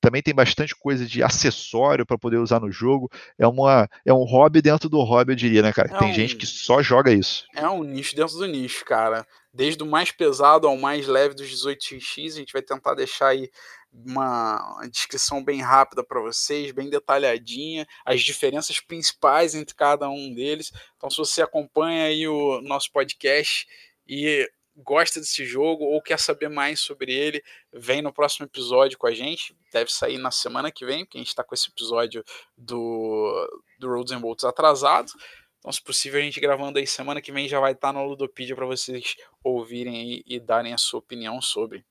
Também 0.06 0.22
tem 0.22 0.36
bastante 0.36 0.76
coisa 0.76 1.04
de 1.04 1.24
acessório 1.24 2.06
para 2.06 2.16
poder 2.16 2.38
usar 2.38 2.60
no 2.60 2.72
jogo. 2.72 3.12
É, 3.40 3.48
uma, 3.48 3.90
é 4.06 4.14
um 4.14 4.24
hobby 4.24 4.62
dentro 4.62 4.88
do 4.88 5.02
hobby, 5.02 5.32
eu 5.32 5.36
diria, 5.36 5.64
né, 5.64 5.74
cara? 5.74 5.90
É 5.92 5.98
tem 5.98 6.12
um, 6.12 6.14
gente 6.14 6.36
que 6.36 6.46
só 6.46 6.80
joga 6.80 7.12
isso. 7.12 7.48
É 7.56 7.68
um 7.68 7.84
nicho 7.84 8.16
dentro 8.16 8.38
do 8.38 8.46
nicho, 8.46 8.86
cara. 8.86 9.26
Desde 9.52 9.82
o 9.82 9.86
mais 9.88 10.12
pesado 10.12 10.68
ao 10.68 10.78
mais 10.78 11.08
leve 11.08 11.34
dos 11.34 11.50
18x, 11.50 12.34
a 12.34 12.36
gente 12.36 12.54
vai 12.54 12.62
tentar 12.62 12.94
deixar 12.94 13.30
aí 13.30 13.50
uma 13.92 14.80
descrição 14.92 15.44
bem 15.44 15.60
rápida 15.60 16.04
para 16.04 16.22
vocês, 16.22 16.72
bem 16.72 16.88
detalhadinha, 16.88 17.88
as 18.06 18.22
diferenças 18.22 18.80
principais 18.80 19.56
entre 19.56 19.74
cada 19.74 20.08
um 20.08 20.32
deles. 20.36 20.72
Então, 20.98 21.10
se 21.10 21.18
você 21.18 21.42
acompanha 21.42 22.06
aí 22.06 22.28
o 22.28 22.62
nosso 22.62 22.92
podcast 22.92 23.66
e 24.08 24.48
gosta 24.76 25.20
desse 25.20 25.46
jogo 25.46 25.86
ou 25.86 26.02
quer 26.02 26.20
saber 26.20 26.50
mais 26.50 26.80
sobre 26.80 27.14
ele, 27.14 27.44
vem 27.72 28.02
no 28.02 28.12
próximo 28.12 28.46
episódio 28.46 28.98
com 28.98 29.08
a 29.08 29.14
gente. 29.14 29.56
Deve 29.72 29.92
sair 29.92 30.18
na 30.18 30.32
semana 30.32 30.72
que 30.72 30.86
vem, 30.86 31.06
porque 31.06 31.18
a 31.18 31.22
gente 31.22 31.30
está 31.30 31.44
com 31.44 31.56
esse 31.56 31.70
episódio 31.70 32.24
do, 32.58 33.64
do 33.80 33.88
Roads 33.88 34.12
and 34.12 34.22
Bolts 34.22 34.44
atrasado. 34.44 35.12
Então, 35.60 35.72
se 35.72 35.82
possível, 35.82 36.20
a 36.20 36.24
gente 36.24 36.40
gravando 36.40 36.78
aí 36.78 36.86
semana 36.86 37.22
que 37.22 37.32
vem 37.32 37.48
já 37.48 37.60
vai 37.60 37.72
estar 37.72 37.92
tá 37.92 37.94
no 37.94 38.06
Ludopedia 38.06 38.56
para 38.56 38.66
vocês 38.66 39.16
ouvirem 39.44 40.14
e, 40.14 40.24
e 40.28 40.40
darem 40.40 40.74
a 40.74 40.78
sua 40.78 41.00
opinião 41.00 41.42
sobre. 41.42 41.84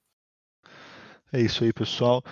É 1.33 1.41
isso 1.41 1.65
aí, 1.65 1.73
pessoal. 1.73 2.23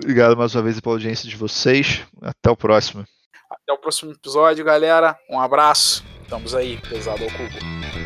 Obrigado 0.00 0.36
mais 0.36 0.54
uma 0.54 0.62
vez 0.62 0.78
pela 0.78 0.94
audiência 0.94 1.28
de 1.28 1.36
vocês. 1.36 2.06
Até 2.22 2.50
o 2.50 2.56
próximo. 2.56 3.04
Até 3.50 3.72
o 3.72 3.78
próximo 3.78 4.12
episódio, 4.12 4.64
galera. 4.64 5.18
Um 5.28 5.40
abraço. 5.40 6.04
Estamos 6.22 6.54
aí, 6.54 6.80
pesado 6.82 7.24
ao 7.24 7.30
cubo. 7.30 8.05